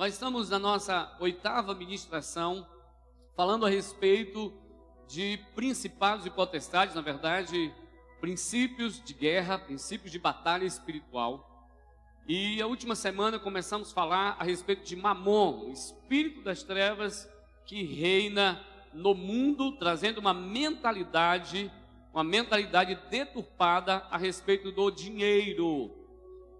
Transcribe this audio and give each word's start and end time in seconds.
Nós 0.00 0.14
estamos 0.14 0.48
na 0.48 0.58
nossa 0.58 1.14
oitava 1.20 1.74
ministração 1.74 2.66
falando 3.36 3.66
a 3.66 3.68
respeito 3.68 4.50
de 5.06 5.38
principados 5.54 6.24
e 6.24 6.30
potestades, 6.30 6.94
na 6.94 7.02
verdade, 7.02 7.70
princípios 8.18 8.98
de 9.04 9.12
guerra, 9.12 9.58
princípios 9.58 10.10
de 10.10 10.18
batalha 10.18 10.64
espiritual. 10.64 11.68
E 12.26 12.62
a 12.62 12.66
última 12.66 12.94
semana 12.94 13.38
começamos 13.38 13.90
a 13.90 13.94
falar 13.94 14.36
a 14.38 14.42
respeito 14.42 14.84
de 14.84 14.96
Mamon, 14.96 15.66
o 15.66 15.70
espírito 15.70 16.40
das 16.40 16.62
trevas 16.62 17.28
que 17.66 17.82
reina 17.82 18.58
no 18.94 19.14
mundo, 19.14 19.72
trazendo 19.72 20.16
uma 20.16 20.32
mentalidade, 20.32 21.70
uma 22.10 22.24
mentalidade 22.24 22.98
deturpada 23.10 23.96
a 24.10 24.16
respeito 24.16 24.72
do 24.72 24.90
dinheiro. 24.90 25.99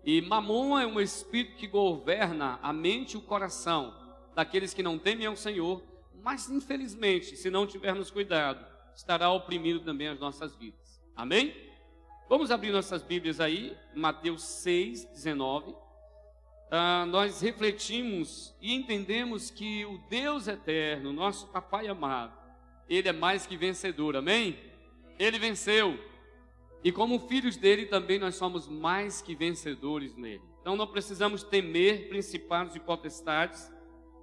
E 0.04 0.20
Mamon 0.22 0.78
é 0.78 0.86
um 0.86 1.00
espírito 1.00 1.56
que 1.56 1.66
governa 1.66 2.58
a 2.62 2.72
mente 2.72 3.14
e 3.14 3.16
o 3.16 3.22
coração 3.22 3.94
daqueles 4.34 4.72
que 4.72 4.82
não 4.82 4.98
temem 4.98 5.26
ao 5.26 5.36
Senhor, 5.36 5.82
mas 6.22 6.48
infelizmente, 6.48 7.36
se 7.36 7.50
não 7.50 7.66
tivermos 7.66 8.10
cuidado, 8.10 8.64
estará 8.94 9.30
oprimindo 9.30 9.80
também 9.80 10.08
as 10.08 10.18
nossas 10.18 10.54
vidas. 10.56 11.00
Amém? 11.14 11.54
Vamos 12.28 12.50
abrir 12.50 12.70
nossas 12.70 13.02
Bíblias 13.02 13.40
aí, 13.40 13.76
Mateus 13.94 14.42
6, 14.42 15.04
19. 15.06 15.74
Ah, 16.70 17.04
nós 17.06 17.40
refletimos 17.40 18.54
e 18.60 18.72
entendemos 18.72 19.50
que 19.50 19.84
o 19.84 19.98
Deus 20.08 20.46
eterno, 20.46 21.12
nosso 21.12 21.48
Papai 21.48 21.88
amado, 21.88 22.32
Ele 22.88 23.08
é 23.08 23.12
mais 23.12 23.46
que 23.46 23.56
vencedor, 23.56 24.16
amém? 24.16 24.56
Ele 25.18 25.38
venceu. 25.38 25.98
E 26.82 26.90
como 26.90 27.18
filhos 27.20 27.56
dele 27.56 27.86
também 27.86 28.18
nós 28.18 28.36
somos 28.36 28.66
mais 28.66 29.20
que 29.20 29.34
vencedores 29.34 30.16
nele. 30.16 30.42
Então 30.60 30.76
não 30.76 30.86
precisamos 30.86 31.42
temer 31.42 32.08
principados 32.08 32.74
e 32.74 32.80
potestades, 32.80 33.70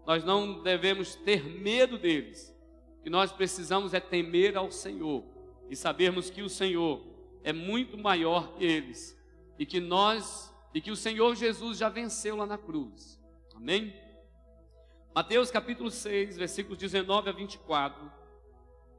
nós 0.05 0.23
não 0.23 0.61
devemos 0.63 1.15
ter 1.15 1.43
medo 1.43 1.97
deles. 1.97 2.55
O 2.99 3.03
que 3.03 3.09
nós 3.09 3.31
precisamos 3.31 3.93
é 3.93 3.99
temer 3.99 4.57
ao 4.57 4.71
Senhor 4.71 5.23
e 5.69 5.75
sabermos 5.75 6.29
que 6.29 6.41
o 6.41 6.49
Senhor 6.49 7.01
é 7.43 7.53
muito 7.53 7.97
maior 7.97 8.53
que 8.53 8.63
eles 8.63 9.17
e 9.59 9.65
que 9.65 9.79
nós 9.79 10.53
e 10.73 10.81
que 10.81 10.91
o 10.91 10.95
Senhor 10.95 11.35
Jesus 11.35 11.77
já 11.77 11.89
venceu 11.89 12.35
lá 12.35 12.45
na 12.45 12.57
cruz. 12.57 13.19
Amém? 13.55 13.93
Mateus 15.13 15.49
capítulo 15.49 15.89
6, 15.89 16.37
versículos 16.37 16.77
19 16.77 17.29
a 17.29 17.31
24 17.31 18.11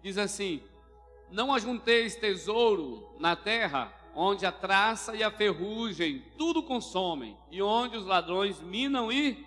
diz 0.03 0.19
assim: 0.19 0.63
Não 1.31 1.53
ajunteis 1.53 2.17
tesouro 2.17 3.15
na 3.19 3.37
terra, 3.37 3.93
onde 4.15 4.47
a 4.47 4.53
traça 4.53 5.15
e 5.15 5.23
a 5.23 5.31
ferrugem 5.31 6.25
tudo 6.37 6.63
consomem, 6.63 7.37
e 7.51 7.63
onde 7.63 7.97
os 7.97 8.07
ladrões 8.07 8.61
minam 8.61 9.13
e 9.13 9.47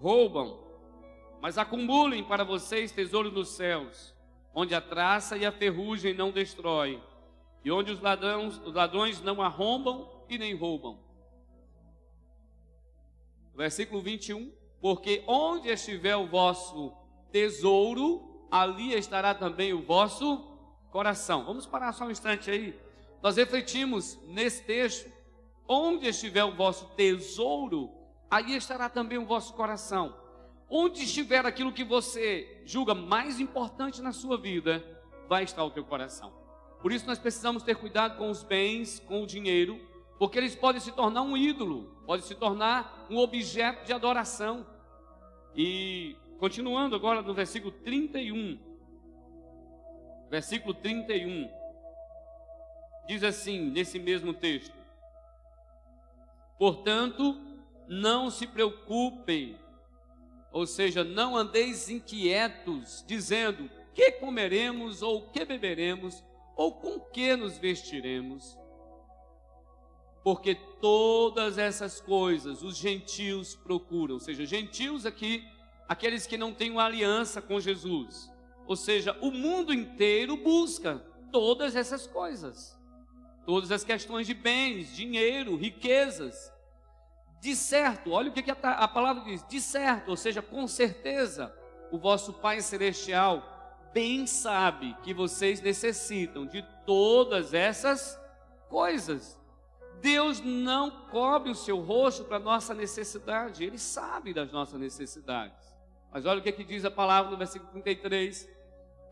roubam 0.00 0.68
mas 1.40 1.56
acumulem 1.56 2.24
para 2.24 2.44
vocês 2.44 2.92
tesouro 2.92 3.30
nos 3.30 3.50
céus, 3.50 4.14
onde 4.54 4.74
a 4.74 4.80
traça 4.80 5.36
e 5.36 5.46
a 5.46 5.52
ferrugem 5.52 6.14
não 6.14 6.30
destroem, 6.30 7.02
e 7.64 7.70
onde 7.70 7.92
os 7.92 8.00
ladrões, 8.00 8.58
os 8.58 8.74
ladrões 8.74 9.20
não 9.22 9.40
arrombam 9.40 10.08
e 10.28 10.36
nem 10.36 10.54
roubam. 10.54 10.98
Versículo 13.54 14.00
21: 14.00 14.52
Porque 14.80 15.22
onde 15.26 15.68
estiver 15.68 16.16
o 16.16 16.26
vosso 16.26 16.92
tesouro, 17.30 18.46
ali 18.50 18.94
estará 18.94 19.34
também 19.34 19.72
o 19.72 19.82
vosso 19.82 20.57
coração. 20.90 21.44
Vamos 21.44 21.66
parar 21.66 21.92
só 21.92 22.04
um 22.04 22.10
instante 22.10 22.50
aí. 22.50 22.78
Nós 23.22 23.36
refletimos 23.36 24.18
nesse 24.26 24.62
texto: 24.64 25.10
onde 25.66 26.06
estiver 26.06 26.44
o 26.44 26.54
vosso 26.54 26.86
tesouro, 26.96 27.90
aí 28.30 28.54
estará 28.56 28.88
também 28.88 29.18
o 29.18 29.26
vosso 29.26 29.54
coração. 29.54 30.14
Onde 30.70 31.04
estiver 31.04 31.46
aquilo 31.46 31.72
que 31.72 31.84
você 31.84 32.62
julga 32.64 32.94
mais 32.94 33.40
importante 33.40 34.02
na 34.02 34.12
sua 34.12 34.36
vida, 34.36 34.84
vai 35.28 35.44
estar 35.44 35.64
o 35.64 35.70
teu 35.70 35.84
coração. 35.84 36.32
Por 36.82 36.92
isso 36.92 37.06
nós 37.06 37.18
precisamos 37.18 37.62
ter 37.62 37.76
cuidado 37.76 38.16
com 38.16 38.30
os 38.30 38.42
bens, 38.42 39.00
com 39.00 39.22
o 39.22 39.26
dinheiro, 39.26 39.80
porque 40.18 40.38
eles 40.38 40.54
podem 40.54 40.80
se 40.80 40.92
tornar 40.92 41.22
um 41.22 41.36
ídolo, 41.36 41.90
podem 42.06 42.24
se 42.24 42.34
tornar 42.34 43.06
um 43.10 43.16
objeto 43.16 43.84
de 43.86 43.92
adoração. 43.92 44.66
E 45.56 46.16
continuando 46.38 46.94
agora 46.94 47.22
no 47.22 47.34
versículo 47.34 47.72
31, 47.72 48.58
versículo 50.30 50.74
31, 50.74 51.50
diz 53.06 53.22
assim, 53.22 53.70
nesse 53.70 53.98
mesmo 53.98 54.32
texto: 54.32 54.76
Portanto, 56.58 57.40
não 57.88 58.30
se 58.30 58.46
preocupem 58.46 59.58
ou 60.50 60.66
seja, 60.66 61.04
não 61.04 61.36
andeis 61.36 61.88
inquietos, 61.88 63.04
dizendo: 63.06 63.70
que 63.94 64.12
comeremos, 64.12 65.02
ou 65.02 65.28
que 65.30 65.44
beberemos, 65.44 66.24
ou 66.56 66.72
com 66.72 66.98
que 66.98 67.36
nos 67.36 67.58
vestiremos? 67.58 68.56
Porque 70.24 70.54
todas 70.80 71.58
essas 71.58 72.00
coisas 72.00 72.62
os 72.62 72.76
gentios 72.76 73.54
procuram, 73.54 74.14
ou 74.14 74.20
seja, 74.20 74.44
gentios 74.44 75.06
aqui, 75.06 75.46
aqueles 75.88 76.26
que 76.26 76.36
não 76.36 76.52
têm 76.52 76.70
uma 76.70 76.84
aliança 76.84 77.40
com 77.40 77.60
Jesus. 77.60 78.30
Ou 78.68 78.76
seja, 78.76 79.16
o 79.22 79.30
mundo 79.30 79.72
inteiro 79.72 80.36
busca 80.36 81.02
todas 81.32 81.74
essas 81.74 82.06
coisas. 82.06 82.78
Todas 83.46 83.72
as 83.72 83.82
questões 83.82 84.26
de 84.26 84.34
bens, 84.34 84.94
dinheiro, 84.94 85.56
riquezas. 85.56 86.52
De 87.40 87.56
certo, 87.56 88.10
olha 88.10 88.28
o 88.28 88.32
que 88.32 88.50
a 88.50 88.88
palavra 88.88 89.24
diz: 89.24 89.42
de 89.48 89.58
certo, 89.58 90.10
ou 90.10 90.16
seja, 90.18 90.42
com 90.42 90.68
certeza, 90.68 91.50
o 91.90 91.96
vosso 91.96 92.34
Pai 92.34 92.60
Celestial 92.60 93.42
bem 93.94 94.26
sabe 94.26 94.94
que 95.02 95.14
vocês 95.14 95.62
necessitam 95.62 96.44
de 96.44 96.62
todas 96.84 97.54
essas 97.54 98.20
coisas. 98.68 99.40
Deus 100.02 100.40
não 100.40 100.90
cobre 101.06 101.50
o 101.50 101.54
seu 101.54 101.80
rosto 101.80 102.22
para 102.24 102.38
nossa 102.38 102.74
necessidade, 102.74 103.64
Ele 103.64 103.78
sabe 103.78 104.34
das 104.34 104.52
nossas 104.52 104.78
necessidades. 104.78 105.74
Mas 106.12 106.26
olha 106.26 106.40
o 106.40 106.42
que, 106.42 106.52
que 106.52 106.64
diz 106.64 106.84
a 106.84 106.90
palavra 106.90 107.30
no 107.30 107.38
versículo 107.38 107.70
33: 107.72 108.57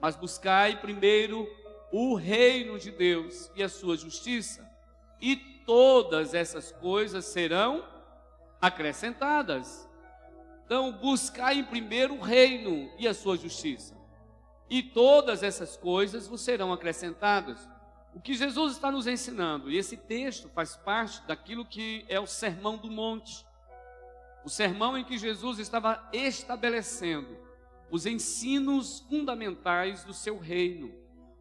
Mas 0.00 0.16
buscai 0.16 0.80
primeiro 0.80 1.48
o 1.92 2.14
reino 2.14 2.78
de 2.78 2.90
Deus 2.90 3.50
e 3.54 3.62
a 3.62 3.68
sua 3.68 3.96
justiça, 3.96 4.68
e 5.20 5.36
todas 5.36 6.34
essas 6.34 6.72
coisas 6.72 7.24
serão 7.24 7.84
acrescentadas. 8.60 9.88
Então, 10.64 10.92
buscai 10.92 11.58
em 11.58 11.64
primeiro 11.64 12.14
o 12.14 12.20
reino 12.20 12.90
e 12.98 13.06
a 13.06 13.14
sua 13.14 13.36
justiça, 13.36 13.96
e 14.68 14.82
todas 14.82 15.42
essas 15.42 15.76
coisas 15.76 16.26
vos 16.26 16.40
serão 16.40 16.72
acrescentadas. 16.72 17.68
O 18.14 18.20
que 18.20 18.34
Jesus 18.34 18.72
está 18.72 18.90
nos 18.90 19.06
ensinando, 19.06 19.70
e 19.70 19.76
esse 19.76 19.96
texto 19.96 20.48
faz 20.48 20.76
parte 20.76 21.22
daquilo 21.26 21.64
que 21.64 22.04
é 22.08 22.18
o 22.18 22.26
sermão 22.26 22.76
do 22.76 22.90
monte, 22.90 23.46
o 24.44 24.48
sermão 24.48 24.98
em 24.98 25.04
que 25.04 25.18
Jesus 25.18 25.58
estava 25.58 26.08
estabelecendo 26.12 27.45
os 27.90 28.06
ensinos 28.06 29.00
fundamentais 29.08 30.04
do 30.04 30.12
seu 30.12 30.38
reino, 30.38 30.92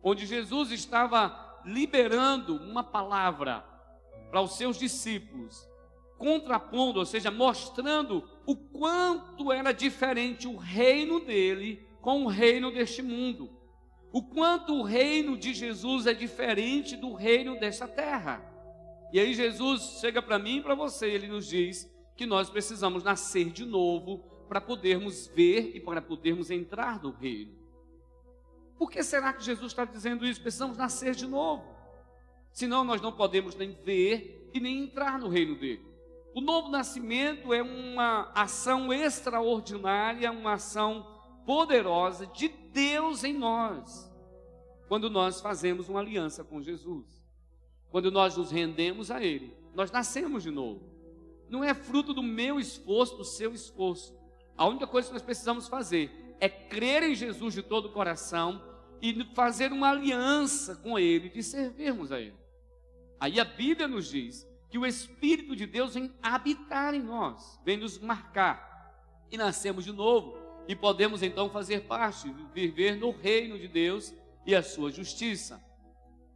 onde 0.04 0.26
Jesus 0.26 0.72
estava 0.72 1.62
liberando 1.66 2.56
uma 2.56 2.84
palavra 2.84 3.66
para 4.30 4.42
os 4.42 4.56
seus 4.56 4.78
discípulos 4.78 5.68
contrapondo, 6.18 7.00
ou 7.00 7.06
seja, 7.06 7.30
mostrando 7.30 8.28
o 8.46 8.56
quanto 8.56 9.52
era 9.52 9.72
diferente 9.72 10.48
o 10.48 10.56
reino 10.56 11.20
dele 11.20 11.86
com 12.02 12.24
o 12.24 12.28
reino 12.28 12.72
deste 12.72 13.02
mundo. 13.02 13.50
O 14.12 14.24
quanto 14.24 14.74
o 14.74 14.84
reino 14.84 15.38
de 15.38 15.54
Jesus 15.54 16.08
é 16.08 16.14
diferente 16.14 16.96
do 16.96 17.14
reino 17.14 17.60
desta 17.60 17.88
terra. 17.88 18.44
E 19.12 19.20
aí 19.20 19.34
Jesus 19.34 20.00
chega 20.00 20.22
para 20.22 20.40
mim 20.40 20.58
e 20.58 20.62
para 20.62 20.76
você, 20.76 21.08
ele 21.08 21.28
nos 21.28 21.48
diz 21.48 21.92
que 22.16 22.26
nós 22.26 22.50
precisamos 22.50 23.04
nascer 23.04 23.52
de 23.52 23.66
novo 23.66 24.24
para 24.48 24.62
podermos 24.62 25.28
ver 25.28 25.76
e 25.76 25.80
para 25.80 26.02
podermos 26.02 26.52
entrar 26.52 27.02
no 27.02 27.12
reino. 27.12 27.54
Por 28.78 28.92
que 28.92 29.02
será 29.04 29.34
que 29.34 29.44
Jesus 29.44 29.72
está 29.72 29.86
dizendo 29.86 30.26
isso? 30.26 30.42
Precisamos 30.42 30.78
nascer 30.78 31.16
de 31.16 31.26
novo. 31.26 31.64
Senão 32.52 32.84
nós 32.84 33.02
não 33.02 33.12
podemos 33.12 33.56
nem 33.56 33.72
ver 33.72 34.50
e 34.54 34.60
nem 34.60 34.84
entrar 34.84 35.20
no 35.20 35.28
reino 35.28 35.56
dele. 35.56 35.86
O 36.34 36.42
novo 36.42 36.70
nascimento 36.70 37.54
é 37.54 37.62
uma 37.62 38.32
ação 38.36 38.94
extraordinária, 38.94 40.32
uma 40.32 40.54
ação 40.54 41.08
poderosa 41.46 42.26
de 42.28 42.50
Deus 42.50 43.24
em 43.24 43.34
nós, 43.34 44.12
quando 44.90 45.10
nós 45.10 45.40
fazemos 45.40 45.88
uma 45.88 46.02
aliança 46.02 46.44
com 46.44 46.62
Jesus, 46.62 47.24
quando 47.90 48.12
nós 48.12 48.36
nos 48.36 48.52
rendemos 48.52 49.10
a 49.12 49.24
Ele, 49.24 49.56
nós 49.74 49.92
nascemos 49.92 50.44
de 50.44 50.52
novo. 50.52 50.82
Não 51.50 51.64
é 51.64 51.74
fruto 51.74 52.14
do 52.14 52.24
meu 52.24 52.60
esforço, 52.60 53.16
do 53.16 53.24
seu 53.24 53.54
esforço. 53.54 54.14
A 54.58 54.66
única 54.66 54.88
coisa 54.88 55.08
que 55.08 55.14
nós 55.14 55.22
precisamos 55.22 55.68
fazer 55.68 56.36
é 56.40 56.48
crer 56.48 57.04
em 57.04 57.16
Jesus 57.16 57.54
de 57.54 57.62
todo 57.62 57.88
o 57.88 57.92
coração 57.92 58.62
e 59.02 59.24
fazer 59.36 59.72
uma 59.72 59.90
aliança 59.90 60.76
com 60.76 60.98
Ele, 60.98 61.30
de 61.30 61.44
servirmos 61.44 62.12
a 62.12 62.20
Ele. 62.20 62.36
Aí 63.20 63.40
a 63.40 63.46
Bíblia 63.46 63.88
nos 63.88 64.10
diz 64.10 64.48
que 64.70 64.78
o 64.78 64.86
Espírito 64.86 65.56
de 65.56 65.66
Deus 65.66 65.94
vem 65.94 66.14
habitar 66.22 66.94
em 66.94 67.02
nós, 67.02 67.60
vem 67.64 67.78
nos 67.78 68.00
marcar. 68.00 68.74
e 69.32 69.38
nascemos 69.38 69.84
de 69.84 69.92
novo 69.92 70.38
e 70.68 70.76
podemos 70.76 71.24
então 71.24 71.50
fazer 71.50 71.82
parte, 71.82 72.34
viver 72.54 72.96
no 72.96 73.12
reino 73.12 73.58
de 73.58 73.68
Deus 73.68 74.14
e 74.46 74.56
a 74.56 74.62
sua 74.62 74.92
justiça. 74.92 75.64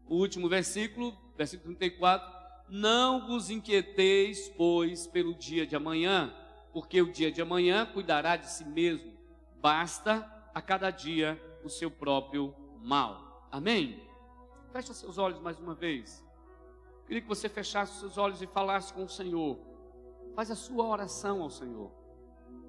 O 0.08 0.16
último 0.16 0.50
versículo, 0.50 1.16
versículo 1.38 1.76
34, 1.76 2.28
não 2.70 3.28
vos 3.28 3.50
inquieteis, 3.50 4.50
pois, 4.58 5.08
pelo 5.08 5.36
dia 5.36 5.66
de 5.66 5.76
amanhã, 5.76 6.34
porque 6.72 7.02
o 7.02 7.12
dia 7.12 7.32
de 7.32 7.42
amanhã 7.42 7.86
cuidará 7.86 8.36
de 8.36 8.50
si 8.50 8.66
mesmo. 8.66 9.14
Basta 9.62 10.30
a 10.54 10.62
cada 10.62 10.92
dia 10.92 11.42
o 11.64 11.70
seu 11.70 11.90
próprio 11.90 12.54
mal. 12.82 13.48
Amém? 13.52 14.08
Feche 14.72 14.94
seus 14.94 15.18
olhos 15.18 15.40
mais 15.40 15.60
uma 15.60 15.74
vez. 15.74 16.24
Queria 17.06 17.22
que 17.22 17.28
você 17.28 17.50
fechasse 17.50 18.00
seus 18.00 18.18
olhos 18.18 18.42
e 18.42 18.48
falasse 18.48 18.94
com 18.94 19.04
o 19.04 19.10
Senhor. 19.10 19.60
Faz 20.36 20.52
a 20.52 20.56
sua 20.56 20.86
oração 20.86 21.42
ao 21.42 21.50
Senhor. 21.50 21.92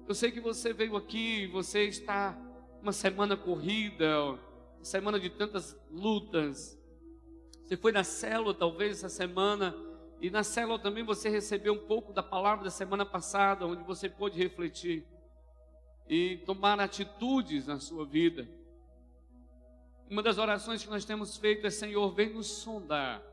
Eu 0.07 0.15
sei 0.15 0.31
que 0.31 0.41
você 0.41 0.73
veio 0.73 0.95
aqui, 0.97 1.47
você 1.47 1.85
está 1.85 2.35
uma 2.81 2.91
semana 2.91 3.37
corrida, 3.37 4.31
uma 4.31 4.39
semana 4.83 5.19
de 5.19 5.29
tantas 5.29 5.79
lutas. 5.91 6.77
Você 7.63 7.77
foi 7.77 7.91
na 7.91 8.03
célula 8.03 8.53
talvez 8.53 8.97
essa 8.97 9.09
semana 9.09 9.75
e 10.21 10.29
na 10.29 10.43
célula 10.43 10.77
também 10.77 11.03
você 11.03 11.29
recebeu 11.29 11.73
um 11.73 11.87
pouco 11.87 12.13
da 12.13 12.21
palavra 12.21 12.63
da 12.63 12.69
semana 12.69 13.03
passada, 13.03 13.65
onde 13.65 13.81
você 13.81 14.07
pôde 14.07 14.37
refletir 14.37 15.03
e 16.07 16.37
tomar 16.45 16.79
atitudes 16.79 17.65
na 17.65 17.79
sua 17.79 18.05
vida. 18.05 18.47
Uma 20.07 20.21
das 20.21 20.37
orações 20.37 20.83
que 20.83 20.89
nós 20.91 21.05
temos 21.05 21.37
feito 21.37 21.65
é: 21.65 21.71
Senhor, 21.71 22.11
vem 22.11 22.31
nos 22.31 22.45
sondar. 22.45 23.23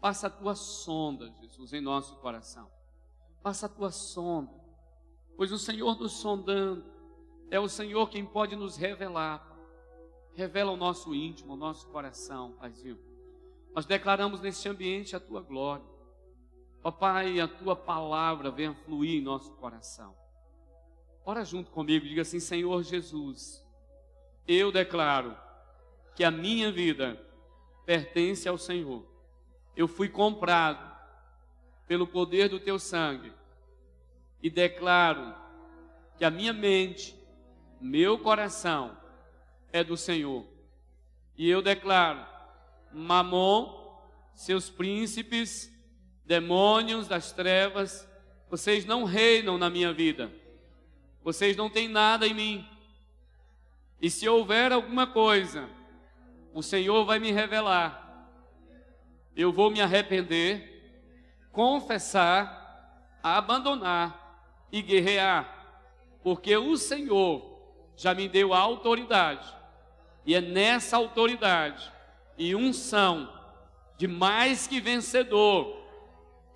Passa 0.00 0.26
a 0.26 0.30
tua 0.30 0.56
sonda, 0.56 1.32
Jesus, 1.40 1.72
em 1.72 1.80
nosso 1.80 2.16
coração. 2.16 2.68
Passa 3.40 3.66
a 3.66 3.68
tua 3.68 3.92
sonda. 3.92 4.50
Pois 5.36 5.52
o 5.52 5.58
Senhor 5.58 5.96
nos 6.00 6.14
sondando 6.14 6.84
é 7.48 7.60
o 7.60 7.68
Senhor 7.68 8.10
quem 8.10 8.26
pode 8.26 8.56
nos 8.56 8.76
revelar. 8.76 9.46
Revela 10.34 10.72
o 10.72 10.76
nosso 10.76 11.14
íntimo, 11.14 11.52
o 11.52 11.56
nosso 11.56 11.86
coração, 11.88 12.52
Paizinho. 12.58 12.98
Nós 13.72 13.86
declaramos 13.86 14.40
neste 14.40 14.68
ambiente 14.68 15.14
a 15.14 15.20
tua 15.20 15.40
glória. 15.42 15.97
Ó 16.82 16.90
Pai, 16.90 17.40
a 17.40 17.48
tua 17.48 17.74
palavra 17.74 18.50
venha 18.50 18.74
fluir 18.74 19.18
em 19.18 19.22
nosso 19.22 19.52
coração. 19.54 20.14
Ora 21.24 21.44
junto 21.44 21.70
comigo, 21.70 22.06
diga 22.06 22.22
assim: 22.22 22.40
Senhor 22.40 22.82
Jesus, 22.82 23.64
eu 24.46 24.72
declaro 24.72 25.36
que 26.14 26.24
a 26.24 26.30
minha 26.30 26.72
vida 26.72 27.20
pertence 27.84 28.48
ao 28.48 28.56
Senhor. 28.56 29.06
Eu 29.76 29.86
fui 29.86 30.08
comprado 30.08 30.96
pelo 31.86 32.06
poder 32.06 32.48
do 32.48 32.58
teu 32.58 32.78
sangue 32.78 33.32
e 34.42 34.50
declaro 34.50 35.34
que 36.16 36.24
a 36.24 36.30
minha 36.30 36.52
mente, 36.52 37.16
meu 37.80 38.18
coração 38.18 38.96
é 39.72 39.84
do 39.84 39.96
Senhor. 39.96 40.46
E 41.36 41.48
eu 41.48 41.62
declaro: 41.62 42.26
Mamon, 42.92 44.00
seus 44.34 44.68
príncipes, 44.68 45.72
demônios 46.28 47.08
das 47.08 47.32
trevas, 47.32 48.06
vocês 48.50 48.84
não 48.84 49.04
reinam 49.04 49.56
na 49.56 49.70
minha 49.70 49.94
vida, 49.94 50.30
vocês 51.24 51.56
não 51.56 51.70
têm 51.70 51.88
nada 51.88 52.26
em 52.26 52.34
mim. 52.34 52.68
E 53.98 54.10
se 54.10 54.28
houver 54.28 54.70
alguma 54.70 55.06
coisa, 55.06 55.66
o 56.52 56.62
Senhor 56.62 57.06
vai 57.06 57.18
me 57.18 57.32
revelar. 57.32 58.28
Eu 59.34 59.50
vou 59.50 59.70
me 59.70 59.80
arrepender, 59.80 61.48
confessar, 61.50 63.16
abandonar 63.22 64.66
e 64.70 64.82
guerrear, 64.82 65.80
porque 66.22 66.54
o 66.54 66.76
Senhor 66.76 67.58
já 67.96 68.12
me 68.12 68.28
deu 68.28 68.52
a 68.52 68.58
autoridade, 68.58 69.48
e 70.26 70.34
é 70.34 70.42
nessa 70.42 70.98
autoridade 70.98 71.90
e 72.36 72.54
unção 72.54 73.32
de 73.96 74.06
mais 74.06 74.66
que 74.66 74.78
vencedor 74.78 75.77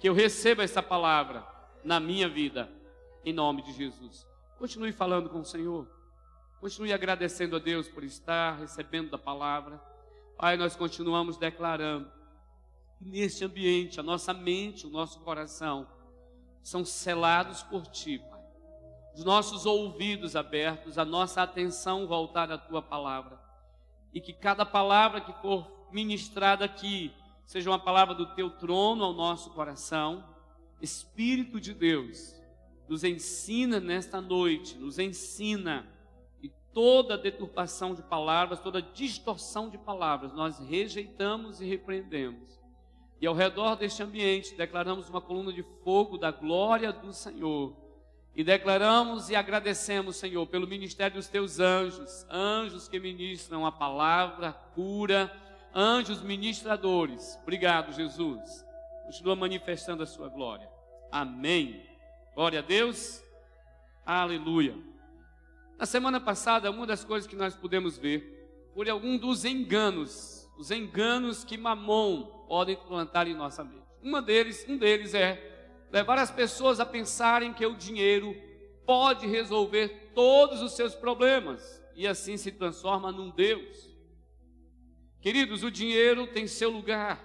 que 0.02 0.08
eu 0.08 0.14
receba 0.14 0.64
essa 0.64 0.82
palavra 0.82 1.46
na 1.84 2.00
minha 2.00 2.28
vida, 2.28 2.68
em 3.24 3.32
nome 3.32 3.62
de 3.62 3.72
Jesus. 3.72 4.26
Continue 4.58 4.90
falando 4.90 5.30
com 5.30 5.38
o 5.38 5.44
Senhor, 5.44 5.88
continue 6.60 6.92
agradecendo 6.92 7.54
a 7.54 7.60
Deus 7.60 7.86
por 7.86 8.02
estar 8.02 8.58
recebendo 8.58 9.12
da 9.12 9.18
palavra. 9.18 9.80
Pai, 10.36 10.56
nós 10.56 10.74
continuamos 10.74 11.36
declarando 11.36 12.10
que 12.98 13.04
neste 13.04 13.44
ambiente, 13.44 14.00
a 14.00 14.02
nossa 14.02 14.34
mente, 14.34 14.88
o 14.88 14.90
nosso 14.90 15.20
coração 15.20 15.86
são 16.64 16.84
selados 16.84 17.62
por 17.62 17.86
Ti, 17.86 18.18
Pai. 18.28 18.42
Os 19.14 19.24
nossos 19.24 19.66
ouvidos 19.66 20.34
abertos, 20.34 20.98
a 20.98 21.04
nossa 21.04 21.42
atenção 21.42 22.08
voltada 22.08 22.54
à 22.54 22.58
Tua 22.58 22.82
palavra. 22.82 23.38
E 24.12 24.20
que 24.20 24.32
cada 24.32 24.66
palavra 24.66 25.20
que 25.20 25.32
for 25.34 25.86
ministrada 25.92 26.64
aqui 26.64 27.14
seja 27.44 27.70
uma 27.70 27.78
palavra 27.78 28.14
do 28.14 28.34
teu 28.34 28.50
trono 28.50 29.04
ao 29.04 29.12
nosso 29.12 29.50
coração. 29.50 30.24
Espírito 30.80 31.60
de 31.60 31.72
Deus, 31.72 32.34
nos 32.88 33.04
ensina 33.04 33.78
nesta 33.78 34.20
noite, 34.20 34.76
nos 34.76 34.98
ensina 34.98 35.86
e 36.42 36.48
toda 36.72 37.16
deturpação 37.16 37.94
de 37.94 38.02
palavras, 38.02 38.60
toda 38.60 38.82
distorção 38.82 39.70
de 39.70 39.78
palavras, 39.78 40.32
nós 40.32 40.58
rejeitamos 40.58 41.60
e 41.60 41.66
repreendemos. 41.66 42.60
E 43.20 43.26
ao 43.26 43.34
redor 43.34 43.76
deste 43.76 44.02
ambiente, 44.02 44.56
declaramos 44.56 45.08
uma 45.08 45.20
coluna 45.20 45.52
de 45.52 45.62
fogo 45.84 46.18
da 46.18 46.32
glória 46.32 46.92
do 46.92 47.12
Senhor. 47.12 47.76
E 48.34 48.42
declaramos 48.42 49.30
e 49.30 49.36
agradecemos, 49.36 50.16
Senhor, 50.16 50.44
pelo 50.46 50.66
ministério 50.66 51.16
dos 51.16 51.28
teus 51.28 51.60
anjos, 51.60 52.26
anjos 52.28 52.88
que 52.88 52.98
ministram 52.98 53.64
a 53.64 53.70
palavra, 53.70 54.48
a 54.48 54.52
cura, 54.52 55.30
anjos 55.74 56.22
ministradores. 56.22 57.38
Obrigado, 57.42 57.92
Jesus. 57.92 58.64
Continua 59.04 59.36
manifestando 59.36 60.02
a 60.02 60.06
sua 60.06 60.28
glória. 60.28 60.68
Amém. 61.10 61.86
Glória 62.34 62.60
a 62.60 62.62
Deus. 62.62 63.22
Aleluia. 64.04 64.74
Na 65.78 65.86
semana 65.86 66.20
passada, 66.20 66.70
uma 66.70 66.86
das 66.86 67.04
coisas 67.04 67.28
que 67.28 67.36
nós 67.36 67.54
pudemos 67.54 67.98
ver 67.98 68.70
foi 68.74 68.88
algum 68.88 69.18
dos 69.18 69.44
enganos, 69.44 70.48
os 70.58 70.70
enganos 70.70 71.44
que 71.44 71.58
Mamon 71.58 72.22
pode 72.48 72.76
plantar 72.88 73.26
em 73.26 73.34
nossa 73.34 73.62
mente. 73.62 73.82
Uma 74.02 74.22
deles, 74.22 74.64
um 74.68 74.76
deles 74.76 75.14
é 75.14 75.86
levar 75.90 76.18
as 76.18 76.30
pessoas 76.30 76.80
a 76.80 76.86
pensarem 76.86 77.52
que 77.52 77.66
o 77.66 77.76
dinheiro 77.76 78.34
pode 78.86 79.26
resolver 79.26 80.10
todos 80.14 80.62
os 80.62 80.72
seus 80.72 80.94
problemas 80.94 81.82
e 81.94 82.06
assim 82.06 82.36
se 82.36 82.50
transforma 82.50 83.12
num 83.12 83.30
Deus. 83.30 83.91
Queridos, 85.22 85.62
o 85.62 85.70
dinheiro 85.70 86.26
tem 86.26 86.48
seu 86.48 86.68
lugar, 86.68 87.24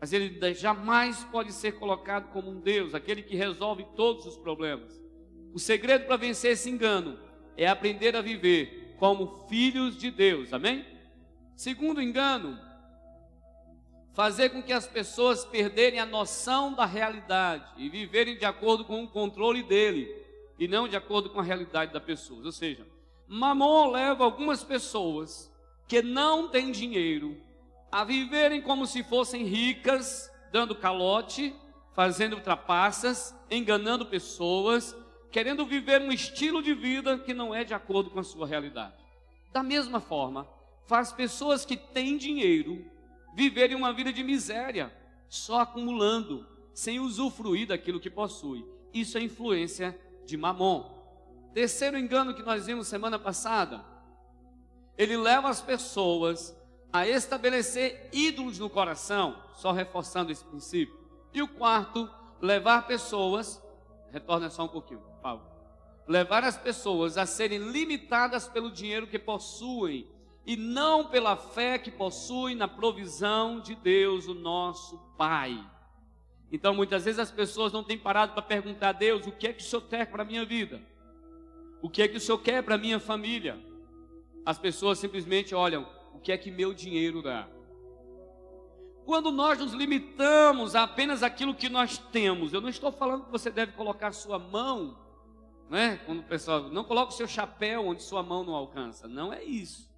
mas 0.00 0.12
ele 0.12 0.54
jamais 0.54 1.24
pode 1.24 1.52
ser 1.52 1.72
colocado 1.72 2.30
como 2.32 2.48
um 2.48 2.60
Deus, 2.60 2.94
aquele 2.94 3.22
que 3.22 3.34
resolve 3.34 3.84
todos 3.96 4.24
os 4.24 4.36
problemas. 4.36 5.02
O 5.52 5.58
segredo 5.58 6.06
para 6.06 6.16
vencer 6.16 6.52
esse 6.52 6.70
engano 6.70 7.18
é 7.56 7.66
aprender 7.66 8.14
a 8.14 8.22
viver 8.22 8.94
como 9.00 9.48
filhos 9.48 9.96
de 9.96 10.12
Deus, 10.12 10.52
amém? 10.52 10.86
Segundo 11.56 12.00
engano, 12.00 12.56
fazer 14.12 14.50
com 14.50 14.62
que 14.62 14.72
as 14.72 14.86
pessoas 14.86 15.44
perderem 15.44 15.98
a 15.98 16.06
noção 16.06 16.72
da 16.72 16.86
realidade 16.86 17.64
e 17.78 17.88
viverem 17.88 18.38
de 18.38 18.44
acordo 18.44 18.84
com 18.84 19.02
o 19.02 19.08
controle 19.08 19.64
dele 19.64 20.14
e 20.56 20.68
não 20.68 20.86
de 20.86 20.94
acordo 20.94 21.30
com 21.30 21.40
a 21.40 21.44
realidade 21.44 21.92
da 21.92 22.00
pessoa. 22.00 22.44
Ou 22.44 22.52
seja, 22.52 22.86
Mamon 23.26 23.90
leva 23.90 24.22
algumas 24.22 24.62
pessoas 24.62 25.47
que 25.88 26.02
não 26.02 26.48
têm 26.48 26.70
dinheiro 26.70 27.36
a 27.90 28.04
viverem 28.04 28.60
como 28.60 28.86
se 28.86 29.02
fossem 29.02 29.44
ricas, 29.44 30.30
dando 30.52 30.74
calote, 30.74 31.54
fazendo 31.94 32.38
trapaças, 32.40 33.34
enganando 33.50 34.04
pessoas, 34.04 34.94
querendo 35.32 35.64
viver 35.64 36.02
um 36.02 36.12
estilo 36.12 36.62
de 36.62 36.74
vida 36.74 37.18
que 37.18 37.32
não 37.32 37.54
é 37.54 37.64
de 37.64 37.72
acordo 37.72 38.10
com 38.10 38.20
a 38.20 38.24
sua 38.24 38.46
realidade. 38.46 38.94
Da 39.50 39.62
mesma 39.62 39.98
forma, 39.98 40.46
faz 40.86 41.10
pessoas 41.10 41.64
que 41.64 41.76
têm 41.76 42.18
dinheiro 42.18 42.84
viverem 43.34 43.76
uma 43.76 43.92
vida 43.92 44.12
de 44.12 44.22
miséria, 44.22 44.92
só 45.28 45.60
acumulando, 45.60 46.46
sem 46.74 47.00
usufruir 47.00 47.66
daquilo 47.68 48.00
que 48.00 48.10
possui. 48.10 48.64
Isso 48.92 49.16
é 49.16 49.22
influência 49.22 49.98
de 50.24 50.36
Mamon. 50.36 50.98
Terceiro 51.54 51.98
engano 51.98 52.34
que 52.34 52.42
nós 52.42 52.66
vimos 52.66 52.88
semana 52.88 53.18
passada, 53.18 53.84
ele 54.98 55.16
leva 55.16 55.48
as 55.48 55.62
pessoas 55.62 56.54
a 56.92 57.06
estabelecer 57.06 58.08
ídolos 58.12 58.58
no 58.58 58.68
coração, 58.68 59.40
só 59.54 59.70
reforçando 59.70 60.32
esse 60.32 60.44
princípio. 60.44 60.98
E 61.32 61.40
o 61.40 61.46
quarto, 61.46 62.10
levar 62.40 62.86
pessoas, 62.88 63.62
retorna 64.10 64.50
só 64.50 64.64
um 64.64 64.68
pouquinho, 64.68 65.00
favor. 65.22 65.46
Levar 66.06 66.42
as 66.42 66.56
pessoas 66.56 67.16
a 67.16 67.26
serem 67.26 67.70
limitadas 67.70 68.48
pelo 68.48 68.72
dinheiro 68.72 69.06
que 69.06 69.18
possuem 69.18 70.08
e 70.44 70.56
não 70.56 71.04
pela 71.04 71.36
fé 71.36 71.78
que 71.78 71.90
possuem 71.90 72.56
na 72.56 72.66
provisão 72.66 73.60
de 73.60 73.74
Deus, 73.74 74.26
o 74.26 74.34
nosso 74.34 74.98
Pai. 75.16 75.62
Então, 76.50 76.74
muitas 76.74 77.04
vezes 77.04 77.20
as 77.20 77.30
pessoas 77.30 77.72
não 77.72 77.84
têm 77.84 77.98
parado 77.98 78.32
para 78.32 78.40
perguntar 78.40 78.88
a 78.88 78.92
Deus: 78.92 79.26
o 79.26 79.32
que 79.32 79.46
é 79.46 79.52
que 79.52 79.62
o 79.62 79.66
Senhor 79.66 79.82
quer 79.82 80.06
para 80.06 80.22
a 80.22 80.26
minha 80.26 80.46
vida? 80.46 80.80
O 81.82 81.90
que 81.90 82.00
é 82.00 82.08
que 82.08 82.16
o 82.16 82.20
Senhor 82.20 82.38
quer 82.38 82.62
para 82.62 82.76
a 82.76 82.78
minha 82.78 82.98
família? 82.98 83.60
As 84.48 84.56
pessoas 84.56 84.98
simplesmente 84.98 85.54
olham 85.54 85.86
o 86.14 86.18
que 86.18 86.32
é 86.32 86.38
que 86.38 86.50
meu 86.50 86.72
dinheiro 86.72 87.20
dá. 87.20 87.46
Quando 89.04 89.30
nós 89.30 89.58
nos 89.58 89.74
limitamos 89.74 90.74
a 90.74 90.84
apenas 90.84 91.22
aquilo 91.22 91.54
que 91.54 91.68
nós 91.68 91.98
temos, 91.98 92.54
eu 92.54 92.60
não 92.62 92.70
estou 92.70 92.90
falando 92.90 93.26
que 93.26 93.30
você 93.30 93.50
deve 93.50 93.72
colocar 93.72 94.10
sua 94.12 94.38
mão, 94.38 94.98
né? 95.68 95.98
Quando 96.06 96.20
o 96.20 96.22
pessoal 96.22 96.62
não 96.70 96.82
coloca 96.82 97.12
o 97.12 97.14
seu 97.14 97.28
chapéu 97.28 97.88
onde 97.88 98.02
sua 98.02 98.22
mão 98.22 98.42
não 98.42 98.54
alcança. 98.54 99.06
Não 99.06 99.34
é 99.34 99.44
isso. 99.44 99.94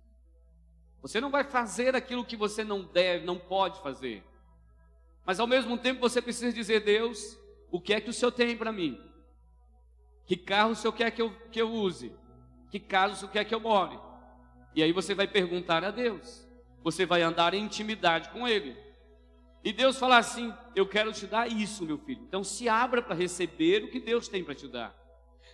Você 1.00 1.21
não 1.21 1.30
vai 1.30 1.45
fazer 1.45 1.95
aquilo 1.95 2.25
que 2.25 2.37
você 2.37 2.64
não 2.64 2.83
deve, 2.83 3.25
não 3.25 3.38
pode 3.38 3.80
fazer. 3.80 4.25
Mas 5.25 5.38
ao 5.38 5.47
mesmo 5.47 5.78
tempo 5.78 6.00
você 6.00 6.21
precisa 6.21 6.52
dizer, 6.52 6.80
Deus, 6.80 7.38
o 7.71 7.80
que 7.80 7.95
é 7.95 8.00
que 8.00 8.11
o 8.11 8.12
Senhor 8.12 8.33
tem 8.33 8.57
para 8.57 8.73
mim? 8.73 9.00
Que 10.26 10.37
carro 10.37 10.73
o 10.73 10.75
Senhor 10.75 10.92
quer 10.92 11.12
que 11.12 11.23
eu, 11.23 11.30
que 11.52 11.62
eu 11.62 11.71
use? 11.73 12.12
Que 12.69 12.80
casa 12.80 13.14
o 13.14 13.16
Senhor 13.16 13.30
quer 13.30 13.45
que 13.45 13.54
eu 13.54 13.61
more? 13.61 14.10
E 14.75 14.83
aí 14.83 14.93
você 14.93 15.15
vai 15.15 15.27
perguntar 15.27 15.85
a 15.85 15.91
Deus. 15.91 16.49
Você 16.83 17.05
vai 17.05 17.23
andar 17.23 17.55
em 17.55 17.65
intimidade 17.65 18.31
com 18.31 18.47
Ele. 18.47 18.77
E 19.62 19.73
Deus 19.73 19.99
fala 19.99 20.19
assim: 20.19 20.53
Eu 20.75 20.87
quero 20.87 21.12
te 21.12 21.27
dar 21.27 21.50
isso, 21.50 21.85
meu 21.85 21.99
filho. 21.99 22.23
Então 22.27 22.43
se 22.43 22.69
abra 22.69 23.03
para 23.03 23.15
receber 23.15 23.85
o 23.85 23.91
que 23.91 24.00
Deus 24.00 24.29
tem 24.29 24.43
para 24.43 24.55
te 24.55 24.67
dar. 24.67 24.95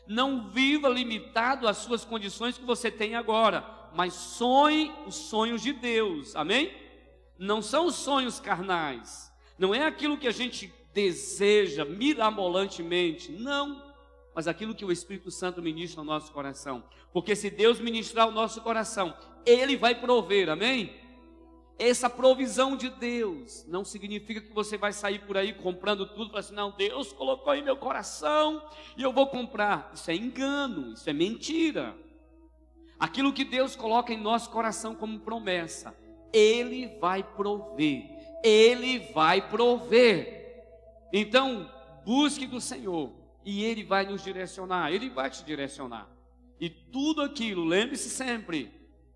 Não 0.07 0.49
viva 0.51 0.89
limitado 0.89 1.67
às 1.67 1.79
suas 1.79 2.05
condições 2.05 2.57
que 2.57 2.65
você 2.65 2.91
tem 2.91 3.17
agora, 3.17 3.65
mas 3.93 4.13
sonhe 4.13 4.93
os 5.07 5.17
sonhos 5.17 5.63
de 5.63 5.73
Deus. 5.73 6.37
Amém? 6.37 6.73
Não 7.39 7.61
são 7.61 7.87
os 7.87 7.97
sonhos 7.97 8.39
carnais. 8.39 9.33
Não 9.59 9.75
é 9.75 9.85
aquilo 9.85 10.19
que 10.19 10.29
a 10.29 10.33
gente 10.33 10.73
deseja 10.95 11.85
mirabolantemente. 11.85 13.33
Não. 13.33 13.86
Mas 14.37 14.47
aquilo 14.47 14.75
que 14.75 14.85
o 14.85 14.93
Espírito 14.93 15.31
Santo 15.31 15.63
ministra 15.63 16.03
no 16.03 16.13
nosso 16.13 16.31
coração. 16.31 16.85
Porque 17.11 17.35
se 17.35 17.49
Deus 17.49 17.81
ministrar 17.81 18.29
o 18.29 18.31
nosso 18.31 18.61
coração, 18.61 19.17
Ele 19.47 19.79
vai 19.79 19.95
prover. 19.95 20.51
Amém? 20.51 20.95
Essa 21.79 22.11
provisão 22.11 22.77
de 22.77 22.91
Deus 22.91 23.65
não 23.67 23.83
significa 23.83 24.43
que 24.43 24.53
você 24.53 24.77
vai 24.77 24.93
sair 24.93 25.21
por 25.21 25.39
aí 25.39 25.55
comprando 25.55 26.05
tudo 26.05 26.29
para 26.29 26.41
assim, 26.41 26.55
não, 26.55 26.71
Deus 26.71 27.15
colocou 27.15 27.55
em 27.55 27.63
meu 27.63 27.79
coração 27.79 28.63
e 28.95 29.03
eu 29.03 29.11
vou 29.11 29.27
comprar. 29.27 29.91
Isso 29.95 30.11
é 30.11 30.15
engano, 30.15 30.93
isso 30.93 31.09
é 31.09 31.15
mentira. 31.15 31.97
Aquilo 33.01 33.33
que 33.33 33.45
Deus 33.45 33.75
coloca 33.75 34.13
em 34.13 34.21
nosso 34.21 34.51
coração 34.51 34.95
como 34.95 35.21
promessa, 35.21 35.97
Ele 36.31 36.89
vai 37.01 37.23
prover, 37.23 38.05
Ele 38.45 38.99
vai 39.15 39.49
prover. 39.49 40.63
Então, 41.11 41.71
busque 42.05 42.47
do 42.47 42.61
Senhor 42.61 43.16
e 43.47 43.63
Ele 43.63 43.85
vai 43.85 44.05
nos 44.05 44.23
direcionar, 44.23 44.93
Ele 44.93 45.09
vai 45.09 45.31
te 45.31 45.43
direcionar. 45.45 46.11
E 46.61 46.69
tudo 46.69 47.23
aquilo, 47.23 47.65
lembre-se 47.65 48.11
sempre, 48.11 48.71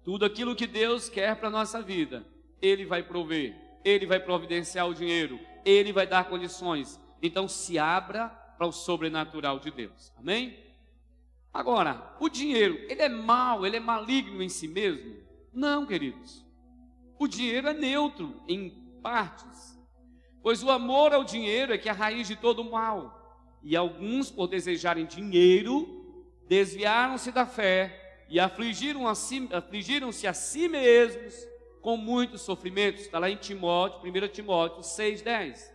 tudo 0.05 0.25
aquilo 0.25 0.55
que 0.55 0.67
Deus 0.67 1.09
quer 1.09 1.37
para 1.37 1.49
a 1.49 1.51
nossa 1.51 1.83
vida, 1.83 2.25
ele 2.63 2.85
vai 2.85 3.03
prover, 3.03 3.57
Ele 3.85 4.07
vai 4.07 4.21
providenciar 4.21 4.89
o 4.89 4.95
dinheiro, 4.95 5.41
Ele 5.65 5.93
vai 5.93 6.07
dar 6.07 6.29
condições. 6.29 7.01
Então 7.23 7.49
se 7.49 7.79
abra 7.79 8.29
para 8.29 8.67
o 8.67 8.73
sobrenatural 8.73 9.59
de 9.59 9.71
Deus. 9.71 10.13
Amém? 10.17 10.57
Agora, 11.53 12.15
o 12.21 12.29
dinheiro, 12.29 12.79
ele 12.89 13.03
é 13.03 13.09
mau, 13.09 13.67
ele 13.67 13.77
é 13.77 13.81
maligno 13.81 14.43
em 14.43 14.49
si 14.49 14.69
mesmo? 14.69 15.17
Não, 15.53 15.85
queridos. 15.85 16.47
O 17.19 17.27
dinheiro 17.27 17.69
é 17.69 17.75
neutro 17.75 18.41
em 18.47 18.71
partes. 19.03 19.77
Pois 20.43 20.63
o 20.63 20.71
amor 20.71 21.13
ao 21.13 21.25
dinheiro 21.25 21.73
é 21.73 21.79
que 21.79 21.89
é 21.89 21.93
a 21.93 21.95
raiz 21.95 22.29
de 22.29 22.37
todo 22.37 22.63
o 22.63 22.71
mal. 22.71 23.20
E 23.63 23.77
alguns, 23.77 24.31
por 24.31 24.47
desejarem 24.47 25.07
dinheiro, 25.07 26.23
desviaram-se 26.49 27.31
da 27.31 27.47
fé 27.47 28.25
e 28.29 28.39
afligiram-se 28.39 29.49
afligiram 29.53 30.09
a 30.09 30.33
si 30.33 30.69
mesmos 30.69 31.47
com 31.81 31.97
muitos 31.97 32.43
sofrimentos. 32.43 33.03
Está 33.03 33.19
lá 33.19 33.31
em 33.31 33.37
Timóteo, 33.37 34.01
1 34.09 34.29
Timóteo 34.29 34.83
6,10. 34.83 35.71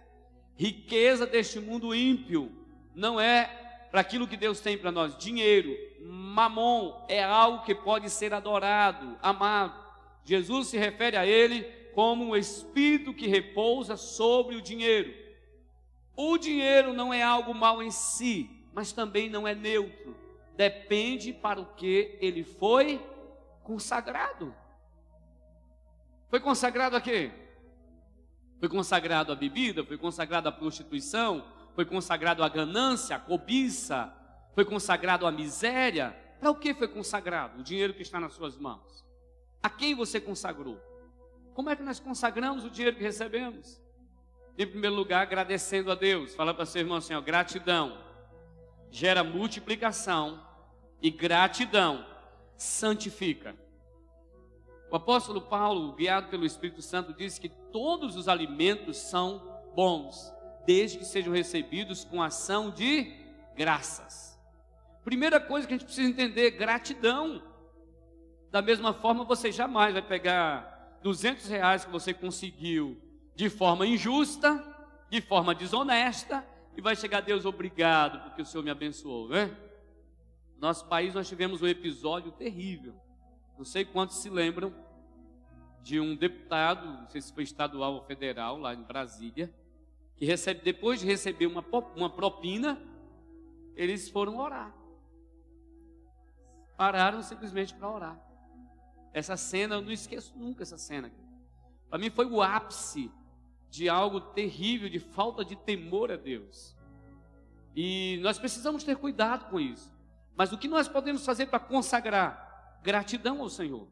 Riqueza 0.55 1.25
deste 1.27 1.59
mundo 1.59 1.93
ímpio 1.93 2.51
não 2.93 3.19
é 3.19 3.45
para 3.91 4.01
aquilo 4.01 4.27
que 4.27 4.37
Deus 4.37 4.59
tem 4.59 4.77
para 4.77 4.91
nós. 4.91 5.17
Dinheiro, 5.17 5.75
mamon 6.01 7.05
é 7.07 7.23
algo 7.23 7.63
que 7.63 7.75
pode 7.75 8.09
ser 8.09 8.33
adorado, 8.33 9.17
amado. 9.21 9.83
Jesus 10.23 10.67
se 10.67 10.77
refere 10.77 11.17
a 11.17 11.25
ele 11.25 11.63
como 11.93 12.25
um 12.25 12.35
espírito 12.35 13.13
que 13.13 13.27
repousa 13.27 13.95
sobre 13.95 14.55
o 14.55 14.61
dinheiro. 14.61 15.13
O 16.15 16.38
dinheiro 16.38 16.93
não 16.93 17.13
é 17.13 17.22
algo 17.22 17.53
mal 17.53 17.84
em 17.84 17.91
si, 17.91 18.50
mas 18.74 18.91
também 18.91 19.29
não 19.29 19.48
é 19.48 19.53
neutro. 19.53 20.15
Depende 20.55 21.34
para 21.34 21.60
o 21.60 21.65
que 21.65 22.17
ele 22.22 22.43
foi 22.43 23.01
consagrado. 23.63 24.55
Foi 26.29 26.39
consagrado 26.39 26.95
a 26.95 27.01
quê? 27.01 27.31
Foi 28.60 28.69
consagrado 28.69 29.31
à 29.31 29.36
bebida, 29.36 29.84
foi 29.84 29.98
consagrado 29.98 30.48
à 30.48 30.51
prostituição, 30.51 31.45
foi 31.75 31.86
consagrado 31.86 32.43
à 32.43 32.48
ganância, 32.48 33.15
à 33.15 33.19
cobiça, 33.19 34.13
foi 34.53 34.63
consagrado 34.63 35.27
à 35.27 35.31
miséria. 35.31 36.15
Para 36.39 36.50
o 36.51 36.55
que 36.55 36.74
foi 36.74 36.88
consagrado 36.88 37.60
o 37.60 37.63
dinheiro 37.63 37.93
que 37.93 38.01
está 38.01 38.19
nas 38.19 38.34
suas 38.34 38.57
mãos? 38.57 39.05
A 39.62 39.69
quem 39.69 39.93
você 39.93 40.22
consagrou? 40.22 40.79
Como 41.53 41.69
é 41.69 41.75
que 41.75 41.84
nós 41.84 42.00
consagramos 42.00 42.63
o 42.63 42.69
dinheiro 42.69 42.95
que 42.95 43.03
recebemos? 43.03 43.81
Em 44.57 44.65
primeiro 44.65 44.95
lugar, 44.95 45.21
agradecendo 45.21 45.91
a 45.91 45.95
Deus. 45.95 46.33
Fala 46.33 46.53
para 46.53 46.65
seu 46.65 46.81
irmão 46.81 46.97
assim: 46.97 47.13
ó, 47.13 47.21
gratidão 47.21 48.05
gera 48.89 49.25
multiplicação 49.25 50.41
e 51.01 51.09
gratidão 51.09 52.05
santifica. 52.55 53.53
O 54.89 54.95
apóstolo 54.95 55.41
Paulo, 55.41 55.93
guiado 55.93 56.29
pelo 56.29 56.45
Espírito 56.45 56.81
Santo, 56.81 57.13
diz 57.13 57.38
que 57.38 57.50
todos 57.50 58.15
os 58.15 58.29
alimentos 58.29 58.95
são 58.95 59.43
bons, 59.75 60.33
desde 60.65 60.97
que 60.97 61.03
sejam 61.03 61.33
recebidos 61.33 62.05
com 62.05 62.24
ação 62.24 62.71
de 62.71 63.13
graças. 63.55 64.39
Primeira 65.03 65.41
coisa 65.41 65.67
que 65.67 65.74
a 65.74 65.77
gente 65.77 65.85
precisa 65.85 66.09
entender: 66.09 66.51
gratidão. 66.51 67.43
Da 68.50 68.62
mesma 68.62 68.93
forma, 68.93 69.25
você 69.25 69.51
jamais 69.51 69.91
vai 69.91 70.01
pegar 70.01 70.97
200 71.03 71.50
reais 71.50 71.83
que 71.83 71.91
você 71.91 72.13
conseguiu 72.13 72.97
de 73.35 73.49
forma 73.49 73.85
injusta, 73.85 74.63
de 75.09 75.21
forma 75.21 75.53
desonesta, 75.53 76.45
e 76.75 76.81
vai 76.81 76.95
chegar 76.95 77.19
a 77.19 77.21
Deus 77.21 77.45
obrigado 77.45 78.23
porque 78.23 78.41
o 78.41 78.45
Senhor 78.45 78.63
me 78.63 78.69
abençoou, 78.69 79.29
né? 79.29 79.55
Nosso 80.57 80.85
país 80.87 81.13
nós 81.13 81.27
tivemos 81.27 81.61
um 81.61 81.67
episódio 81.67 82.31
terrível 82.31 82.95
não 83.57 83.63
sei 83.63 83.85
quantos 83.85 84.17
se 84.17 84.29
lembram 84.29 84.73
de 85.81 85.99
um 85.99 86.15
deputado, 86.15 86.85
não 86.85 87.07
sei 87.07 87.21
se 87.21 87.33
foi 87.33 87.43
estadual 87.43 87.93
ou 87.93 88.03
federal, 88.03 88.57
lá 88.57 88.73
em 88.73 88.81
Brasília, 88.81 89.53
que 90.15 90.25
recebe, 90.25 90.61
depois 90.61 90.99
de 90.99 91.05
receber 91.05 91.47
uma, 91.47 91.63
uma 91.95 92.09
propina, 92.09 92.81
eles 93.75 94.09
foram 94.09 94.37
orar. 94.37 94.73
Pararam 96.75 97.21
simplesmente 97.21 97.73
para 97.73 97.89
orar. 97.89 98.19
Essa 99.13 99.37
cena, 99.37 99.75
eu 99.75 99.81
não 99.81 99.91
esqueço 99.91 100.37
nunca 100.37 100.63
essa 100.63 100.77
cena. 100.77 101.11
Para 101.89 101.99
mim 101.99 102.09
foi 102.09 102.25
o 102.25 102.41
ápice 102.41 103.11
de 103.75 103.89
algo 103.89 104.22
terrível, 104.22 104.89
de 104.89 105.00
falta 105.00 105.44
de 105.44 105.55
temor 105.55 106.12
a 106.12 106.15
Deus. 106.15 106.75
E 107.75 108.20
nós 108.22 108.39
precisamos 108.39 108.84
ter 108.84 108.96
cuidado 108.96 109.50
com 109.50 109.60
isso. 109.60 109.94
Mas 110.36 110.51
o 110.51 110.58
que 110.58 110.67
nós 110.67 110.88
podemos 110.88 111.25
fazer 111.25 111.48
para 111.48 111.60
consagrar? 111.60 112.46
gratidão 112.86 113.41
ao 113.41 113.50
Senhor. 113.50 113.88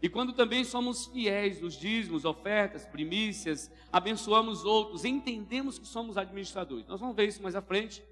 E 0.00 0.10
quando 0.10 0.34
também 0.34 0.62
somos 0.62 1.06
fiéis 1.06 1.58
nos 1.62 1.74
dízimos, 1.74 2.26
ofertas, 2.26 2.84
primícias, 2.84 3.70
abençoamos 3.90 4.62
outros, 4.62 5.06
entendemos 5.06 5.78
que 5.78 5.86
somos 5.86 6.18
administradores. 6.18 6.86
Nós 6.86 7.00
vamos 7.00 7.16
ver 7.16 7.28
isso 7.28 7.42
mais 7.42 7.56
à 7.56 7.62
frente. 7.62 8.04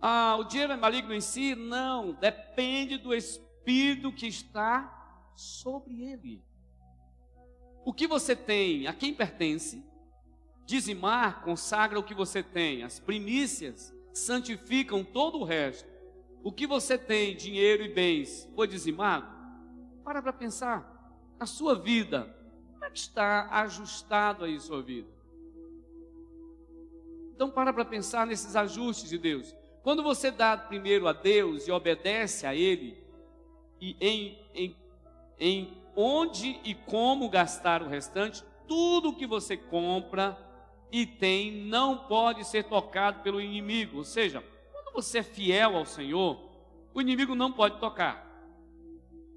Ah, 0.00 0.36
o 0.40 0.42
dinheiro 0.42 0.72
é 0.72 0.76
maligno 0.76 1.14
em 1.14 1.20
si? 1.20 1.54
Não, 1.54 2.12
depende 2.14 2.98
do 2.98 3.14
espírito 3.14 4.12
que 4.12 4.26
está 4.26 5.32
sobre 5.36 6.02
ele. 6.02 6.42
O 7.84 7.92
que 7.92 8.06
você 8.06 8.36
tem, 8.36 8.86
a 8.86 8.92
quem 8.92 9.12
pertence? 9.12 9.84
Dizimar 10.64 11.42
consagra 11.42 11.98
o 11.98 12.04
que 12.04 12.14
você 12.14 12.42
tem, 12.42 12.82
as 12.82 12.98
primícias 12.98 13.94
santificam 14.12 15.02
todo 15.02 15.38
o 15.38 15.44
resto 15.44 15.92
o 16.42 16.50
que 16.50 16.66
você 16.66 16.98
tem, 16.98 17.36
dinheiro 17.36 17.84
e 17.84 17.88
bens, 17.88 18.50
foi 18.54 18.66
dizimado? 18.66 19.26
Para 20.04 20.20
para 20.20 20.32
pensar. 20.32 20.90
A 21.38 21.46
sua 21.46 21.74
vida, 21.74 22.34
como 22.72 22.84
é 22.84 22.90
que 22.90 22.98
está 22.98 23.48
ajustado 23.62 24.44
aí 24.44 24.58
sua 24.58 24.82
vida? 24.82 25.08
Então 27.34 27.48
para 27.48 27.72
para 27.72 27.84
pensar 27.84 28.26
nesses 28.26 28.56
ajustes 28.56 29.08
de 29.08 29.18
Deus. 29.18 29.54
Quando 29.82 30.02
você 30.02 30.30
dá 30.30 30.56
primeiro 30.56 31.06
a 31.06 31.12
Deus 31.12 31.66
e 31.66 31.70
obedece 31.70 32.44
a 32.46 32.54
Ele, 32.54 32.96
e 33.80 33.96
em, 34.00 34.38
em, 34.54 34.76
em 35.38 35.81
onde 35.96 36.60
e 36.64 36.74
como 36.74 37.28
gastar 37.28 37.82
o 37.82 37.88
restante, 37.88 38.44
tudo 38.66 39.14
que 39.14 39.26
você 39.26 39.56
compra 39.56 40.38
e 40.90 41.06
tem 41.06 41.50
não 41.50 41.98
pode 42.06 42.44
ser 42.44 42.64
tocado 42.64 43.20
pelo 43.20 43.40
inimigo. 43.40 43.98
Ou 43.98 44.04
seja, 44.04 44.44
você 44.92 45.18
é 45.18 45.22
fiel 45.22 45.76
ao 45.76 45.86
Senhor, 45.86 46.38
o 46.94 47.00
inimigo 47.00 47.34
não 47.34 47.52
pode 47.52 47.78
tocar. 47.80 48.30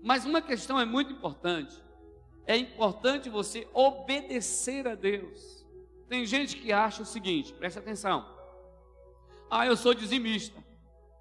Mas 0.03 0.25
uma 0.25 0.41
questão 0.41 0.79
é 0.79 0.85
muito 0.85 1.11
importante. 1.11 1.83
É 2.45 2.55
importante 2.55 3.29
você 3.29 3.67
obedecer 3.73 4.87
a 4.87 4.93
Deus. 4.93 5.65
Tem 6.07 6.25
gente 6.25 6.57
que 6.57 6.71
acha 6.71 7.01
o 7.01 7.05
seguinte, 7.05 7.53
preste 7.53 7.79
atenção. 7.79 8.25
Ah, 9.49 9.65
eu 9.65 9.75
sou 9.75 9.93
dizimista. 9.93 10.63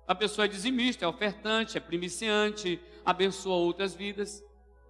A 0.06 0.14
pessoa 0.14 0.44
é 0.44 0.48
dizimista, 0.48 1.04
é 1.04 1.08
ofertante, 1.08 1.78
é 1.78 1.80
primiciante, 1.80 2.78
abençoa 3.04 3.56
outras 3.56 3.94
vidas, 3.94 4.44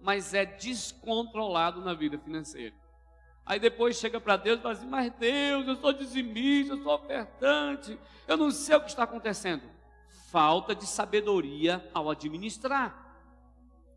mas 0.05 0.35
é 0.35 0.45
descontrolado 0.45 1.81
na 1.81 1.95
vida 1.95 2.19
financeira. 2.19 2.75
Aí 3.43 3.59
depois 3.59 3.97
chega 3.97 4.21
para 4.21 4.37
Deus 4.37 4.59
e 4.59 4.61
fala 4.61 4.75
assim: 4.75 4.85
Mas 4.85 5.11
Deus, 5.13 5.67
eu 5.67 5.75
sou 5.77 5.91
dizimista, 5.91 6.73
eu 6.73 6.83
sou 6.83 6.93
ofertante, 6.93 7.97
eu 8.27 8.37
não 8.37 8.51
sei 8.51 8.75
o 8.75 8.81
que 8.81 8.89
está 8.89 9.03
acontecendo. 9.03 9.63
Falta 10.29 10.75
de 10.75 10.85
sabedoria 10.85 11.89
ao 11.91 12.07
administrar. 12.07 13.03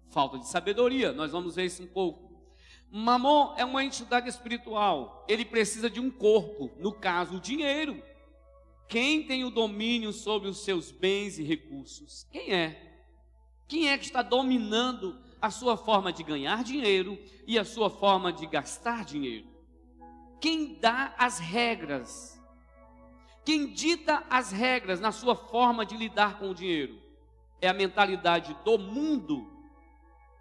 Falta 0.09 0.39
de 0.39 0.49
sabedoria, 0.49 1.13
nós 1.13 1.31
vamos 1.31 1.57
ver 1.57 1.67
isso 1.67 1.83
um 1.83 1.87
pouco. 1.87 2.27
Mamon 2.91 3.55
é 3.59 3.65
uma 3.67 3.85
entidade 3.85 4.31
espiritual, 4.31 5.27
ele 5.29 5.45
precisa 5.45 5.91
de 5.91 6.01
um 6.01 6.11
corpo, 6.11 6.71
no 6.79 6.91
caso, 6.91 7.37
o 7.37 7.41
dinheiro. 7.41 8.03
Quem 8.89 9.27
tem 9.27 9.45
o 9.45 9.51
domínio 9.51 10.11
sobre 10.15 10.49
os 10.49 10.65
seus 10.65 10.91
bens 10.91 11.39
e 11.39 11.43
recursos? 11.43 12.27
Quem 12.33 12.55
é? 12.55 13.03
Quem 13.67 13.91
é 13.91 13.99
que 13.99 14.07
está 14.07 14.23
dominando 14.23 15.28
a 15.41 15.51
sua 15.51 15.77
forma 15.77 16.13
de 16.13 16.23
ganhar 16.23 16.65
dinheiro 16.65 17.19
e 17.47 17.59
a 17.59 17.65
sua 17.65 17.89
forma 17.89 18.33
de 18.33 18.47
gastar 18.47 19.05
dinheiro? 19.05 19.47
Quem 20.41 20.75
dá 20.75 21.15
as 21.19 21.39
regras? 21.39 22.41
Quem 23.45 23.73
dita 23.73 24.25
as 24.29 24.53
regras 24.53 25.01
na 25.01 25.11
sua 25.11 25.35
forma 25.35 25.87
de 25.87 25.97
lidar 25.97 26.39
com 26.39 26.51
o 26.51 26.55
dinheiro? 26.55 27.01
É 27.61 27.69
a 27.69 27.73
mentalidade 27.73 28.57
do 28.65 28.79
mundo 28.79 29.51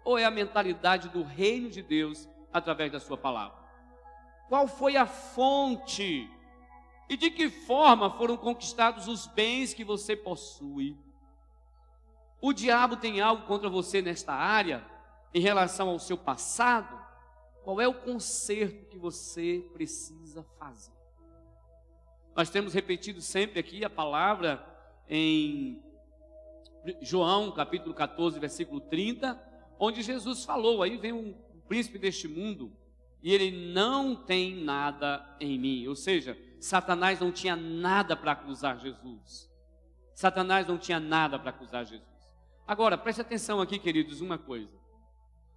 ou 0.04 0.18
é 0.18 0.24
a 0.24 0.30
mentalidade 0.30 1.08
do 1.08 1.22
reino 1.22 1.68
de 1.68 1.82
Deus 1.82 2.28
através 2.52 2.92
da 2.92 3.00
sua 3.00 3.16
palavra? 3.16 3.58
Qual 4.48 4.66
foi 4.66 4.96
a 4.96 5.06
fonte 5.06 6.30
e 7.08 7.16
de 7.16 7.30
que 7.30 7.50
forma 7.50 8.10
foram 8.10 8.36
conquistados 8.36 9.08
os 9.08 9.26
bens 9.26 9.74
que 9.74 9.84
você 9.84 10.16
possui? 10.16 10.96
O 12.40 12.52
diabo 12.52 12.96
tem 12.96 13.20
algo 13.20 13.46
contra 13.46 13.68
você 13.68 14.00
nesta 14.00 14.32
área, 14.32 14.84
em 15.34 15.40
relação 15.40 15.88
ao 15.88 15.98
seu 15.98 16.16
passado? 16.16 16.98
Qual 17.64 17.80
é 17.80 17.88
o 17.88 17.94
conserto 17.94 18.86
que 18.88 18.98
você 18.98 19.64
precisa 19.72 20.44
fazer? 20.58 20.92
Nós 22.34 22.48
temos 22.48 22.72
repetido 22.72 23.20
sempre 23.20 23.58
aqui 23.58 23.84
a 23.84 23.90
palavra 23.90 24.64
em 25.08 25.82
João, 27.02 27.50
capítulo 27.50 27.92
14, 27.92 28.38
versículo 28.38 28.80
30, 28.80 29.38
onde 29.78 30.02
Jesus 30.02 30.44
falou: 30.44 30.82
aí 30.82 30.96
vem 30.96 31.12
um 31.12 31.34
príncipe 31.66 31.98
deste 31.98 32.28
mundo 32.28 32.72
e 33.22 33.32
ele 33.34 33.72
não 33.72 34.14
tem 34.14 34.54
nada 34.54 35.36
em 35.40 35.58
mim. 35.58 35.86
Ou 35.88 35.96
seja, 35.96 36.38
Satanás 36.60 37.20
não 37.20 37.32
tinha 37.32 37.56
nada 37.56 38.16
para 38.16 38.32
acusar 38.32 38.78
Jesus. 38.78 39.50
Satanás 40.14 40.66
não 40.66 40.78
tinha 40.78 40.98
nada 40.98 41.38
para 41.38 41.50
acusar 41.50 41.84
Jesus. 41.84 42.17
Agora, 42.68 42.98
preste 42.98 43.22
atenção 43.22 43.62
aqui, 43.62 43.78
queridos, 43.78 44.20
uma 44.20 44.36
coisa. 44.36 44.68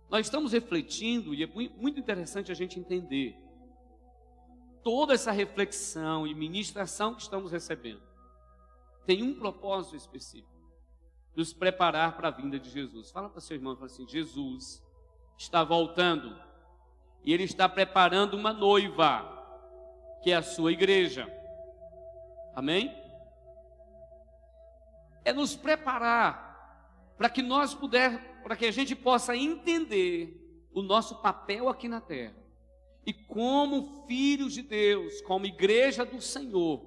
Nós 0.09 0.27
estamos 0.27 0.53
refletindo, 0.53 1.33
e 1.33 1.43
é 1.43 1.47
muito 1.47 1.99
interessante 1.99 2.53
a 2.53 2.55
gente 2.55 2.79
entender 2.79 3.35
toda 4.81 5.13
essa 5.13 5.29
reflexão 5.29 6.25
e 6.25 6.33
ministração 6.33 7.13
que 7.13 7.21
estamos 7.21 7.51
recebendo. 7.51 8.01
Tem 9.05 9.21
um 9.23 9.37
propósito 9.37 9.97
específico: 9.97 10.55
nos 11.35 11.51
preparar 11.51 12.15
para 12.15 12.29
a 12.29 12.31
vinda 12.31 12.57
de 12.57 12.69
Jesus. 12.69 13.11
Fala 13.11 13.29
para 13.29 13.41
seu 13.41 13.57
irmão, 13.57 13.75
fala 13.75 13.87
assim: 13.87 14.07
Jesus 14.07 14.81
está 15.37 15.65
voltando 15.65 16.33
e 17.25 17.33
ele 17.33 17.43
está 17.43 17.67
preparando 17.67 18.37
uma 18.37 18.53
noiva 18.53 19.37
que 20.23 20.31
é 20.31 20.35
a 20.37 20.41
sua 20.41 20.71
igreja. 20.71 21.27
Amém? 22.55 22.89
É 25.25 25.33
nos 25.33 25.57
preparar 25.57 26.50
para 27.21 27.29
que 27.29 27.43
nós 27.43 27.75
puder, 27.75 28.41
para 28.41 28.55
que 28.55 28.65
a 28.65 28.71
gente 28.71 28.95
possa 28.95 29.37
entender 29.37 30.65
o 30.73 30.81
nosso 30.81 31.21
papel 31.21 31.69
aqui 31.69 31.87
na 31.87 32.01
terra. 32.01 32.35
E 33.05 33.13
como 33.13 34.07
filhos 34.07 34.55
de 34.55 34.63
Deus, 34.63 35.21
como 35.21 35.45
igreja 35.45 36.03
do 36.03 36.19
Senhor, 36.19 36.83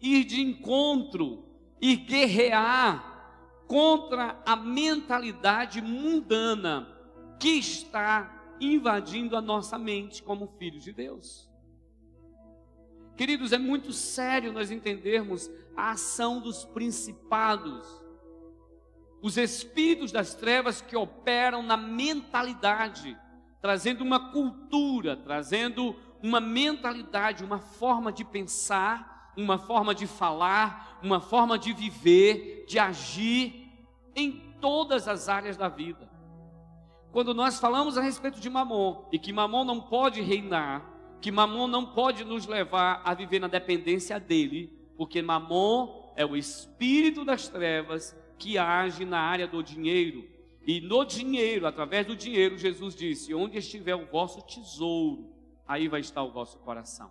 ir 0.00 0.24
de 0.24 0.40
encontro 0.40 1.44
e 1.82 1.96
guerrear 1.96 3.66
contra 3.66 4.40
a 4.46 4.56
mentalidade 4.56 5.82
mundana 5.82 6.88
que 7.38 7.50
está 7.50 8.56
invadindo 8.58 9.36
a 9.36 9.42
nossa 9.42 9.76
mente 9.76 10.22
como 10.22 10.46
filhos 10.58 10.82
de 10.82 10.94
Deus. 10.94 11.46
Queridos, 13.18 13.52
é 13.52 13.58
muito 13.58 13.92
sério 13.92 14.50
nós 14.50 14.70
entendermos 14.70 15.50
a 15.76 15.90
ação 15.90 16.40
dos 16.40 16.64
principados, 16.64 18.01
os 19.22 19.36
espíritos 19.36 20.10
das 20.10 20.34
trevas 20.34 20.80
que 20.80 20.96
operam 20.96 21.62
na 21.62 21.76
mentalidade, 21.76 23.16
trazendo 23.60 24.02
uma 24.02 24.32
cultura, 24.32 25.16
trazendo 25.16 25.94
uma 26.20 26.40
mentalidade, 26.40 27.44
uma 27.44 27.60
forma 27.60 28.12
de 28.12 28.24
pensar, 28.24 29.32
uma 29.36 29.58
forma 29.58 29.94
de 29.94 30.08
falar, 30.08 30.98
uma 31.02 31.20
forma 31.20 31.56
de 31.56 31.72
viver, 31.72 32.64
de 32.66 32.80
agir 32.80 33.70
em 34.14 34.56
todas 34.60 35.06
as 35.06 35.28
áreas 35.28 35.56
da 35.56 35.68
vida. 35.68 36.10
Quando 37.12 37.32
nós 37.32 37.60
falamos 37.60 37.96
a 37.96 38.02
respeito 38.02 38.40
de 38.40 38.50
Mamon 38.50 39.08
e 39.12 39.18
que 39.18 39.32
Mamon 39.32 39.64
não 39.64 39.80
pode 39.80 40.20
reinar, 40.20 40.84
que 41.20 41.30
Mamon 41.30 41.68
não 41.68 41.86
pode 41.86 42.24
nos 42.24 42.46
levar 42.46 43.02
a 43.04 43.14
viver 43.14 43.38
na 43.38 43.48
dependência 43.48 44.18
dele, 44.18 44.72
porque 44.96 45.22
Mamon 45.22 46.12
é 46.16 46.26
o 46.26 46.36
espírito 46.36 47.24
das 47.24 47.48
trevas 47.48 48.16
que 48.42 48.58
age 48.58 49.04
na 49.04 49.20
área 49.20 49.46
do 49.46 49.62
dinheiro. 49.62 50.28
E 50.66 50.80
no 50.80 51.04
dinheiro, 51.04 51.66
através 51.66 52.06
do 52.06 52.16
dinheiro, 52.16 52.58
Jesus 52.58 52.94
disse: 52.94 53.32
Onde 53.32 53.58
estiver 53.58 53.94
o 53.94 54.06
vosso 54.06 54.42
tesouro, 54.42 55.32
aí 55.66 55.86
vai 55.86 56.00
estar 56.00 56.22
o 56.24 56.32
vosso 56.32 56.58
coração. 56.58 57.10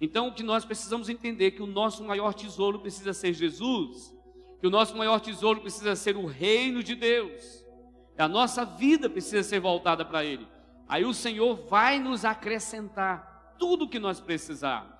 Então, 0.00 0.28
o 0.28 0.34
que 0.34 0.44
nós 0.44 0.64
precisamos 0.64 1.08
entender 1.08 1.46
é 1.46 1.50
que 1.50 1.62
o 1.62 1.66
nosso 1.66 2.04
maior 2.04 2.32
tesouro 2.32 2.78
precisa 2.78 3.12
ser 3.12 3.32
Jesus, 3.32 4.16
que 4.60 4.66
o 4.66 4.70
nosso 4.70 4.96
maior 4.96 5.20
tesouro 5.20 5.60
precisa 5.60 5.96
ser 5.96 6.16
o 6.16 6.26
reino 6.26 6.82
de 6.82 6.94
Deus. 6.94 7.64
A 8.16 8.28
nossa 8.28 8.64
vida 8.64 9.10
precisa 9.10 9.42
ser 9.42 9.60
voltada 9.60 10.04
para 10.04 10.24
Ele. 10.24 10.46
Aí 10.88 11.04
o 11.04 11.14
Senhor 11.14 11.56
vai 11.68 11.98
nos 11.98 12.24
acrescentar 12.24 13.56
tudo 13.58 13.84
o 13.84 13.88
que 13.88 13.98
nós 13.98 14.20
precisarmos. 14.20 14.96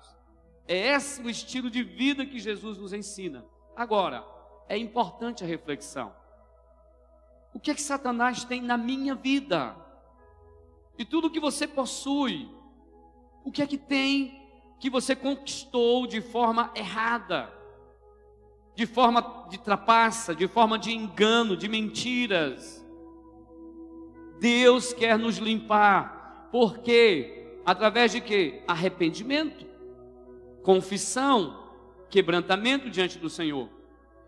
É 0.67 0.93
esse 0.93 1.21
o 1.21 1.29
estilo 1.29 1.69
de 1.69 1.83
vida 1.83 2.25
que 2.25 2.39
Jesus 2.39 2.77
nos 2.77 2.93
ensina. 2.93 3.45
Agora, 3.75 4.23
é 4.69 4.77
importante 4.77 5.43
a 5.43 5.47
reflexão. 5.47 6.13
O 7.53 7.59
que 7.59 7.71
é 7.71 7.73
que 7.73 7.81
Satanás 7.81 8.45
tem 8.45 8.61
na 8.61 8.77
minha 8.77 9.15
vida? 9.15 9.75
E 10.97 11.03
tudo 11.03 11.29
que 11.29 11.39
você 11.39 11.67
possui, 11.67 12.49
o 13.43 13.51
que 13.51 13.61
é 13.61 13.67
que 13.67 13.77
tem 13.77 14.39
que 14.79 14.89
você 14.89 15.13
conquistou 15.13 16.07
de 16.07 16.21
forma 16.21 16.71
errada? 16.73 17.51
De 18.75 18.85
forma 18.85 19.47
de 19.49 19.57
trapaça, 19.57 20.33
de 20.33 20.47
forma 20.47 20.79
de 20.79 20.91
engano, 20.91 21.57
de 21.57 21.67
mentiras. 21.67 22.85
Deus 24.39 24.93
quer 24.93 25.19
nos 25.19 25.37
limpar, 25.37 26.47
porque 26.49 27.39
Através 27.69 28.11
de 28.11 28.19
quê? 28.19 28.63
Arrependimento, 28.67 29.63
confissão, 30.63 31.69
quebrantamento 32.09 32.89
diante 32.89 33.19
do 33.19 33.29
Senhor. 33.29 33.69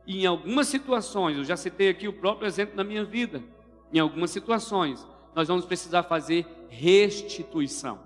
E 0.06 0.24
em 0.24 0.26
algumas 0.26 0.68
situações, 0.68 1.38
eu 1.38 1.44
já 1.44 1.56
citei 1.56 1.90
aqui 1.90 2.08
o 2.08 2.14
próprio 2.14 2.48
exemplo 2.48 2.76
da 2.76 2.84
minha 2.84 3.04
vida, 3.04 3.44
em 3.94 4.00
algumas 4.00 4.32
situações, 4.32 5.06
nós 5.36 5.48
vamos 5.48 5.66
precisar 5.66 6.04
fazer 6.04 6.46
restituição. 6.70 8.00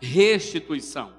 Restituição. 0.00 1.12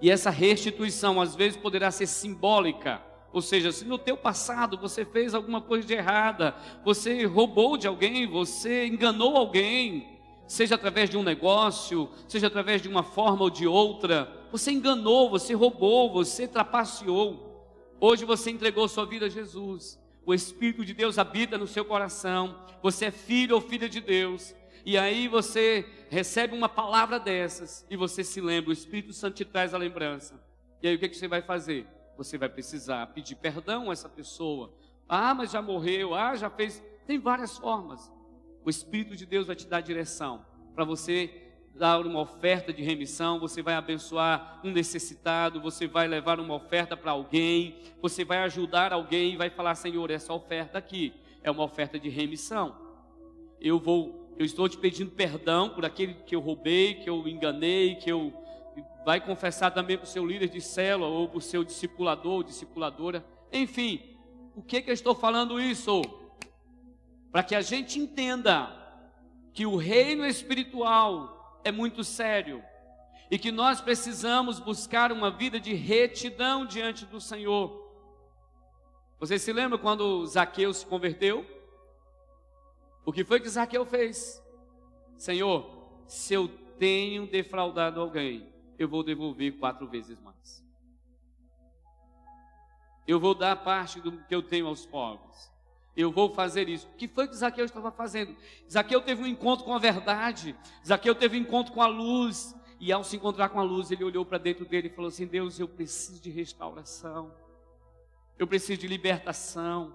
E 0.00 0.10
essa 0.10 0.30
restituição 0.30 1.20
às 1.20 1.34
vezes 1.34 1.56
poderá 1.56 1.90
ser 1.90 2.06
simbólica, 2.06 3.02
ou 3.32 3.42
seja, 3.42 3.72
se 3.72 3.84
no 3.84 3.98
teu 3.98 4.16
passado 4.16 4.78
você 4.78 5.04
fez 5.04 5.34
alguma 5.34 5.60
coisa 5.60 5.86
de 5.86 5.94
errada, 5.94 6.54
você 6.84 7.24
roubou 7.24 7.76
de 7.76 7.86
alguém, 7.86 8.26
você 8.26 8.86
enganou 8.86 9.36
alguém, 9.36 10.18
seja 10.46 10.76
através 10.76 11.10
de 11.10 11.16
um 11.16 11.22
negócio, 11.22 12.08
seja 12.26 12.46
através 12.46 12.80
de 12.80 12.88
uma 12.88 13.02
forma 13.02 13.42
ou 13.42 13.50
de 13.50 13.66
outra, 13.66 14.32
você 14.50 14.70
enganou, 14.70 15.28
você 15.28 15.52
roubou, 15.52 16.10
você 16.10 16.48
trapaceou. 16.48 17.47
Hoje 18.00 18.24
você 18.24 18.50
entregou 18.50 18.86
sua 18.86 19.04
vida 19.04 19.26
a 19.26 19.28
Jesus. 19.28 20.00
O 20.24 20.32
Espírito 20.32 20.84
de 20.84 20.94
Deus 20.94 21.18
habita 21.18 21.58
no 21.58 21.66
seu 21.66 21.84
coração. 21.84 22.64
Você 22.80 23.06
é 23.06 23.10
filho 23.10 23.56
ou 23.56 23.60
filha 23.60 23.88
de 23.88 24.00
Deus. 24.00 24.54
E 24.84 24.96
aí 24.96 25.26
você 25.26 25.84
recebe 26.08 26.56
uma 26.56 26.68
palavra 26.68 27.18
dessas 27.18 27.84
e 27.90 27.96
você 27.96 28.22
se 28.22 28.40
lembra, 28.40 28.70
o 28.70 28.72
Espírito 28.72 29.12
Santo 29.12 29.34
te 29.34 29.44
traz 29.44 29.74
a 29.74 29.78
lembrança. 29.78 30.40
E 30.80 30.88
aí 30.88 30.94
o 30.94 30.98
que, 30.98 31.08
que 31.08 31.16
você 31.16 31.26
vai 31.26 31.42
fazer? 31.42 31.86
Você 32.16 32.38
vai 32.38 32.48
precisar 32.48 33.06
pedir 33.08 33.34
perdão 33.34 33.90
a 33.90 33.92
essa 33.92 34.08
pessoa, 34.08 34.72
Ah, 35.08 35.34
mas 35.34 35.50
já 35.50 35.60
morreu, 35.60 36.14
ah, 36.14 36.36
já 36.36 36.48
fez. 36.48 36.82
Tem 37.06 37.18
várias 37.18 37.58
formas. 37.58 38.12
O 38.64 38.70
Espírito 38.70 39.16
de 39.16 39.26
Deus 39.26 39.46
vai 39.46 39.56
te 39.56 39.66
dar 39.66 39.80
direção 39.80 40.44
para 40.74 40.84
você 40.84 41.47
dar 41.78 42.04
uma 42.04 42.20
oferta 42.20 42.72
de 42.72 42.82
remissão, 42.82 43.38
você 43.38 43.62
vai 43.62 43.74
abençoar 43.74 44.60
um 44.64 44.70
necessitado, 44.70 45.60
você 45.60 45.86
vai 45.86 46.08
levar 46.08 46.40
uma 46.40 46.54
oferta 46.54 46.96
para 46.96 47.12
alguém, 47.12 47.76
você 48.02 48.24
vai 48.24 48.38
ajudar 48.38 48.92
alguém 48.92 49.32
e 49.32 49.36
vai 49.36 49.48
falar: 49.48 49.74
Senhor, 49.76 50.10
essa 50.10 50.32
oferta 50.32 50.76
aqui 50.76 51.14
é 51.42 51.50
uma 51.50 51.62
oferta 51.62 51.98
de 51.98 52.08
remissão. 52.08 52.76
Eu 53.60 53.78
vou, 53.78 54.34
eu 54.36 54.44
estou 54.44 54.68
te 54.68 54.76
pedindo 54.76 55.12
perdão 55.12 55.70
por 55.70 55.84
aquele 55.84 56.14
que 56.14 56.34
eu 56.34 56.40
roubei, 56.40 56.94
que 56.94 57.08
eu 57.08 57.26
enganei, 57.28 57.94
que 57.94 58.10
eu 58.10 58.32
vai 59.04 59.20
confessar 59.20 59.70
também 59.70 59.96
para 59.96 60.04
o 60.04 60.08
seu 60.08 60.26
líder 60.26 60.48
de 60.48 60.60
célula 60.60 61.08
ou 61.10 61.28
para 61.28 61.38
o 61.38 61.40
seu 61.40 61.64
discipulador 61.64 62.32
ou 62.32 62.42
discipuladora. 62.42 63.24
Enfim, 63.50 64.00
o 64.54 64.62
que 64.62 64.82
que 64.82 64.90
eu 64.90 64.94
estou 64.94 65.14
falando 65.14 65.60
isso? 65.60 66.02
Para 67.30 67.42
que 67.42 67.54
a 67.54 67.62
gente 67.62 67.98
entenda 67.98 68.70
que 69.52 69.64
o 69.64 69.76
reino 69.76 70.26
espiritual 70.26 71.37
é 71.64 71.70
muito 71.70 72.02
sério 72.04 72.62
e 73.30 73.38
que 73.38 73.52
nós 73.52 73.80
precisamos 73.80 74.58
buscar 74.58 75.12
uma 75.12 75.30
vida 75.30 75.60
de 75.60 75.74
retidão 75.74 76.64
diante 76.64 77.04
do 77.04 77.20
Senhor. 77.20 77.86
Você 79.18 79.38
se 79.38 79.52
lembra 79.52 79.76
quando 79.76 80.24
Zaqueu 80.26 80.72
se 80.72 80.86
converteu? 80.86 81.44
O 83.04 83.12
que 83.12 83.24
foi 83.24 83.40
que 83.40 83.48
Zaqueu 83.48 83.84
fez? 83.84 84.42
Senhor, 85.16 86.02
se 86.06 86.34
eu 86.34 86.48
tenho 86.78 87.26
defraudado 87.26 88.00
alguém, 88.00 88.52
eu 88.78 88.88
vou 88.88 89.02
devolver 89.02 89.58
quatro 89.58 89.88
vezes 89.88 90.20
mais. 90.20 90.64
Eu 93.06 93.18
vou 93.18 93.34
dar 93.34 93.56
parte 93.56 94.00
do 94.00 94.12
que 94.24 94.34
eu 94.34 94.42
tenho 94.42 94.66
aos 94.66 94.86
pobres 94.86 95.50
eu 95.98 96.12
vou 96.12 96.32
fazer 96.32 96.68
isso. 96.68 96.86
O 96.86 96.96
que 96.96 97.08
foi 97.08 97.26
que 97.26 97.34
Zaqueu 97.34 97.64
estava 97.64 97.90
fazendo? 97.90 98.36
Zaqueu 98.70 99.00
teve 99.00 99.20
um 99.20 99.26
encontro 99.26 99.64
com 99.64 99.74
a 99.74 99.78
verdade, 99.80 100.54
Zaqueu 100.86 101.12
teve 101.12 101.36
um 101.36 101.40
encontro 101.40 101.72
com 101.72 101.82
a 101.82 101.88
luz, 101.88 102.54
e 102.78 102.92
ao 102.92 103.02
se 103.02 103.16
encontrar 103.16 103.48
com 103.48 103.58
a 103.58 103.64
luz, 103.64 103.90
ele 103.90 104.04
olhou 104.04 104.24
para 104.24 104.38
dentro 104.38 104.64
dele 104.64 104.86
e 104.86 104.94
falou 104.94 105.08
assim: 105.08 105.26
Deus, 105.26 105.58
eu 105.58 105.66
preciso 105.66 106.22
de 106.22 106.30
restauração, 106.30 107.34
eu 108.38 108.46
preciso 108.46 108.80
de 108.80 108.86
libertação, 108.86 109.92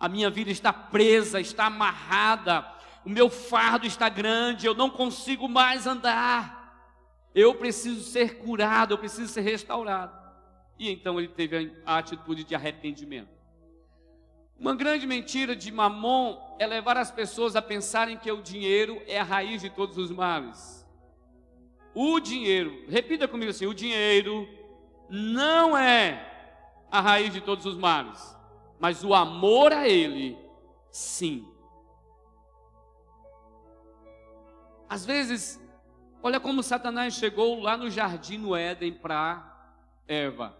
a 0.00 0.08
minha 0.08 0.30
vida 0.30 0.50
está 0.50 0.72
presa, 0.72 1.38
está 1.38 1.66
amarrada, 1.66 2.66
o 3.04 3.10
meu 3.10 3.28
fardo 3.28 3.86
está 3.86 4.08
grande, 4.08 4.66
eu 4.66 4.74
não 4.74 4.88
consigo 4.88 5.46
mais 5.46 5.86
andar, 5.86 7.28
eu 7.34 7.54
preciso 7.54 8.00
ser 8.00 8.38
curado, 8.38 8.94
eu 8.94 8.98
preciso 8.98 9.30
ser 9.30 9.42
restaurado. 9.42 10.18
E 10.78 10.90
então 10.90 11.18
ele 11.18 11.28
teve 11.28 11.76
a 11.84 11.98
atitude 11.98 12.42
de 12.42 12.54
arrependimento. 12.54 13.41
Uma 14.58 14.74
grande 14.74 15.06
mentira 15.06 15.56
de 15.56 15.72
Mamon 15.72 16.56
é 16.58 16.66
levar 16.66 16.96
as 16.96 17.10
pessoas 17.10 17.56
a 17.56 17.62
pensarem 17.62 18.16
que 18.16 18.30
o 18.30 18.42
dinheiro 18.42 19.02
é 19.06 19.18
a 19.18 19.24
raiz 19.24 19.60
de 19.60 19.70
todos 19.70 19.98
os 19.98 20.10
males. 20.10 20.86
O 21.94 22.20
dinheiro, 22.20 22.84
repita 22.88 23.28
comigo 23.28 23.50
assim: 23.50 23.66
o 23.66 23.74
dinheiro 23.74 24.48
não 25.10 25.76
é 25.76 26.28
a 26.90 27.00
raiz 27.00 27.32
de 27.32 27.40
todos 27.40 27.66
os 27.66 27.76
males, 27.76 28.36
mas 28.78 29.02
o 29.04 29.14
amor 29.14 29.72
a 29.72 29.88
ele, 29.88 30.38
sim. 30.90 31.46
Às 34.88 35.04
vezes, 35.04 35.60
olha 36.22 36.38
como 36.38 36.62
Satanás 36.62 37.14
chegou 37.14 37.60
lá 37.60 37.76
no 37.76 37.90
jardim 37.90 38.38
no 38.38 38.54
Éden 38.54 38.92
para 38.92 39.42
Eva. 40.06 40.56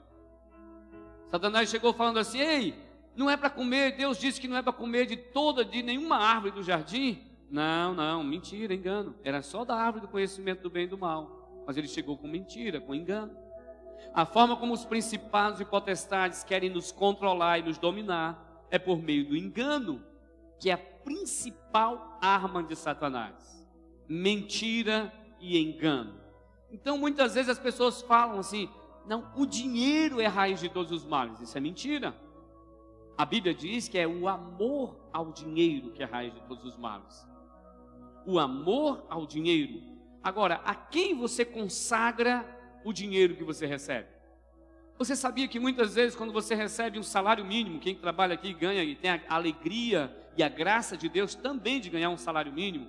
Satanás 1.31 1.69
chegou 1.69 1.93
falando 1.93 2.19
assim: 2.19 2.41
Ei, 2.41 2.92
não 3.15 3.29
é 3.29 3.37
para 3.37 3.51
comer, 3.51 3.97
Deus 3.97 4.19
disse 4.19 4.41
que 4.41 4.49
não 4.49 4.57
é 4.57 4.63
para 4.63 4.73
comer 4.73 5.07
de 5.07 5.17
toda, 5.17 5.65
de 5.65 5.83
nenhuma 5.83 6.17
árvore 6.17 6.53
do 6.53 6.63
jardim. 6.63 7.23
Não, 7.51 7.95
não, 7.95 8.25
mentira, 8.25 8.73
engano. 8.73 9.15
Era 9.23 9.43
só 9.43 9.65
da 9.65 9.77
árvore 9.77 10.07
do 10.07 10.09
conhecimento 10.09 10.63
do 10.63 10.71
bem 10.71 10.85
e 10.85 10.89
do 10.89 10.97
mal. 10.97 11.63
Mas 11.67 11.77
ele 11.77 11.87
chegou 11.87 12.17
com 12.17 12.27
mentira, 12.27 12.81
com 12.81 12.95
engano. 12.95 13.37
A 14.15 14.25
forma 14.25 14.57
como 14.57 14.73
os 14.73 14.85
principados 14.85 15.61
e 15.61 15.65
potestades 15.65 16.43
querem 16.43 16.71
nos 16.71 16.91
controlar 16.91 17.59
e 17.59 17.63
nos 17.63 17.79
dominar 17.79 18.67
é 18.71 18.79
por 18.79 19.03
meio 19.03 19.27
do 19.27 19.37
engano, 19.37 20.03
que 20.59 20.71
é 20.71 20.73
a 20.73 20.79
principal 20.79 22.19
arma 22.23 22.63
de 22.63 22.75
Satanás. 22.75 23.67
Mentira 24.09 25.13
e 25.39 25.59
engano. 25.59 26.15
Então 26.71 26.97
muitas 26.97 27.35
vezes 27.35 27.51
as 27.51 27.59
pessoas 27.59 28.01
falam 28.03 28.39
assim: 28.39 28.69
não, 29.07 29.31
o 29.37 29.45
dinheiro 29.45 30.21
é 30.21 30.27
a 30.27 30.31
raiz 30.31 30.61
de 30.61 30.71
todos 30.71 30.91
os 30.91 31.05
males. 31.05 31.41
Isso 31.41 31.57
é 31.57 31.61
mentira. 31.61 32.15
A 33.17 33.25
Bíblia 33.25 33.55
diz 33.55 33.89
que 33.89 33.99
é 33.99 34.07
o 34.07 34.27
amor 34.29 35.09
ao 35.13 35.33
dinheiro 35.33 35.91
que 35.91 36.03
é 36.03 36.07
a 36.07 36.09
raiz 36.09 36.35
de 36.35 36.41
todos 36.43 36.65
os 36.65 36.77
males. 36.77 37.27
O 38.27 38.39
amor 38.39 39.05
ao 39.09 39.27
dinheiro. 39.27 39.83
Agora, 40.23 40.61
a 40.65 40.75
quem 40.75 41.15
você 41.15 41.45
consagra 41.45 42.45
o 42.85 42.93
dinheiro 42.93 43.37
que 43.37 43.45
você 43.45 43.67
recebe? 43.67 44.09
Você 44.99 45.17
sabia 45.17 45.49
que 45.49 45.59
muitas 45.59 45.95
vezes, 45.95 46.15
quando 46.15 46.33
você 46.33 46.55
recebe 46.55 46.99
um 46.99 47.03
salário 47.03 47.45
mínimo, 47.45 47.81
quem 47.81 47.95
trabalha 47.95 48.35
aqui 48.35 48.55
ganha 48.55 48.85
e 48.85 48.95
tem 48.95 49.11
a 49.11 49.21
alegria 49.29 50.17
e 50.37 50.43
a 50.43 50.49
graça 50.49 50.97
de 50.97 51.09
Deus 51.09 51.35
também 51.35 51.81
de 51.81 51.91
ganhar 51.91 52.11
um 52.11 52.17
salário 52.17 52.53
mínimo, 52.53 52.89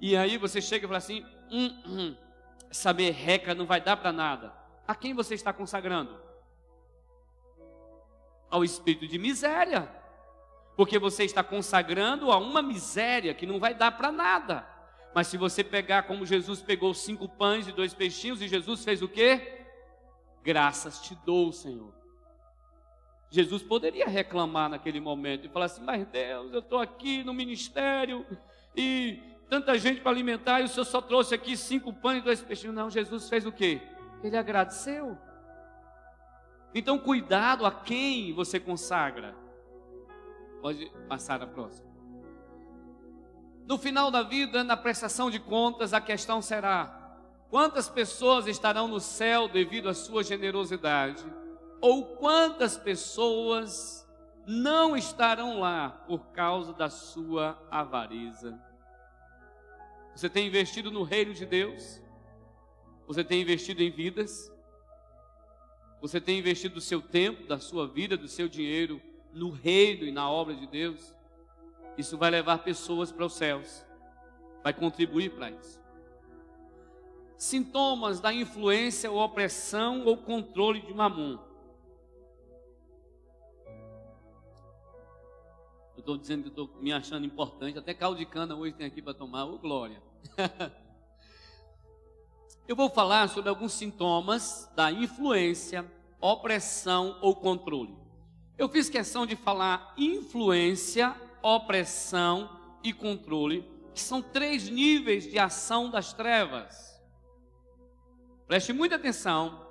e 0.00 0.16
aí 0.16 0.38
você 0.38 0.60
chega 0.60 0.86
e 0.86 0.88
fala 0.88 0.98
assim: 0.98 1.24
hum, 1.50 1.70
hum, 1.86 2.16
essa 2.70 2.92
merreca 2.92 3.54
não 3.54 3.66
vai 3.66 3.80
dar 3.80 3.96
para 3.96 4.12
nada. 4.12 4.52
A 4.88 4.94
quem 4.94 5.12
você 5.12 5.34
está 5.34 5.52
consagrando? 5.52 6.18
Ao 8.50 8.64
espírito 8.64 9.06
de 9.06 9.18
miséria, 9.18 9.88
porque 10.76 10.98
você 10.98 11.24
está 11.24 11.42
consagrando 11.42 12.32
a 12.32 12.38
uma 12.38 12.60
miséria 12.60 13.34
que 13.34 13.46
não 13.46 13.60
vai 13.60 13.74
dar 13.74 13.92
para 13.92 14.10
nada. 14.10 14.66
Mas 15.14 15.26
se 15.26 15.36
você 15.36 15.62
pegar 15.62 16.04
como 16.04 16.26
Jesus 16.26 16.62
pegou 16.62 16.94
cinco 16.94 17.28
pães 17.28 17.66
e 17.66 17.72
dois 17.72 17.92
peixinhos, 17.92 18.40
e 18.40 18.48
Jesus 18.48 18.84
fez 18.84 19.02
o 19.02 19.08
quê? 19.08 19.64
Graças 20.42 21.00
te 21.00 21.14
dou, 21.24 21.52
Senhor. 21.52 21.92
Jesus 23.30 23.62
poderia 23.62 24.08
reclamar 24.08 24.68
naquele 24.68 25.00
momento 25.00 25.46
e 25.46 25.48
falar 25.48 25.66
assim: 25.66 25.82
Mas 25.82 26.06
Deus, 26.06 26.52
eu 26.52 26.60
estou 26.60 26.80
aqui 26.80 27.22
no 27.22 27.32
ministério 27.32 28.26
e 28.76 29.22
tanta 29.48 29.78
gente 29.78 30.00
para 30.00 30.10
alimentar 30.10 30.60
e 30.60 30.64
o 30.64 30.68
Senhor 30.68 30.84
só 30.84 31.00
trouxe 31.00 31.34
aqui 31.34 31.56
cinco 31.56 31.92
pães 31.92 32.18
e 32.18 32.24
dois 32.24 32.40
peixinhos. 32.40 32.74
Não, 32.74 32.90
Jesus 32.90 33.28
fez 33.28 33.46
o 33.46 33.52
quê? 33.52 33.80
Ele 34.22 34.36
agradeceu. 34.36 35.16
Então, 36.74 36.98
cuidado 36.98 37.66
a 37.66 37.70
quem 37.70 38.32
você 38.32 38.60
consagra. 38.60 39.34
Pode 40.60 40.90
passar 41.08 41.42
a 41.42 41.46
próxima. 41.46 41.90
No 43.66 43.78
final 43.78 44.10
da 44.10 44.22
vida, 44.22 44.62
na 44.64 44.76
prestação 44.76 45.30
de 45.30 45.38
contas, 45.38 45.92
a 45.92 46.00
questão 46.00 46.42
será: 46.42 47.16
quantas 47.48 47.88
pessoas 47.88 48.46
estarão 48.46 48.88
no 48.88 49.00
céu 49.00 49.48
devido 49.48 49.88
à 49.88 49.94
sua 49.94 50.22
generosidade? 50.22 51.24
Ou 51.80 52.16
quantas 52.16 52.76
pessoas 52.76 54.06
não 54.46 54.96
estarão 54.96 55.60
lá 55.60 55.88
por 56.06 56.26
causa 56.32 56.72
da 56.72 56.90
sua 56.90 57.60
avareza? 57.70 58.60
Você 60.14 60.28
tem 60.28 60.46
investido 60.46 60.90
no 60.90 61.02
reino 61.02 61.32
de 61.32 61.46
Deus? 61.46 62.02
Você 63.06 63.24
tem 63.24 63.40
investido 63.40 63.82
em 63.82 63.90
vidas? 63.90 64.52
Você 66.00 66.20
tem 66.20 66.38
investido 66.38 66.78
o 66.78 66.80
seu 66.80 67.02
tempo, 67.02 67.46
da 67.46 67.58
sua 67.58 67.86
vida, 67.86 68.16
do 68.16 68.28
seu 68.28 68.48
dinheiro 68.48 69.00
no 69.32 69.50
reino 69.50 70.04
e 70.04 70.10
na 70.10 70.30
obra 70.30 70.54
de 70.54 70.66
Deus? 70.66 71.14
Isso 71.98 72.16
vai 72.16 72.30
levar 72.30 72.58
pessoas 72.58 73.12
para 73.12 73.26
os 73.26 73.34
céus, 73.34 73.84
vai 74.62 74.72
contribuir 74.72 75.30
para 75.30 75.50
isso. 75.50 75.78
Sintomas 77.36 78.20
da 78.20 78.32
influência 78.32 79.10
ou 79.10 79.18
opressão 79.18 80.04
ou 80.04 80.16
controle 80.16 80.80
de 80.80 80.94
mamon. 80.94 81.38
Eu 85.96 86.00
estou 86.00 86.16
dizendo 86.16 86.44
que 86.44 86.48
estou 86.48 86.70
me 86.80 86.92
achando 86.92 87.26
importante, 87.26 87.78
até 87.78 87.92
caldo 87.92 88.18
de 88.18 88.24
cana 88.24 88.56
hoje 88.56 88.74
tem 88.74 88.86
aqui 88.86 89.02
para 89.02 89.12
tomar, 89.12 89.44
ô 89.44 89.58
glória. 89.58 90.02
Eu 92.70 92.76
vou 92.76 92.88
falar 92.88 93.28
sobre 93.28 93.50
alguns 93.50 93.72
sintomas 93.72 94.70
da 94.76 94.92
influência, 94.92 95.84
opressão 96.20 97.18
ou 97.20 97.34
controle. 97.34 97.98
Eu 98.56 98.68
fiz 98.68 98.88
questão 98.88 99.26
de 99.26 99.34
falar 99.34 99.92
influência, 99.98 101.12
opressão 101.42 102.48
e 102.84 102.92
controle, 102.92 103.68
que 103.92 104.00
são 104.00 104.22
três 104.22 104.68
níveis 104.68 105.28
de 105.28 105.36
ação 105.36 105.90
das 105.90 106.12
trevas. 106.12 107.02
Preste 108.46 108.72
muita 108.72 108.94
atenção, 108.94 109.66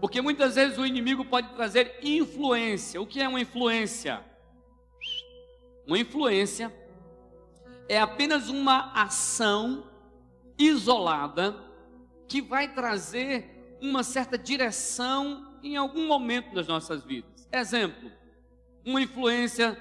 porque 0.00 0.22
muitas 0.22 0.54
vezes 0.54 0.78
o 0.78 0.86
inimigo 0.86 1.24
pode 1.24 1.48
trazer 1.54 1.98
influência. 2.04 3.02
O 3.02 3.06
que 3.08 3.20
é 3.20 3.28
uma 3.28 3.40
influência? 3.40 4.24
Uma 5.84 5.98
influência 5.98 6.72
é 7.88 7.98
apenas 7.98 8.48
uma 8.48 8.92
ação 8.92 9.90
isolada 10.56 11.66
que 12.28 12.42
vai 12.42 12.72
trazer 12.72 13.78
uma 13.80 14.02
certa 14.02 14.36
direção 14.36 15.58
em 15.62 15.76
algum 15.76 16.06
momento 16.06 16.54
das 16.54 16.66
nossas 16.66 17.02
vidas. 17.02 17.48
Exemplo, 17.50 18.10
uma 18.84 19.00
influência 19.00 19.76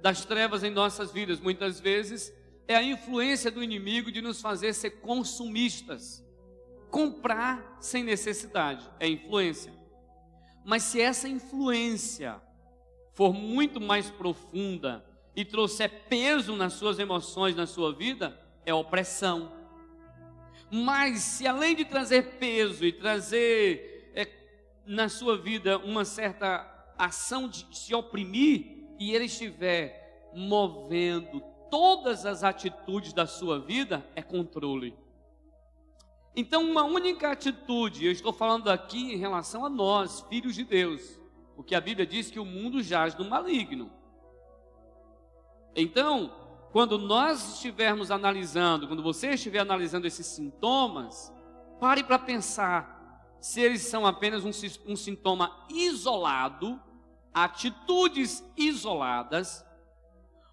das 0.00 0.24
trevas 0.24 0.64
em 0.64 0.70
nossas 0.70 1.12
vidas, 1.12 1.40
muitas 1.40 1.78
vezes, 1.78 2.32
é 2.66 2.74
a 2.74 2.82
influência 2.82 3.50
do 3.50 3.62
inimigo 3.62 4.10
de 4.10 4.22
nos 4.22 4.40
fazer 4.40 4.72
ser 4.72 4.90
consumistas. 5.00 6.24
Comprar 6.90 7.76
sem 7.80 8.02
necessidade 8.02 8.88
é 8.98 9.08
influência. 9.08 9.72
Mas 10.64 10.84
se 10.84 11.00
essa 11.00 11.28
influência 11.28 12.40
for 13.12 13.32
muito 13.32 13.80
mais 13.80 14.10
profunda 14.10 15.04
e 15.36 15.44
trouxer 15.44 16.06
peso 16.08 16.56
nas 16.56 16.74
suas 16.74 16.98
emoções, 16.98 17.54
na 17.54 17.66
sua 17.66 17.94
vida, 17.94 18.38
é 18.64 18.72
opressão. 18.72 19.52
Mas 20.70 21.20
se 21.20 21.46
além 21.46 21.74
de 21.74 21.84
trazer 21.84 22.38
peso 22.38 22.84
e 22.84 22.92
trazer 22.92 24.12
é, 24.14 24.28
na 24.86 25.08
sua 25.08 25.36
vida 25.36 25.78
uma 25.78 26.04
certa 26.04 26.66
ação 26.96 27.48
de 27.48 27.66
se 27.76 27.94
oprimir, 27.94 28.80
e 28.98 29.14
ele 29.14 29.24
estiver 29.24 30.30
movendo 30.34 31.40
todas 31.70 32.26
as 32.26 32.44
atitudes 32.44 33.14
da 33.14 33.26
sua 33.26 33.58
vida, 33.58 34.06
é 34.14 34.22
controle. 34.22 34.94
Então, 36.36 36.62
uma 36.62 36.84
única 36.84 37.32
atitude, 37.32 38.04
eu 38.04 38.12
estou 38.12 38.32
falando 38.32 38.68
aqui 38.68 39.14
em 39.14 39.16
relação 39.16 39.64
a 39.64 39.70
nós, 39.70 40.20
filhos 40.28 40.54
de 40.54 40.64
Deus, 40.64 41.18
porque 41.56 41.74
a 41.74 41.80
Bíblia 41.80 42.06
diz 42.06 42.30
que 42.30 42.38
o 42.38 42.44
mundo 42.44 42.82
jaz 42.82 43.14
no 43.16 43.24
maligno. 43.24 43.90
Então, 45.74 46.32
quando 46.72 46.98
nós 46.98 47.54
estivermos 47.54 48.10
analisando, 48.10 48.86
quando 48.86 49.02
você 49.02 49.30
estiver 49.30 49.58
analisando 49.58 50.06
esses 50.06 50.26
sintomas, 50.26 51.32
pare 51.80 52.04
para 52.04 52.18
pensar 52.18 52.98
se 53.40 53.60
eles 53.60 53.82
são 53.82 54.06
apenas 54.06 54.44
um, 54.44 54.50
um 54.86 54.94
sintoma 54.94 55.66
isolado, 55.68 56.80
atitudes 57.32 58.44
isoladas, 58.56 59.64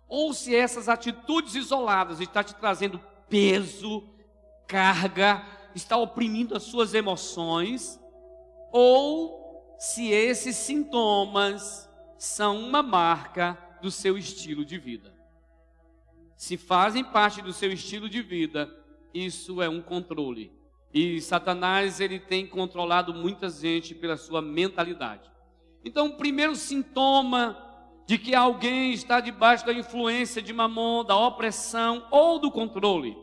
ou 0.07 0.33
se 0.33 0.55
essas 0.55 0.87
atitudes 0.87 1.53
isoladas 1.53 2.19
estão 2.19 2.43
te 2.43 2.55
trazendo 2.55 2.99
peso, 3.29 4.07
carga, 4.65 5.45
está 5.75 5.97
oprimindo 5.97 6.55
as 6.55 6.63
suas 6.63 6.93
emoções, 6.93 7.99
ou 8.71 9.75
se 9.77 10.09
esses 10.09 10.55
sintomas 10.55 11.87
são 12.17 12.57
uma 12.57 12.81
marca 12.81 13.57
do 13.81 13.91
seu 13.91 14.17
estilo 14.17 14.65
de 14.65 14.79
vida. 14.79 15.16
Se 16.37 16.55
fazem 16.55 17.03
parte 17.03 17.41
do 17.41 17.51
seu 17.51 17.71
estilo 17.73 18.07
de 18.07 18.21
vida, 18.21 18.69
isso 19.11 19.59
é 19.59 19.67
um 19.67 19.81
controle. 19.81 20.51
E 20.93 21.19
Satanás 21.19 21.99
ele 21.99 22.19
tem 22.19 22.45
controlado 22.45 23.11
muita 23.11 23.49
gente 23.49 23.95
pela 23.95 24.15
sua 24.15 24.39
mentalidade. 24.39 25.29
Então, 25.83 26.07
o 26.07 26.17
primeiro 26.17 26.55
sintoma 26.55 27.57
de 28.05 28.19
que 28.19 28.35
alguém 28.35 28.93
está 28.93 29.19
debaixo 29.19 29.65
da 29.65 29.73
influência 29.73 30.41
de 30.41 30.53
mamon, 30.53 31.03
da 31.03 31.17
opressão 31.17 32.05
ou 32.11 32.39
do 32.39 32.51
controle, 32.51 33.17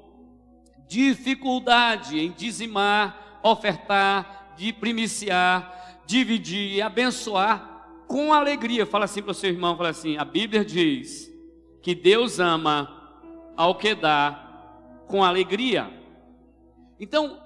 dificuldade 0.89 2.19
em 2.19 2.33
dizimar, 2.33 3.41
ofertar, 3.43 4.55
de 4.57 4.73
primiciar, 4.73 6.03
dividir 6.05 6.83
abençoar 6.83 8.05
com 8.09 8.33
alegria. 8.33 8.85
Fala 8.85 9.05
assim 9.05 9.23
para 9.23 9.31
o 9.31 9.35
seu 9.35 9.51
irmão, 9.51 9.77
fala 9.77 9.91
assim: 9.91 10.17
a 10.17 10.25
Bíblia 10.25 10.65
diz 10.65 11.33
que 11.81 11.95
Deus 11.95 12.41
ama 12.41 13.04
ao 13.57 13.75
que 13.75 13.95
dá 13.95 14.41
com 15.07 15.23
alegria. 15.23 15.91
Então, 16.99 17.41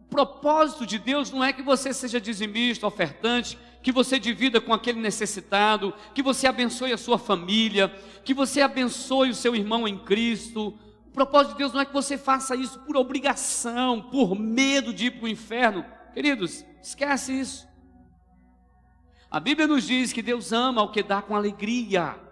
o 0.00 0.04
propósito 0.08 0.86
de 0.86 0.98
Deus 0.98 1.30
não 1.30 1.44
é 1.44 1.52
que 1.52 1.62
você 1.62 1.92
seja 1.92 2.20
dizimista, 2.20 2.86
ofertante, 2.86 3.58
que 3.82 3.92
você 3.92 4.18
divida 4.18 4.60
com 4.60 4.72
aquele 4.72 5.00
necessitado, 5.00 5.94
que 6.14 6.22
você 6.22 6.46
abençoe 6.46 6.92
a 6.92 6.98
sua 6.98 7.18
família, 7.18 7.88
que 8.24 8.34
você 8.34 8.60
abençoe 8.60 9.30
o 9.30 9.34
seu 9.34 9.54
irmão 9.54 9.86
em 9.86 9.98
Cristo. 9.98 10.78
O 11.06 11.10
propósito 11.12 11.52
de 11.52 11.58
Deus 11.58 11.72
não 11.72 11.80
é 11.80 11.84
que 11.84 11.92
você 11.92 12.18
faça 12.18 12.54
isso 12.54 12.78
por 12.80 12.96
obrigação, 12.96 14.02
por 14.02 14.34
medo 14.34 14.92
de 14.92 15.06
ir 15.06 15.10
para 15.12 15.24
o 15.24 15.28
inferno. 15.28 15.84
Queridos, 16.12 16.64
esquece 16.82 17.38
isso. 17.38 17.68
A 19.30 19.38
Bíblia 19.38 19.66
nos 19.66 19.86
diz 19.86 20.12
que 20.12 20.22
Deus 20.22 20.52
ama 20.52 20.82
o 20.82 20.90
que 20.90 21.02
dá 21.02 21.20
com 21.20 21.36
alegria. 21.36 22.27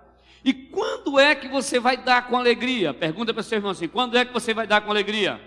E 0.46 0.54
quando 0.54 1.18
é 1.18 1.34
que 1.34 1.48
você 1.48 1.80
vai 1.80 1.96
dar 1.96 2.28
com 2.28 2.36
alegria? 2.36 2.94
Pergunta 2.94 3.34
para 3.34 3.40
o 3.40 3.42
seu 3.42 3.58
irmão 3.58 3.72
assim: 3.72 3.88
quando 3.88 4.16
é 4.16 4.24
que 4.24 4.32
você 4.32 4.54
vai 4.54 4.64
dar 4.64 4.80
com 4.80 4.92
alegria? 4.92 5.40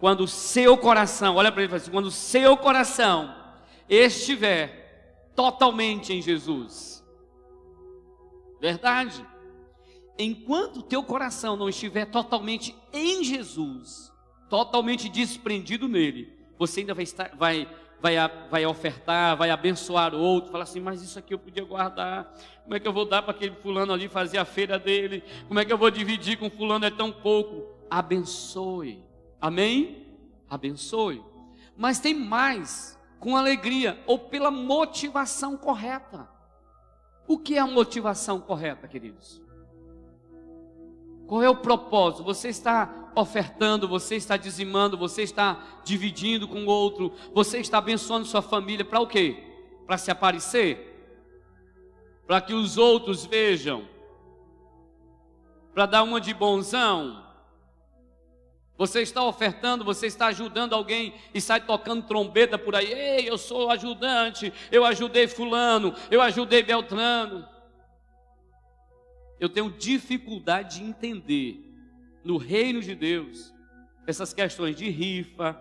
Quando 0.00 0.24
o 0.24 0.28
seu 0.28 0.76
coração, 0.76 1.36
olha 1.36 1.52
para 1.52 1.62
ele 1.62 1.68
e 1.68 1.70
fala 1.70 1.80
assim: 1.80 1.92
quando 1.92 2.06
o 2.06 2.10
seu 2.10 2.56
coração 2.56 3.32
estiver 3.88 5.30
totalmente 5.36 6.12
em 6.12 6.20
Jesus. 6.20 7.06
Verdade? 8.60 9.24
Enquanto 10.18 10.78
o 10.78 10.82
teu 10.82 11.04
coração 11.04 11.56
não 11.56 11.68
estiver 11.68 12.06
totalmente 12.06 12.74
em 12.92 13.22
Jesus, 13.22 14.12
totalmente 14.48 15.08
desprendido 15.08 15.86
nele, 15.86 16.36
você 16.58 16.80
ainda 16.80 16.94
vai, 16.94 17.04
estar, 17.04 17.30
vai 17.36 17.68
vai, 18.00 18.16
vai 18.50 18.66
ofertar, 18.66 19.36
vai 19.36 19.50
abençoar 19.50 20.14
outro, 20.14 20.50
fala 20.50 20.64
assim, 20.64 20.80
mas 20.80 21.02
isso 21.02 21.18
aqui 21.18 21.34
eu 21.34 21.38
podia 21.38 21.64
guardar, 21.64 22.32
como 22.62 22.74
é 22.74 22.80
que 22.80 22.88
eu 22.88 22.92
vou 22.92 23.04
dar 23.04 23.22
para 23.22 23.32
aquele 23.32 23.54
fulano 23.56 23.92
ali 23.92 24.08
fazer 24.08 24.38
a 24.38 24.44
feira 24.44 24.78
dele, 24.78 25.22
como 25.46 25.60
é 25.60 25.64
que 25.64 25.72
eu 25.72 25.78
vou 25.78 25.90
dividir 25.90 26.38
com 26.38 26.50
fulano, 26.50 26.84
é 26.84 26.90
tão 26.90 27.12
pouco, 27.12 27.74
abençoe, 27.90 29.04
amém? 29.40 30.06
Abençoe, 30.48 31.22
mas 31.76 32.00
tem 32.00 32.14
mais, 32.14 32.98
com 33.18 33.36
alegria, 33.36 34.02
ou 34.06 34.18
pela 34.18 34.50
motivação 34.50 35.56
correta, 35.56 36.28
o 37.28 37.38
que 37.38 37.56
é 37.56 37.60
a 37.60 37.66
motivação 37.66 38.40
correta, 38.40 38.88
queridos? 38.88 39.40
Qual 41.26 41.42
é 41.42 41.48
o 41.48 41.54
propósito? 41.54 42.24
Você 42.24 42.48
está 42.48 42.99
ofertando, 43.14 43.88
você 43.88 44.16
está 44.16 44.36
dizimando, 44.36 44.96
você 44.96 45.22
está 45.22 45.80
dividindo 45.84 46.46
com 46.46 46.64
o 46.64 46.66
outro, 46.66 47.12
você 47.32 47.58
está 47.58 47.78
abençoando 47.78 48.26
sua 48.26 48.42
família 48.42 48.84
para 48.84 49.00
o 49.00 49.06
quê? 49.06 49.42
Para 49.86 49.98
se 49.98 50.10
aparecer? 50.10 50.86
Para 52.26 52.40
que 52.40 52.54
os 52.54 52.76
outros 52.76 53.24
vejam? 53.24 53.88
Para 55.74 55.86
dar 55.86 56.02
uma 56.02 56.20
de 56.20 56.32
bonzão? 56.34 57.26
Você 58.76 59.02
está 59.02 59.22
ofertando, 59.22 59.84
você 59.84 60.06
está 60.06 60.26
ajudando 60.28 60.74
alguém 60.74 61.14
e 61.34 61.40
sai 61.40 61.60
tocando 61.60 62.06
trombeta 62.06 62.56
por 62.56 62.74
aí. 62.74 62.90
Ei, 62.90 63.28
eu 63.28 63.36
sou 63.36 63.70
ajudante, 63.70 64.52
eu 64.72 64.84
ajudei 64.84 65.28
Fulano, 65.28 65.94
eu 66.10 66.22
ajudei 66.22 66.62
Beltrano 66.62 67.46
eu 69.40 69.48
tenho 69.48 69.70
dificuldade 69.70 70.78
de 70.78 70.84
entender 70.84 71.69
no 72.24 72.36
reino 72.36 72.80
de 72.80 72.94
Deus 72.94 73.52
essas 74.06 74.32
questões 74.32 74.76
de 74.76 74.88
rifa, 74.90 75.58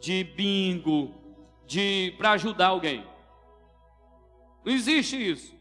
de 0.00 0.24
bingo, 0.24 1.14
de 1.66 2.12
para 2.18 2.32
ajudar 2.32 2.68
alguém. 2.68 3.04
Não 4.64 4.72
existe 4.72 5.16
isso. 5.16 5.54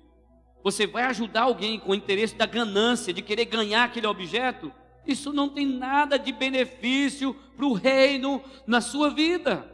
Você 0.64 0.86
vai 0.86 1.04
ajudar 1.04 1.44
alguém 1.44 1.80
com 1.80 1.92
o 1.92 1.96
interesse 1.96 2.36
da 2.36 2.46
ganância, 2.46 3.14
de 3.14 3.22
querer 3.22 3.46
ganhar 3.46 3.84
aquele 3.84 4.08
objeto, 4.08 4.72
isso 5.06 5.34
não 5.34 5.50
tem 5.50 5.66
nada 5.66 6.18
de 6.18 6.32
benefício 6.32 7.34
para 7.56 7.66
o 7.66 7.74
reino 7.74 8.44
na 8.68 8.82
sua 8.82 9.10
vida. 9.10 9.68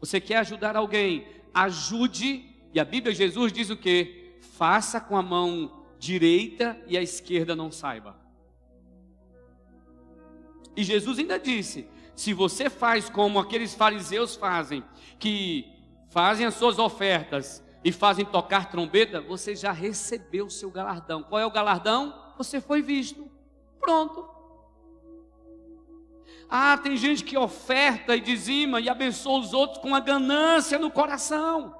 Você 0.00 0.20
quer 0.20 0.38
ajudar 0.38 0.76
alguém, 0.76 1.26
ajude, 1.54 2.44
e 2.74 2.80
a 2.80 2.84
Bíblia 2.84 3.14
Jesus 3.14 3.52
diz 3.52 3.70
o 3.70 3.76
que? 3.76 4.36
Faça 4.56 5.00
com 5.00 5.16
a 5.16 5.22
mão 5.22 5.84
direita 5.98 6.80
e 6.88 6.98
a 6.98 7.02
esquerda 7.02 7.54
não 7.54 7.70
saiba. 7.70 8.21
E 10.76 10.82
Jesus 10.82 11.18
ainda 11.18 11.38
disse: 11.38 11.88
se 12.14 12.32
você 12.32 12.68
faz 12.68 13.08
como 13.08 13.38
aqueles 13.38 13.74
fariseus 13.74 14.36
fazem, 14.36 14.84
que 15.18 15.66
fazem 16.10 16.46
as 16.46 16.54
suas 16.54 16.78
ofertas 16.78 17.64
e 17.84 17.90
fazem 17.90 18.24
tocar 18.24 18.70
trombeta, 18.70 19.20
você 19.20 19.56
já 19.56 19.72
recebeu 19.72 20.46
o 20.46 20.50
seu 20.50 20.70
galardão. 20.70 21.22
Qual 21.22 21.40
é 21.40 21.46
o 21.46 21.50
galardão? 21.50 22.14
Você 22.36 22.60
foi 22.60 22.82
visto. 22.82 23.30
Pronto. 23.80 24.28
Ah, 26.48 26.76
tem 26.76 26.96
gente 26.96 27.24
que 27.24 27.36
oferta 27.36 28.14
e 28.14 28.20
dizima 28.20 28.78
e 28.78 28.88
abençoa 28.88 29.40
os 29.40 29.54
outros 29.54 29.78
com 29.78 29.94
a 29.94 30.00
ganância 30.00 30.78
no 30.78 30.90
coração. 30.90 31.74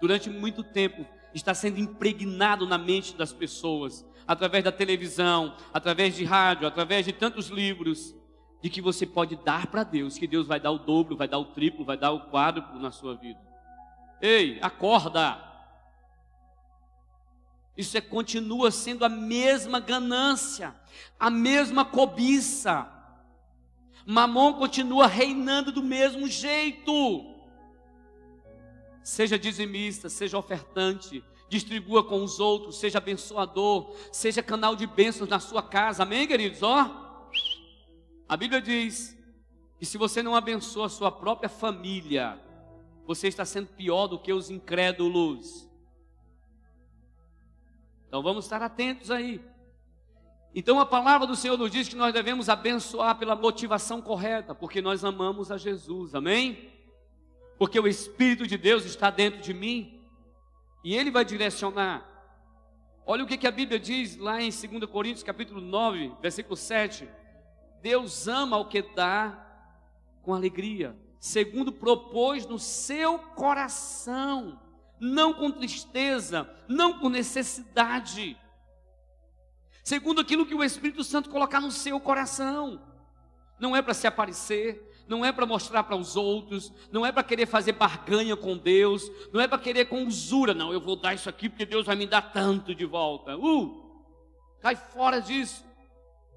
Durante 0.00 0.30
muito 0.30 0.62
tempo, 0.62 1.04
está 1.34 1.52
sendo 1.52 1.78
impregnado 1.78 2.66
na 2.66 2.78
mente 2.78 3.16
das 3.16 3.32
pessoas, 3.32 4.06
através 4.30 4.62
da 4.62 4.70
televisão, 4.70 5.56
através 5.74 6.14
de 6.14 6.24
rádio, 6.24 6.64
através 6.64 7.04
de 7.04 7.12
tantos 7.12 7.48
livros, 7.48 8.14
de 8.62 8.70
que 8.70 8.80
você 8.80 9.04
pode 9.04 9.34
dar 9.34 9.66
para 9.66 9.82
Deus, 9.82 10.16
que 10.16 10.26
Deus 10.28 10.46
vai 10.46 10.60
dar 10.60 10.70
o 10.70 10.78
dobro, 10.78 11.16
vai 11.16 11.26
dar 11.26 11.38
o 11.38 11.46
triplo, 11.46 11.84
vai 11.84 11.96
dar 11.96 12.12
o 12.12 12.30
quádruplo 12.30 12.78
na 12.78 12.92
sua 12.92 13.16
vida. 13.16 13.40
Ei, 14.22 14.60
acorda! 14.62 15.36
Isso 17.76 17.98
é, 17.98 18.00
continua 18.00 18.70
sendo 18.70 19.04
a 19.04 19.08
mesma 19.08 19.80
ganância, 19.80 20.76
a 21.18 21.28
mesma 21.28 21.84
cobiça. 21.84 22.88
Mamon 24.06 24.52
continua 24.52 25.08
reinando 25.08 25.72
do 25.72 25.82
mesmo 25.82 26.28
jeito 26.28 27.30
seja 29.02 29.38
dizimista, 29.38 30.08
seja 30.08 30.38
ofertante, 30.38 31.24
distribua 31.50 32.04
com 32.04 32.22
os 32.22 32.38
outros, 32.38 32.78
seja 32.78 32.98
abençoador, 32.98 33.92
seja 34.12 34.40
canal 34.40 34.76
de 34.76 34.86
bênçãos 34.86 35.28
na 35.28 35.40
sua 35.40 35.60
casa, 35.60 36.04
amém, 36.04 36.26
queridos? 36.26 36.62
Ó, 36.62 37.28
a 38.28 38.36
Bíblia 38.36 38.62
diz 38.62 39.18
que 39.76 39.84
se 39.84 39.98
você 39.98 40.22
não 40.22 40.36
abençoa 40.36 40.86
a 40.86 40.88
sua 40.88 41.10
própria 41.10 41.48
família, 41.48 42.40
você 43.04 43.26
está 43.26 43.44
sendo 43.44 43.66
pior 43.66 44.06
do 44.06 44.16
que 44.16 44.32
os 44.32 44.48
incrédulos. 44.48 45.68
Então 48.06 48.22
vamos 48.22 48.44
estar 48.44 48.62
atentos 48.62 49.10
aí. 49.10 49.40
Então 50.54 50.78
a 50.78 50.86
palavra 50.86 51.26
do 51.26 51.34
Senhor 51.34 51.58
nos 51.58 51.70
diz 51.72 51.88
que 51.88 51.96
nós 51.96 52.14
devemos 52.14 52.48
abençoar 52.48 53.18
pela 53.18 53.34
motivação 53.34 54.00
correta, 54.00 54.54
porque 54.54 54.80
nós 54.80 55.04
amamos 55.04 55.50
a 55.50 55.58
Jesus, 55.58 56.14
amém? 56.14 56.70
Porque 57.58 57.80
o 57.80 57.88
Espírito 57.88 58.46
de 58.46 58.56
Deus 58.56 58.84
está 58.84 59.10
dentro 59.10 59.40
de 59.40 59.52
mim 59.52 59.99
e 60.82 60.94
ele 60.94 61.10
vai 61.10 61.24
direcionar. 61.24 62.06
Olha 63.06 63.24
o 63.24 63.26
que, 63.26 63.36
que 63.36 63.46
a 63.46 63.50
Bíblia 63.50 63.78
diz 63.78 64.16
lá 64.16 64.40
em 64.40 64.50
2 64.50 64.84
Coríntios 64.90 65.22
capítulo 65.22 65.60
9, 65.60 66.12
versículo 66.20 66.56
7. 66.56 67.08
Deus 67.82 68.28
ama 68.28 68.56
o 68.58 68.68
que 68.68 68.82
dá 68.82 69.46
com 70.22 70.34
alegria, 70.34 70.96
segundo 71.18 71.72
propôs 71.72 72.46
no 72.46 72.58
seu 72.58 73.18
coração, 73.18 74.60
não 74.98 75.32
com 75.32 75.50
tristeza, 75.50 76.48
não 76.68 76.98
com 76.98 77.08
necessidade, 77.08 78.38
segundo 79.82 80.20
aquilo 80.20 80.46
que 80.46 80.54
o 80.54 80.62
Espírito 80.62 81.02
Santo 81.02 81.30
colocar 81.30 81.60
no 81.60 81.70
seu 81.70 81.98
coração. 81.98 82.86
Não 83.58 83.74
é 83.74 83.82
para 83.82 83.92
se 83.92 84.06
aparecer, 84.06 84.89
não 85.10 85.24
é 85.24 85.32
para 85.32 85.44
mostrar 85.44 85.82
para 85.82 85.96
os 85.96 86.14
outros, 86.14 86.72
não 86.92 87.04
é 87.04 87.10
para 87.10 87.24
querer 87.24 87.44
fazer 87.44 87.72
barganha 87.72 88.36
com 88.36 88.56
Deus, 88.56 89.10
não 89.32 89.40
é 89.40 89.48
para 89.48 89.58
querer 89.58 89.86
com 89.86 90.04
usura, 90.04 90.54
não, 90.54 90.72
eu 90.72 90.80
vou 90.80 90.94
dar 90.94 91.12
isso 91.14 91.28
aqui 91.28 91.48
porque 91.48 91.66
Deus 91.66 91.84
vai 91.84 91.96
me 91.96 92.06
dar 92.06 92.22
tanto 92.32 92.72
de 92.72 92.84
volta. 92.84 93.36
Uh! 93.36 93.90
Cai 94.60 94.76
fora 94.76 95.18
disso. 95.20 95.64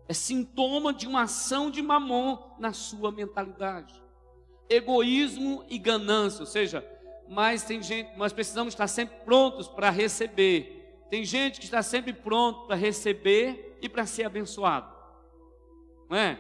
É 0.08 0.14
sintoma 0.14 0.92
de 0.92 1.06
uma 1.06 1.22
ação 1.22 1.70
de 1.70 1.84
mamon 1.84 2.56
na 2.58 2.74
sua 2.74 3.12
mentalidade. 3.12 3.94
Egoísmo 4.68 5.64
e 5.70 5.78
ganância, 5.78 6.40
ou 6.40 6.48
seja, 6.48 6.84
mas 7.30 7.62
tem 7.62 7.80
gente, 7.80 8.18
nós 8.18 8.34
precisamos 8.34 8.74
estar 8.74 8.88
sempre 8.88 9.18
prontos 9.24 9.68
para 9.68 9.92
receber. 9.92 11.06
Tem 11.12 11.24
gente 11.24 11.60
que 11.60 11.66
está 11.66 11.84
sempre 11.84 12.12
pronto 12.12 12.66
para 12.66 12.76
receber 12.76 13.78
e 13.84 13.88
para 13.88 14.08
ser 14.08 14.24
abençoado. 14.24 14.92
Não 16.10 16.18
é? 16.18 16.40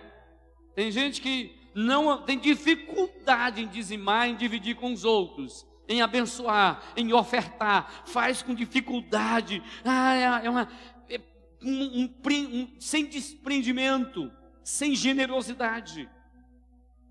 Tem 0.74 0.90
gente 0.90 1.22
que 1.22 1.63
não 1.74 2.22
tem 2.22 2.38
dificuldade 2.38 3.62
em 3.62 3.68
dizimar, 3.68 4.28
em 4.28 4.36
dividir 4.36 4.76
com 4.76 4.94
os 4.94 5.04
outros, 5.04 5.66
em 5.88 6.02
abençoar, 6.02 6.94
em 6.96 7.12
ofertar, 7.14 8.04
faz 8.06 8.42
com 8.42 8.54
dificuldade, 8.54 9.62
ah, 9.84 10.16
é, 10.16 10.46
é 10.46 10.50
uma, 10.50 10.68
é 11.10 11.20
um, 11.62 12.02
um, 12.02 12.14
um, 12.30 12.68
sem 12.80 13.06
desprendimento, 13.06 14.32
sem 14.64 14.96
generosidade. 14.96 16.10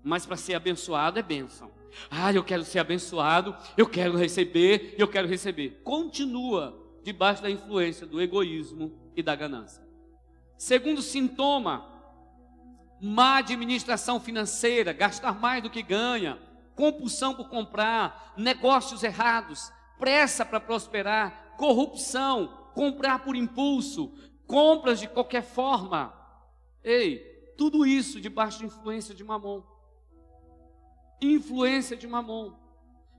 Mas 0.03 0.25
para 0.25 0.35
ser 0.35 0.55
abençoado 0.55 1.19
é 1.19 1.23
bênção. 1.23 1.71
Ah, 2.09 2.33
eu 2.33 2.43
quero 2.43 2.63
ser 2.63 2.79
abençoado, 2.79 3.55
eu 3.77 3.87
quero 3.87 4.17
receber, 4.17 4.95
eu 4.97 5.07
quero 5.07 5.27
receber. 5.27 5.81
Continua 5.83 6.79
debaixo 7.03 7.43
da 7.43 7.51
influência 7.51 8.07
do 8.07 8.21
egoísmo 8.21 8.91
e 9.15 9.21
da 9.21 9.35
ganância. 9.35 9.83
Segundo 10.57 11.01
sintoma 11.01 11.92
má 13.05 13.39
administração 13.39 14.17
financeira, 14.17 14.93
gastar 14.93 15.37
mais 15.37 15.61
do 15.61 15.69
que 15.69 15.83
ganha, 15.83 16.39
compulsão 16.73 17.35
por 17.35 17.49
comprar, 17.49 18.33
negócios 18.37 19.03
errados, 19.03 19.69
pressa 19.99 20.45
para 20.45 20.61
prosperar, 20.61 21.53
corrupção, 21.57 22.69
comprar 22.73 23.19
por 23.19 23.35
impulso, 23.35 24.13
compras 24.47 25.01
de 25.01 25.09
qualquer 25.09 25.43
forma. 25.43 26.13
Ei, 26.81 27.19
tudo 27.57 27.85
isso 27.85 28.21
debaixo 28.21 28.59
de 28.59 28.67
influência 28.67 29.13
de 29.13 29.21
mamon. 29.21 29.61
Influência 31.21 31.97
de 31.97 32.07
mamon. 32.07 32.53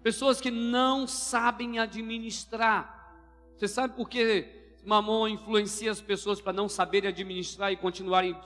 Pessoas 0.02 0.40
que 0.40 0.50
não 0.50 1.06
sabem 1.06 1.78
administrar. 1.78 3.20
Você 3.54 3.68
sabe 3.68 3.94
por 3.94 4.08
que 4.08 4.63
Mamon 4.84 5.28
influencia 5.28 5.90
as 5.90 6.00
pessoas 6.00 6.40
para 6.40 6.52
não 6.52 6.68
saberem 6.68 7.08
administrar 7.08 7.72
e 7.72 7.76
continuarem 7.76 8.36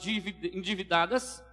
endividadas? 0.53 1.45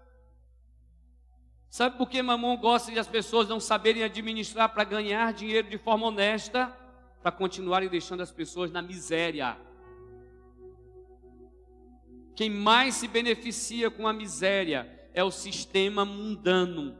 Sabe 1.69 1.97
por 1.97 2.07
que 2.07 2.21
Mamon 2.21 2.57
gosta 2.57 2.91
de 2.91 2.99
as 2.99 3.07
pessoas 3.07 3.49
não 3.49 3.59
saberem 3.59 4.03
administrar 4.03 4.69
para 4.69 4.83
ganhar 4.83 5.33
dinheiro 5.33 5.69
de 5.69 5.77
forma 5.77 6.07
honesta, 6.07 6.67
para 7.21 7.31
continuarem 7.31 7.89
deixando 7.89 8.21
as 8.21 8.31
pessoas 8.31 8.71
na 8.71 8.81
miséria? 8.81 9.57
Quem 12.35 12.49
mais 12.49 12.95
se 12.95 13.07
beneficia 13.07 13.89
com 13.89 14.07
a 14.07 14.13
miséria 14.13 15.09
é 15.13 15.23
o 15.23 15.31
sistema 15.31 16.05
mundano. 16.05 16.95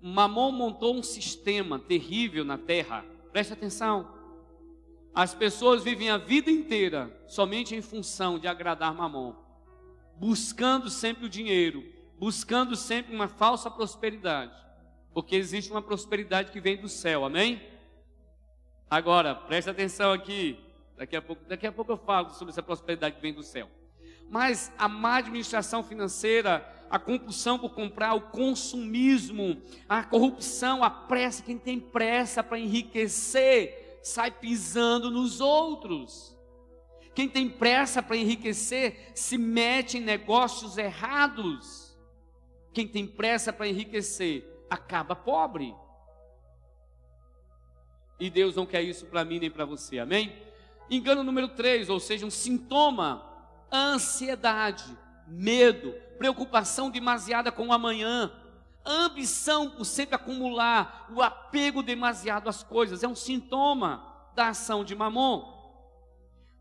Mamon 0.00 0.52
montou 0.52 0.96
um 0.96 1.02
sistema 1.02 1.78
terrível 1.78 2.44
na 2.44 2.56
terra. 2.56 3.04
Preste 3.32 3.52
atenção. 3.52 4.15
As 5.16 5.34
pessoas 5.34 5.82
vivem 5.82 6.10
a 6.10 6.18
vida 6.18 6.50
inteira 6.50 7.10
somente 7.26 7.74
em 7.74 7.80
função 7.80 8.38
de 8.38 8.46
agradar 8.46 8.94
Mamon, 8.94 9.34
buscando 10.16 10.90
sempre 10.90 11.24
o 11.24 11.28
dinheiro, 11.28 11.82
buscando 12.18 12.76
sempre 12.76 13.14
uma 13.14 13.26
falsa 13.26 13.70
prosperidade, 13.70 14.52
porque 15.14 15.34
existe 15.34 15.70
uma 15.70 15.80
prosperidade 15.80 16.52
que 16.52 16.60
vem 16.60 16.76
do 16.76 16.86
céu, 16.86 17.24
amém? 17.24 17.62
Agora, 18.90 19.34
preste 19.34 19.70
atenção 19.70 20.12
aqui, 20.12 20.60
daqui 20.98 21.16
a 21.16 21.22
pouco, 21.22 21.42
daqui 21.48 21.66
a 21.66 21.72
pouco 21.72 21.92
eu 21.92 21.96
falo 21.96 22.28
sobre 22.34 22.52
essa 22.52 22.62
prosperidade 22.62 23.16
que 23.16 23.22
vem 23.22 23.32
do 23.32 23.42
céu. 23.42 23.70
Mas 24.28 24.70
a 24.76 24.86
má 24.86 25.16
administração 25.16 25.82
financeira, 25.82 26.62
a 26.90 26.98
compulsão 26.98 27.58
por 27.58 27.70
comprar, 27.70 28.12
o 28.12 28.20
consumismo, 28.20 29.62
a 29.88 30.04
corrupção, 30.04 30.84
a 30.84 30.90
pressa, 30.90 31.42
quem 31.42 31.56
tem 31.56 31.80
pressa 31.80 32.42
para 32.42 32.58
enriquecer, 32.58 33.85
sai 34.06 34.30
pisando 34.30 35.10
nos 35.10 35.40
outros. 35.40 36.38
Quem 37.12 37.28
tem 37.28 37.48
pressa 37.48 38.00
para 38.00 38.16
enriquecer 38.16 39.10
se 39.16 39.36
mete 39.36 39.98
em 39.98 40.00
negócios 40.00 40.78
errados. 40.78 41.98
Quem 42.72 42.86
tem 42.86 43.04
pressa 43.04 43.52
para 43.52 43.66
enriquecer 43.66 44.46
acaba 44.70 45.16
pobre. 45.16 45.74
E 48.20 48.30
Deus 48.30 48.54
não 48.54 48.64
quer 48.64 48.82
isso 48.82 49.06
para 49.06 49.24
mim 49.24 49.40
nem 49.40 49.50
para 49.50 49.64
você, 49.64 49.98
amém? 49.98 50.40
Engano 50.88 51.24
número 51.24 51.48
3, 51.48 51.90
ou 51.90 51.98
seja, 51.98 52.24
um 52.24 52.30
sintoma: 52.30 53.28
ansiedade, 53.72 54.96
medo, 55.26 55.92
preocupação 56.16 56.90
demasiada 56.90 57.50
com 57.50 57.66
o 57.66 57.72
amanhã, 57.72 58.32
ambição 58.86 59.70
por 59.70 59.84
sempre 59.84 60.14
acumular, 60.14 61.06
o 61.14 61.22
apego 61.22 61.82
demasiado 61.82 62.48
às 62.48 62.62
coisas, 62.62 63.02
é 63.02 63.08
um 63.08 63.14
sintoma 63.14 64.06
da 64.34 64.48
ação 64.48 64.84
de 64.84 64.94
Mamon. 64.94 65.54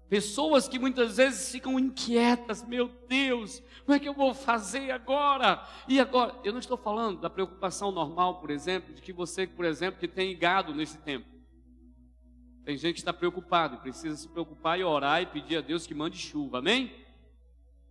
Pessoas 0.07 0.67
que 0.67 0.77
muitas 0.77 1.17
vezes 1.17 1.51
ficam 1.51 1.79
inquietas, 1.79 2.63
meu 2.63 2.87
Deus, 3.07 3.61
como 3.83 3.95
é 3.95 3.99
que 3.99 4.07
eu 4.07 4.13
vou 4.13 4.33
fazer 4.33 4.91
agora? 4.91 5.63
E 5.87 5.99
agora? 5.99 6.35
Eu 6.43 6.53
não 6.53 6.59
estou 6.59 6.77
falando 6.77 7.21
da 7.21 7.29
preocupação 7.29 7.91
normal, 7.91 8.39
por 8.39 8.51
exemplo, 8.51 8.93
de 8.93 9.01
que 9.01 9.11
você, 9.11 9.47
por 9.47 9.65
exemplo, 9.65 9.99
que 9.99 10.07
tem 10.07 10.37
gado 10.37 10.73
nesse 10.75 10.97
tempo. 10.99 11.25
Tem 12.63 12.77
gente 12.77 12.95
que 12.95 13.01
está 13.01 13.13
preocupado, 13.13 13.77
precisa 13.77 14.15
se 14.15 14.27
preocupar 14.27 14.79
e 14.79 14.83
orar 14.83 15.21
e 15.21 15.25
pedir 15.27 15.57
a 15.57 15.61
Deus 15.61 15.85
que 15.85 15.93
mande 15.93 16.17
chuva, 16.17 16.59
amém? 16.59 16.91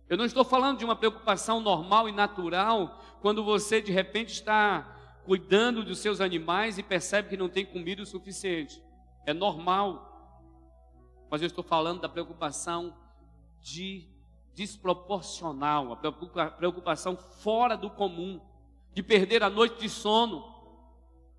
Eu 0.07 0.17
não 0.17 0.25
estou 0.25 0.43
falando 0.43 0.77
de 0.77 0.85
uma 0.85 0.95
preocupação 0.95 1.59
normal 1.59 2.07
e 2.07 2.11
natural 2.11 3.01
quando 3.21 3.43
você 3.43 3.81
de 3.81 3.91
repente 3.91 4.33
está 4.33 4.95
cuidando 5.25 5.83
dos 5.83 5.99
seus 5.99 6.21
animais 6.21 6.77
e 6.77 6.83
percebe 6.83 7.29
que 7.29 7.37
não 7.37 7.49
tem 7.49 7.65
comida 7.65 8.01
o 8.01 8.05
suficiente. 8.05 8.81
É 9.25 9.33
normal. 9.33 10.11
Mas 11.29 11.41
eu 11.41 11.47
estou 11.47 11.63
falando 11.63 12.01
da 12.01 12.09
preocupação 12.09 12.95
de 13.61 14.07
desproporcional, 14.53 15.91
a 15.91 16.51
preocupação 16.51 17.17
fora 17.17 17.75
do 17.75 17.89
comum, 17.89 18.39
de 18.93 19.03
perder 19.03 19.43
a 19.43 19.49
noite 19.49 19.79
de 19.79 19.89
sono. 19.89 20.53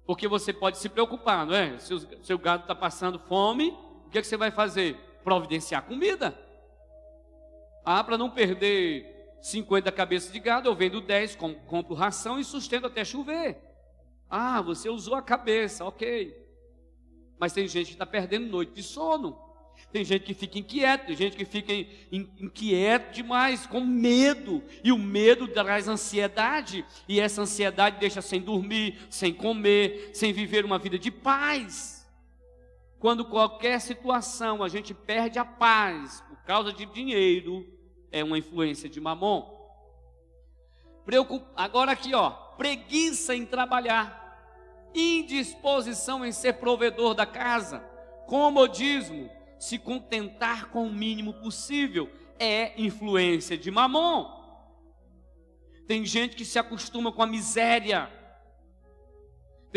Porque 0.05 0.29
você 0.29 0.53
pode 0.53 0.79
se 0.79 0.89
preocupar, 0.89 1.47
não 1.47 1.55
é? 1.55 1.79
Se 1.79 1.95
o 1.95 2.25
seu 2.25 2.39
gado 2.39 2.63
está 2.63 2.75
passando 2.75 3.19
fome, 3.19 3.71
o 4.07 4.11
que, 4.11 4.19
é 4.19 4.21
que 4.21 4.27
você 4.27 4.37
vai 4.37 4.51
fazer? 4.51 4.97
Providenciar 5.25 5.83
comida. 5.85 6.39
Ah, 7.85 8.05
para 8.05 8.19
não 8.19 8.31
perder 8.31 9.16
50 9.47 9.93
cabeças 9.93 10.33
de 10.33 10.41
gado, 10.41 10.69
eu 10.69 10.75
vendo 10.75 11.01
10, 11.01 11.37
compro 11.69 11.95
ração 11.95 12.41
e 12.41 12.45
sustento 12.45 12.89
até 12.89 13.05
chover. 13.05 13.57
Ah, 14.29 14.61
você 14.61 14.89
usou 14.89 15.15
a 15.15 15.23
cabeça, 15.23 15.85
ok. 15.85 16.37
Mas 17.39 17.53
tem 17.53 17.69
gente 17.69 17.87
que 17.87 17.93
está 17.93 18.05
perdendo 18.05 18.49
noite 18.49 18.73
de 18.73 18.83
sono. 18.83 19.39
Tem 19.93 20.05
gente 20.05 20.25
que 20.25 20.35
fica 20.35 20.59
inquieto, 20.59 21.07
tem 21.07 21.15
gente 21.15 21.37
que 21.37 21.45
fica 21.45 21.73
inquieto 22.11 23.15
demais, 23.15 23.69
com 23.69 23.81
medo. 23.81 24.65
E 24.83 24.91
o 24.91 24.99
medo 24.99 25.47
traz 25.47 25.87
ansiedade. 25.87 26.85
E 27.09 27.21
essa 27.21 27.43
ansiedade 27.43 28.01
deixa 28.01 28.21
sem 28.21 28.41
dormir, 28.41 28.99
sem 29.09 29.33
comer, 29.33 30.11
sem 30.13 30.33
viver 30.33 30.65
uma 30.65 30.79
vida 30.79 30.99
de 30.99 31.13
paz. 31.13 32.05
quando 32.99 33.25
qualquer 33.25 33.81
situação 33.81 34.65
a 34.65 34.69
gente 34.69 34.93
perde 34.93 35.39
a 35.39 35.45
paz 35.45 36.21
por 36.29 36.39
causa 36.43 36.73
de 36.73 36.85
dinheiro, 36.87 37.76
é 38.17 38.25
uma 38.25 38.39
influência 38.39 38.89
de 38.89 39.01
mamon. 39.01 39.55
Agora 41.55 41.93
aqui, 41.93 42.15
ó, 42.15 42.31
preguiça 42.31 43.35
em 43.35 43.45
trabalhar, 43.45 44.91
indisposição 44.95 46.25
em 46.25 46.33
ser 46.33 46.55
provedor 46.55 47.15
da 47.15 47.27
casa, 47.27 47.81
comodismo, 48.27 49.31
se 49.59 49.79
contentar 49.79 50.71
com 50.71 50.87
o 50.87 50.93
mínimo 50.93 51.35
possível, 51.35 52.11
é 52.39 52.81
influência 52.81 53.57
de 53.57 53.71
mamon. 53.71 54.35
Tem 55.87 56.05
gente 56.05 56.35
que 56.35 56.45
se 56.45 56.59
acostuma 56.59 57.13
com 57.13 57.23
a 57.23 57.27
miséria. 57.27 58.11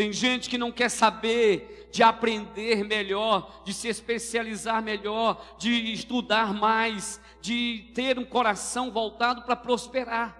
Tem 0.00 0.14
gente 0.14 0.48
que 0.48 0.56
não 0.56 0.72
quer 0.72 0.88
saber 0.88 1.90
de 1.92 2.02
aprender 2.02 2.86
melhor, 2.86 3.60
de 3.66 3.74
se 3.74 3.86
especializar 3.86 4.82
melhor, 4.82 5.56
de 5.58 5.92
estudar 5.92 6.54
mais, 6.54 7.20
de 7.42 7.90
ter 7.94 8.18
um 8.18 8.24
coração 8.24 8.90
voltado 8.90 9.42
para 9.42 9.54
prosperar. 9.54 10.34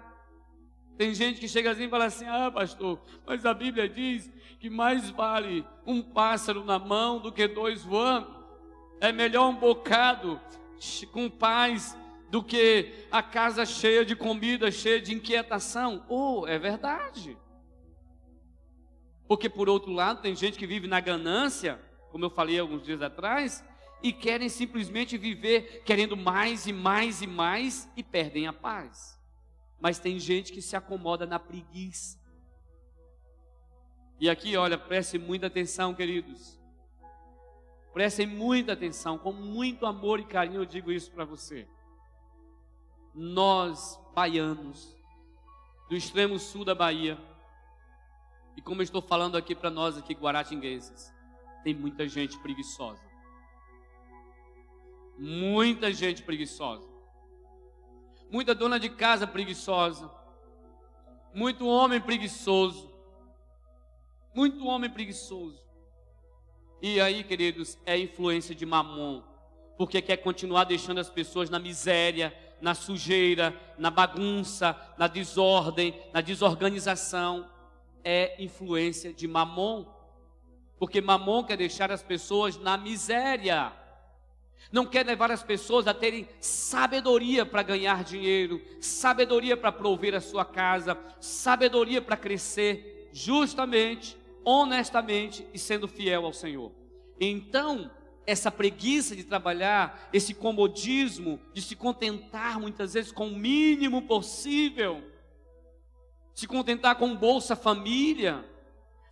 Tem 0.97 1.13
gente 1.13 1.39
que 1.39 1.47
chega 1.47 1.69
assim 1.69 1.83
e 1.83 1.89
fala 1.89 2.05
assim: 2.05 2.25
Ah, 2.25 2.49
pastor, 2.49 2.99
mas 3.23 3.45
a 3.45 3.53
Bíblia 3.53 3.87
diz 3.87 4.31
que 4.59 4.67
mais 4.67 5.11
vale 5.11 5.63
um 5.85 6.01
pássaro 6.01 6.65
na 6.65 6.79
mão 6.79 7.19
do 7.19 7.31
que 7.31 7.47
dois 7.47 7.83
voando. 7.83 8.33
É 8.99 9.11
melhor 9.11 9.47
um 9.47 9.55
bocado 9.55 10.41
com 11.11 11.29
paz 11.29 11.95
do 12.31 12.41
que 12.41 13.05
a 13.11 13.21
casa 13.21 13.63
cheia 13.63 14.03
de 14.03 14.15
comida, 14.15 14.71
cheia 14.71 14.99
de 14.99 15.13
inquietação. 15.13 16.03
Oh, 16.09 16.47
é 16.47 16.57
verdade. 16.57 17.37
Porque 19.31 19.47
por 19.47 19.69
outro 19.69 19.93
lado, 19.93 20.21
tem 20.21 20.35
gente 20.35 20.59
que 20.59 20.67
vive 20.67 20.87
na 20.87 20.99
ganância, 20.99 21.79
como 22.09 22.25
eu 22.25 22.29
falei 22.29 22.59
alguns 22.59 22.83
dias 22.83 23.01
atrás, 23.01 23.63
e 24.03 24.11
querem 24.11 24.49
simplesmente 24.49 25.17
viver 25.17 25.83
querendo 25.85 26.17
mais 26.17 26.67
e 26.67 26.73
mais 26.73 27.21
e 27.21 27.27
mais 27.27 27.89
e 27.95 28.03
perdem 28.03 28.45
a 28.45 28.51
paz. 28.51 29.17
Mas 29.79 29.99
tem 29.99 30.19
gente 30.19 30.51
que 30.51 30.61
se 30.61 30.75
acomoda 30.75 31.25
na 31.25 31.39
preguiça. 31.39 32.19
E 34.19 34.29
aqui, 34.29 34.57
olha, 34.57 34.77
preste 34.77 35.17
muita 35.17 35.47
atenção, 35.47 35.93
queridos. 35.93 36.59
Prestem 37.93 38.27
muita 38.27 38.73
atenção, 38.73 39.17
com 39.17 39.31
muito 39.31 39.85
amor 39.85 40.19
e 40.19 40.25
carinho 40.25 40.59
eu 40.59 40.65
digo 40.65 40.91
isso 40.91 41.09
para 41.09 41.23
você 41.23 41.65
nós, 43.15 43.97
baianos, 44.13 44.93
do 45.87 45.95
extremo 45.95 46.37
sul 46.37 46.65
da 46.65 46.75
Bahia, 46.75 47.17
e 48.55 48.61
como 48.61 48.81
eu 48.81 48.83
estou 48.83 49.01
falando 49.01 49.37
aqui 49.37 49.55
para 49.55 49.69
nós, 49.69 49.97
aqui 49.97 50.13
guaratinguenses, 50.13 51.13
tem 51.63 51.73
muita 51.73 52.07
gente 52.07 52.37
preguiçosa. 52.39 53.01
Muita 55.17 55.91
gente 55.93 56.23
preguiçosa. 56.23 56.89
Muita 58.29 58.55
dona 58.55 58.79
de 58.79 58.89
casa 58.89 59.27
preguiçosa. 59.27 60.09
Muito 61.33 61.67
homem 61.67 62.01
preguiçoso. 62.01 62.91
Muito 64.33 64.65
homem 64.65 64.89
preguiçoso. 64.89 65.61
E 66.81 66.99
aí, 66.99 67.23
queridos, 67.23 67.77
é 67.85 67.97
influência 67.97 68.55
de 68.55 68.65
mamon. 68.65 69.21
Porque 69.77 70.01
quer 70.01 70.17
continuar 70.17 70.63
deixando 70.63 70.99
as 70.99 71.09
pessoas 71.09 71.49
na 71.49 71.59
miséria, 71.59 72.35
na 72.61 72.73
sujeira, 72.73 73.55
na 73.77 73.91
bagunça, 73.91 74.75
na 74.97 75.07
desordem, 75.07 75.99
na 76.13 76.21
desorganização, 76.21 77.49
é 78.03 78.35
influência 78.41 79.13
de 79.13 79.27
Mamon. 79.27 79.85
Porque 80.77 81.01
Mamon 81.01 81.43
quer 81.43 81.57
deixar 81.57 81.91
as 81.91 82.01
pessoas 82.01 82.57
na 82.57 82.77
miséria. 82.77 83.71
Não 84.71 84.85
quer 84.85 85.05
levar 85.05 85.31
as 85.31 85.43
pessoas 85.43 85.87
a 85.87 85.93
terem 85.93 86.27
sabedoria 86.39 87.45
para 87.45 87.63
ganhar 87.63 88.03
dinheiro, 88.03 88.61
sabedoria 88.79 89.57
para 89.57 89.71
prover 89.71 90.15
a 90.15 90.21
sua 90.21 90.45
casa, 90.45 90.97
sabedoria 91.19 92.01
para 92.01 92.15
crescer 92.15 93.09
justamente, 93.11 94.15
honestamente 94.45 95.45
e 95.53 95.59
sendo 95.59 95.87
fiel 95.87 96.25
ao 96.25 96.33
Senhor. 96.33 96.71
Então, 97.19 97.91
essa 98.25 98.51
preguiça 98.51 99.15
de 99.15 99.23
trabalhar, 99.23 100.09
esse 100.13 100.33
comodismo 100.33 101.39
de 101.53 101.61
se 101.61 101.75
contentar 101.75 102.59
muitas 102.59 102.93
vezes 102.93 103.11
com 103.11 103.27
o 103.27 103.35
mínimo 103.35 104.03
possível, 104.03 105.03
se 106.33 106.47
contentar 106.47 106.95
com 106.95 107.15
Bolsa 107.15 107.55
Família, 107.55 108.45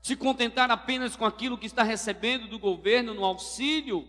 se 0.01 0.15
contentar 0.15 0.71
apenas 0.71 1.15
com 1.15 1.25
aquilo 1.25 1.57
que 1.57 1.65
está 1.65 1.83
recebendo 1.83 2.47
do 2.47 2.57
governo 2.57 3.13
no 3.13 3.25
auxílio. 3.25 4.07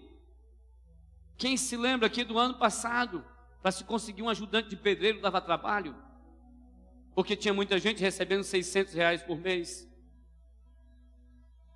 Quem 1.37 1.57
se 1.57 1.77
lembra 1.77 2.07
aqui 2.07 2.23
do 2.23 2.39
ano 2.39 2.55
passado, 2.55 3.25
para 3.61 3.73
se 3.73 3.85
conseguir 3.85 4.23
um 4.23 4.29
ajudante 4.29 4.69
de 4.69 4.77
pedreiro 4.77 5.21
dava 5.21 5.41
trabalho? 5.41 5.95
Porque 7.15 7.37
tinha 7.37 7.53
muita 7.53 7.79
gente 7.79 8.01
recebendo 8.01 8.45
600 8.45 8.95
reais 8.95 9.23
por 9.23 9.39
mês 9.39 9.91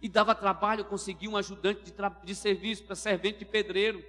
e 0.00 0.08
dava 0.08 0.34
trabalho 0.34 0.84
conseguir 0.84 1.28
um 1.28 1.36
ajudante 1.36 1.82
de, 1.82 1.92
de 2.24 2.34
serviço 2.34 2.84
para 2.84 2.94
servente 2.94 3.38
de 3.38 3.46
pedreiro. 3.46 4.04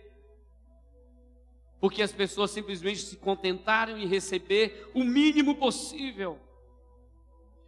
Porque 1.79 2.01
as 2.01 2.11
pessoas 2.11 2.51
simplesmente 2.51 2.99
se 2.99 3.15
contentaram 3.15 3.97
em 3.97 4.05
receber 4.05 4.91
o 4.93 5.05
mínimo 5.05 5.55
possível. 5.55 6.37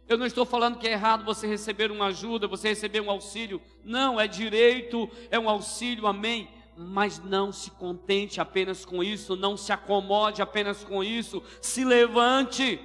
Eu 0.08 0.16
não 0.16 0.24
estou 0.24 0.46
falando 0.46 0.78
que 0.78 0.88
é 0.88 0.92
errado 0.92 1.24
você 1.24 1.46
receber 1.46 1.90
uma 1.90 2.06
ajuda, 2.06 2.48
você 2.48 2.68
receber 2.68 3.00
um 3.00 3.10
auxílio. 3.10 3.60
Não, 3.84 4.18
é 4.18 4.26
direito, 4.26 5.08
é 5.30 5.38
um 5.38 5.50
auxílio, 5.50 6.06
amém. 6.06 6.48
Mas 6.74 7.22
não 7.22 7.52
se 7.52 7.70
contente 7.72 8.40
apenas 8.40 8.86
com 8.86 9.04
isso, 9.04 9.36
não 9.36 9.56
se 9.56 9.70
acomode 9.70 10.40
apenas 10.40 10.82
com 10.82 11.04
isso. 11.04 11.42
Se 11.60 11.84
levante. 11.84 12.80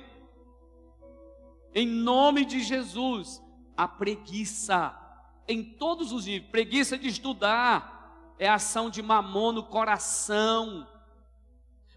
Em 1.74 1.88
nome 1.88 2.44
de 2.44 2.62
Jesus, 2.62 3.42
a 3.78 3.88
preguiça 3.88 4.94
em 5.48 5.64
todos 5.64 6.12
os 6.12 6.26
níveis. 6.26 6.52
Preguiça 6.52 6.98
de 6.98 7.08
estudar 7.08 8.36
é 8.38 8.50
ação 8.50 8.90
de 8.90 9.02
mamon 9.02 9.54
no 9.54 9.64
coração. 9.64 10.86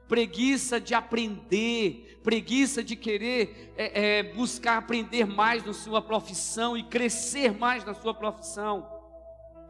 Preguiça 0.08 0.80
de 0.80 0.94
aprender, 0.94 2.20
preguiça 2.22 2.82
de 2.82 2.94
querer 2.94 3.74
é, 3.76 4.18
é, 4.18 4.22
buscar 4.22 4.78
aprender 4.78 5.26
mais 5.26 5.64
na 5.64 5.72
sua 5.72 6.00
profissão 6.00 6.76
e 6.76 6.82
crescer 6.82 7.52
mais 7.56 7.84
na 7.84 7.94
sua 7.94 8.14
profissão. 8.14 8.88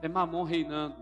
É 0.03 0.09
mamon 0.09 0.43
reinando, 0.43 0.97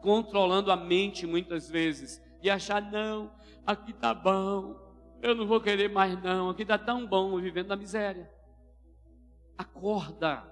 controlando 0.00 0.72
a 0.72 0.76
mente 0.76 1.26
muitas 1.26 1.70
vezes 1.70 2.20
e 2.42 2.50
achar, 2.50 2.82
não, 2.82 3.30
aqui 3.66 3.92
tá 3.92 4.12
bom, 4.12 4.76
eu 5.22 5.34
não 5.34 5.46
vou 5.46 5.60
querer 5.60 5.88
mais 5.88 6.20
não, 6.22 6.50
aqui 6.50 6.64
tá 6.64 6.78
tão 6.78 7.06
bom 7.06 7.38
vivendo 7.40 7.68
na 7.68 7.76
miséria. 7.76 8.30
Acorda, 9.56 10.42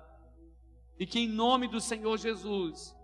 e 0.99 1.07
que 1.07 1.20
em 1.20 1.28
nome 1.28 1.68
do 1.68 1.80
Senhor 1.80 2.16
Jesus, 2.18 2.95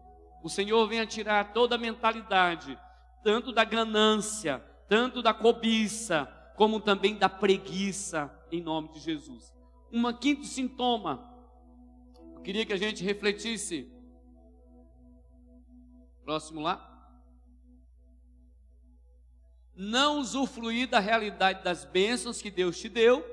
o 0.43 0.49
Senhor 0.49 0.87
venha 0.87 1.07
tirar 1.07 1.53
toda 1.53 1.76
a 1.76 1.78
mentalidade, 1.78 2.78
tanto 3.22 3.53
da 3.53 3.64
ganância, 3.64 4.62
tanto 4.89 5.22
da 5.22 5.32
cobiça, 5.32 6.26
como 6.57 6.80
também 6.80 7.16
da 7.16 7.28
preguiça, 7.28 8.32
em 8.51 8.62
nome 8.62 8.93
de 8.93 9.01
Jesus. 9.01 9.53
Um 9.93 10.12
quinto 10.12 10.45
sintoma, 10.45 11.32
eu 12.35 12.41
queria 12.43 12.66
que 12.66 12.72
a 12.72 12.76
gente 12.76 13.03
refletisse. 13.03 13.91
Próximo 16.24 16.61
lá. 16.61 16.91
Não 19.76 20.20
usufruir 20.20 20.89
da 20.89 21.01
realidade 21.01 21.64
das 21.64 21.85
bênçãos 21.85 22.41
que 22.41 22.51
Deus 22.51 22.78
te 22.78 22.89
deu, 22.89 23.24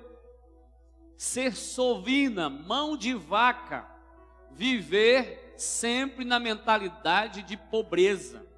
ser 1.16 1.56
sovina, 1.56 2.50
mão 2.50 2.98
de 2.98 3.14
vaca, 3.14 3.88
viver 4.50 5.54
sempre 5.56 6.26
na 6.26 6.40
mentalidade 6.40 7.44
de 7.44 7.56
pobreza. 7.56 8.51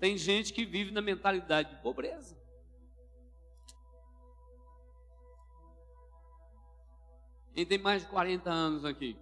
Tem 0.00 0.16
gente 0.16 0.52
que 0.54 0.64
vive 0.64 0.90
na 0.90 1.02
mentalidade 1.02 1.76
de 1.76 1.82
pobreza. 1.82 2.34
Quem 7.54 7.66
tem 7.66 7.76
mais 7.76 8.02
de 8.02 8.08
40 8.08 8.50
anos 8.50 8.84
aqui? 8.86 9.18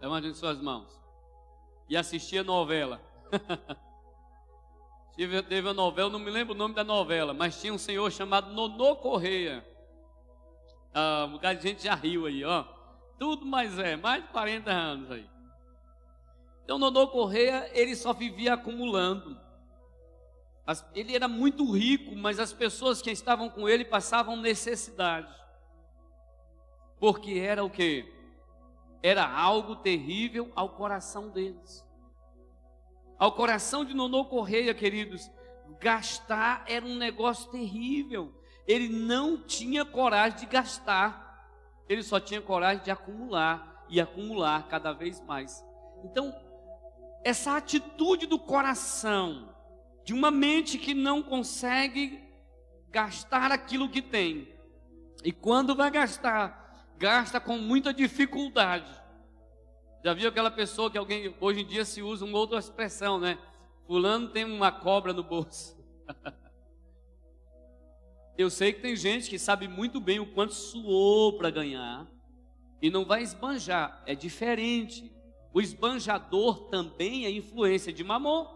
Levante 0.00 0.34
suas 0.34 0.60
mãos. 0.60 1.00
E 1.88 1.96
assistia 1.96 2.42
novela. 2.42 3.00
teve, 5.16 5.42
teve 5.44 5.68
uma 5.68 5.74
novela, 5.74 6.10
não 6.10 6.18
me 6.18 6.30
lembro 6.30 6.54
o 6.54 6.58
nome 6.58 6.74
da 6.74 6.82
novela, 6.82 7.32
mas 7.32 7.60
tinha 7.60 7.72
um 7.72 7.78
senhor 7.78 8.10
chamado 8.10 8.52
Nonô 8.52 8.96
Correia. 8.96 9.64
Ah, 10.92 11.26
um 11.28 11.32
bocado 11.32 11.60
de 11.60 11.68
gente 11.68 11.84
já 11.84 11.94
riu 11.94 12.26
aí, 12.26 12.44
ó. 12.44 12.64
Tudo 13.16 13.46
mais 13.46 13.78
é, 13.78 13.94
mais 13.94 14.24
de 14.24 14.30
40 14.30 14.70
anos 14.70 15.10
aí. 15.12 15.37
Então, 16.68 16.78
Nodô 16.78 17.08
Correia, 17.08 17.70
ele 17.72 17.96
só 17.96 18.12
vivia 18.12 18.52
acumulando. 18.52 19.40
Ele 20.94 21.16
era 21.16 21.26
muito 21.26 21.72
rico, 21.72 22.14
mas 22.14 22.38
as 22.38 22.52
pessoas 22.52 23.00
que 23.00 23.10
estavam 23.10 23.48
com 23.48 23.66
ele 23.66 23.86
passavam 23.86 24.36
necessidade. 24.36 25.34
Porque 27.00 27.38
era 27.38 27.64
o 27.64 27.70
que? 27.70 28.12
Era 29.02 29.26
algo 29.26 29.76
terrível 29.76 30.52
ao 30.54 30.68
coração 30.68 31.30
deles. 31.30 31.82
ao 33.18 33.32
coração 33.32 33.82
de 33.82 33.94
Nonô 33.94 34.26
Correia, 34.26 34.74
queridos, 34.74 35.30
gastar 35.80 36.64
era 36.68 36.84
um 36.84 36.96
negócio 36.96 37.50
terrível. 37.50 38.38
Ele 38.66 38.90
não 38.90 39.42
tinha 39.42 39.86
coragem 39.86 40.40
de 40.40 40.44
gastar, 40.44 41.48
ele 41.88 42.02
só 42.02 42.20
tinha 42.20 42.42
coragem 42.42 42.84
de 42.84 42.90
acumular 42.90 43.86
e 43.88 43.98
acumular 44.02 44.68
cada 44.68 44.92
vez 44.92 45.18
mais. 45.22 45.64
Então, 46.04 46.46
essa 47.24 47.56
atitude 47.56 48.26
do 48.26 48.38
coração, 48.38 49.54
de 50.04 50.14
uma 50.14 50.30
mente 50.30 50.78
que 50.78 50.94
não 50.94 51.22
consegue 51.22 52.20
gastar 52.90 53.52
aquilo 53.52 53.88
que 53.88 54.00
tem, 54.00 54.48
e 55.24 55.32
quando 55.32 55.74
vai 55.74 55.90
gastar, 55.90 56.86
gasta 56.96 57.40
com 57.40 57.58
muita 57.58 57.92
dificuldade. 57.92 58.90
Já 60.04 60.14
viu 60.14 60.28
aquela 60.28 60.50
pessoa 60.50 60.90
que 60.90 60.98
alguém, 60.98 61.34
hoje 61.40 61.60
em 61.60 61.66
dia 61.66 61.84
se 61.84 62.02
usa 62.02 62.24
uma 62.24 62.38
outra 62.38 62.58
expressão, 62.58 63.18
né? 63.18 63.36
Fulano 63.86 64.28
tem 64.28 64.44
uma 64.44 64.70
cobra 64.70 65.12
no 65.12 65.24
bolso. 65.24 65.76
Eu 68.38 68.48
sei 68.48 68.72
que 68.72 68.80
tem 68.80 68.94
gente 68.94 69.28
que 69.28 69.38
sabe 69.38 69.66
muito 69.66 70.00
bem 70.00 70.20
o 70.20 70.32
quanto 70.32 70.54
suou 70.54 71.36
para 71.36 71.50
ganhar 71.50 72.06
e 72.80 72.88
não 72.88 73.04
vai 73.04 73.22
esbanjar, 73.22 74.00
é 74.06 74.14
diferente. 74.14 75.12
O 75.58 75.60
esbanjador 75.60 76.68
também 76.68 77.26
é 77.26 77.30
influência 77.32 77.92
de 77.92 78.04
mamon. 78.04 78.46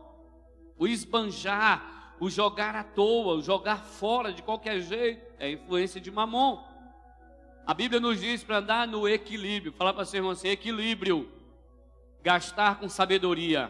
O 0.79 0.87
esbanjar, 0.87 2.15
o 2.21 2.31
jogar 2.31 2.77
à 2.77 2.85
toa, 2.85 3.35
o 3.35 3.43
jogar 3.43 3.79
fora 3.79 4.33
de 4.33 4.41
qualquer 4.41 4.79
jeito, 4.79 5.21
é 5.41 5.51
influência 5.51 6.01
de 6.01 6.13
mamon. 6.13 6.63
A 7.67 7.75
Bíblia 7.75 7.99
nos 8.01 8.21
diz 8.21 8.45
para 8.45 8.59
andar 8.59 8.87
no 8.87 9.09
equilíbrio. 9.09 9.73
Falar 9.73 9.95
para 9.95 10.05
seu 10.05 10.19
irmão 10.19 10.31
assim: 10.31 10.47
equilíbrio. 10.47 11.29
Gastar 12.23 12.79
com 12.79 12.89
sabedoria. 12.89 13.69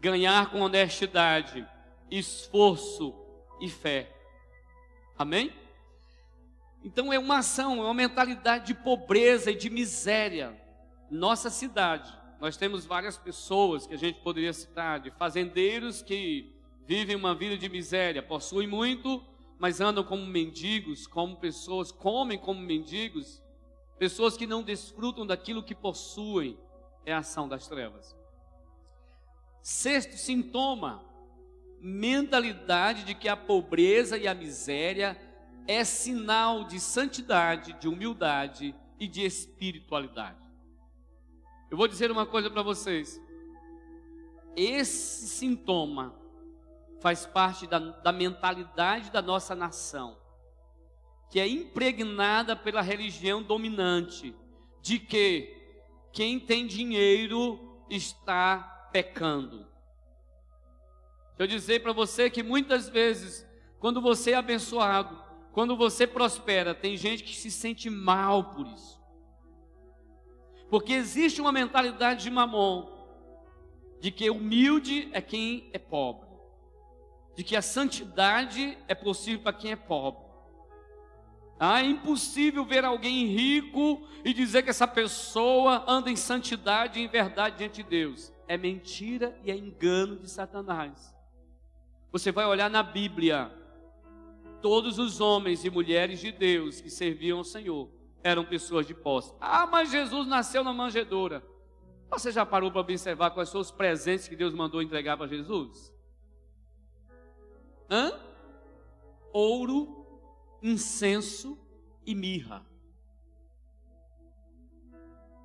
Ganhar 0.00 0.50
com 0.50 0.60
honestidade. 0.60 1.64
Esforço 2.10 3.14
e 3.60 3.68
fé. 3.68 4.12
Amém? 5.16 5.52
Então 6.82 7.12
é 7.12 7.18
uma 7.20 7.38
ação, 7.38 7.78
é 7.78 7.84
uma 7.84 7.94
mentalidade 7.94 8.66
de 8.66 8.74
pobreza 8.74 9.52
e 9.52 9.54
de 9.54 9.70
miséria. 9.70 10.60
Nossa 11.08 11.48
cidade, 11.48 12.19
nós 12.40 12.56
temos 12.56 12.86
várias 12.86 13.18
pessoas 13.18 13.86
que 13.86 13.92
a 13.92 13.98
gente 13.98 14.20
poderia 14.20 14.52
citar, 14.52 14.98
de 14.98 15.10
fazendeiros 15.10 16.00
que 16.00 16.50
vivem 16.86 17.14
uma 17.14 17.34
vida 17.34 17.56
de 17.58 17.68
miséria, 17.68 18.22
possuem 18.22 18.66
muito, 18.66 19.22
mas 19.58 19.80
andam 19.80 20.02
como 20.02 20.26
mendigos, 20.26 21.06
como 21.06 21.36
pessoas, 21.36 21.92
comem 21.92 22.38
como 22.38 22.58
mendigos, 22.58 23.42
pessoas 23.98 24.38
que 24.38 24.46
não 24.46 24.62
desfrutam 24.62 25.26
daquilo 25.26 25.62
que 25.62 25.74
possuem, 25.74 26.58
é 27.04 27.12
a 27.12 27.18
ação 27.18 27.46
das 27.46 27.68
trevas. 27.68 28.16
Sexto 29.62 30.16
sintoma, 30.16 31.04
mentalidade 31.78 33.04
de 33.04 33.14
que 33.14 33.28
a 33.28 33.36
pobreza 33.36 34.16
e 34.16 34.26
a 34.26 34.34
miséria 34.34 35.20
é 35.68 35.84
sinal 35.84 36.64
de 36.64 36.80
santidade, 36.80 37.74
de 37.74 37.86
humildade 37.86 38.74
e 38.98 39.06
de 39.06 39.22
espiritualidade. 39.24 40.39
Eu 41.70 41.76
vou 41.76 41.86
dizer 41.86 42.10
uma 42.10 42.26
coisa 42.26 42.50
para 42.50 42.62
vocês. 42.62 43.20
Esse 44.56 45.28
sintoma 45.28 46.14
faz 47.00 47.24
parte 47.24 47.66
da, 47.66 47.78
da 47.78 48.12
mentalidade 48.12 49.10
da 49.10 49.22
nossa 49.22 49.54
nação, 49.54 50.18
que 51.30 51.38
é 51.38 51.46
impregnada 51.46 52.56
pela 52.56 52.80
religião 52.80 53.42
dominante, 53.42 54.34
de 54.82 54.98
que 54.98 55.56
quem 56.12 56.40
tem 56.40 56.66
dinheiro 56.66 57.84
está 57.88 58.88
pecando. 58.92 59.66
Eu 61.38 61.46
dizer 61.46 61.82
para 61.82 61.92
você 61.92 62.28
que 62.28 62.42
muitas 62.42 62.88
vezes, 62.88 63.46
quando 63.78 64.00
você 64.00 64.32
é 64.32 64.34
abençoado, 64.34 65.18
quando 65.52 65.76
você 65.76 66.06
prospera, 66.06 66.74
tem 66.74 66.96
gente 66.96 67.24
que 67.24 67.34
se 67.34 67.50
sente 67.50 67.88
mal 67.88 68.50
por 68.50 68.66
isso. 68.66 68.99
Porque 70.70 70.92
existe 70.92 71.40
uma 71.40 71.52
mentalidade 71.52 72.22
de 72.22 72.30
mamon, 72.30 72.88
de 74.00 74.10
que 74.10 74.30
humilde 74.30 75.10
é 75.12 75.20
quem 75.20 75.68
é 75.72 75.78
pobre 75.78 76.30
de 77.40 77.44
que 77.44 77.56
a 77.56 77.62
santidade 77.62 78.76
é 78.86 78.94
possível 78.94 79.40
para 79.40 79.54
quem 79.54 79.72
é 79.72 79.76
pobre. 79.76 80.22
Ah, 81.58 81.80
é 81.80 81.86
impossível 81.86 82.66
ver 82.66 82.84
alguém 82.84 83.26
rico 83.26 84.06
e 84.22 84.34
dizer 84.34 84.62
que 84.62 84.68
essa 84.68 84.86
pessoa 84.86 85.82
anda 85.88 86.10
em 86.10 86.16
santidade 86.16 86.98
e 86.98 87.02
em 87.02 87.08
verdade 87.08 87.56
diante 87.56 87.82
de 87.82 87.88
Deus. 87.88 88.30
É 88.46 88.58
mentira 88.58 89.38
e 89.42 89.50
é 89.50 89.56
engano 89.56 90.16
de 90.16 90.28
Satanás. 90.28 91.16
Você 92.12 92.30
vai 92.30 92.44
olhar 92.44 92.68
na 92.68 92.82
Bíblia, 92.82 93.50
todos 94.60 94.98
os 94.98 95.18
homens 95.18 95.64
e 95.64 95.70
mulheres 95.70 96.20
de 96.20 96.32
Deus 96.32 96.80
que 96.82 96.90
serviam 96.90 97.38
ao 97.38 97.44
Senhor 97.44 97.88
eram 98.22 98.44
pessoas 98.44 98.86
de 98.86 98.94
posse. 98.94 99.34
Ah, 99.40 99.66
mas 99.66 99.90
Jesus 99.90 100.26
nasceu 100.26 100.62
na 100.62 100.72
manjedoura. 100.72 101.42
Você 102.10 102.32
já 102.32 102.44
parou 102.44 102.70
para 102.70 102.80
observar 102.80 103.30
quais 103.30 103.48
são 103.48 103.60
os 103.60 103.70
presentes 103.70 104.28
que 104.28 104.36
Deus 104.36 104.52
mandou 104.52 104.82
entregar 104.82 105.16
para 105.16 105.28
Jesus? 105.28 105.94
Hã? 107.88 108.12
Ouro, 109.32 110.06
incenso 110.62 111.58
e 112.04 112.14
mirra. 112.14 112.66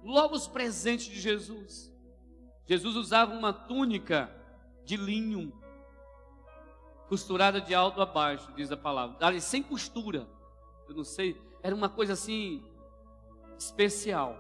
Logo 0.04 0.36
os 0.36 0.48
presentes 0.48 1.06
de 1.06 1.20
Jesus. 1.20 1.94
Jesus 2.66 2.96
usava 2.96 3.34
uma 3.34 3.54
túnica 3.54 4.30
de 4.84 4.98
linho, 4.98 5.54
costurada 7.08 7.62
de 7.62 7.74
alto 7.74 8.02
a 8.02 8.06
baixo, 8.06 8.52
diz 8.54 8.72
a 8.72 8.78
palavra. 8.78 9.18
Ali, 9.20 9.40
sem 9.40 9.62
costura. 9.62 10.28
Eu 10.88 10.96
não 10.96 11.04
sei, 11.04 11.40
era 11.66 11.74
uma 11.74 11.90
coisa 11.90 12.14
assim 12.14 12.64
especial. 13.58 14.38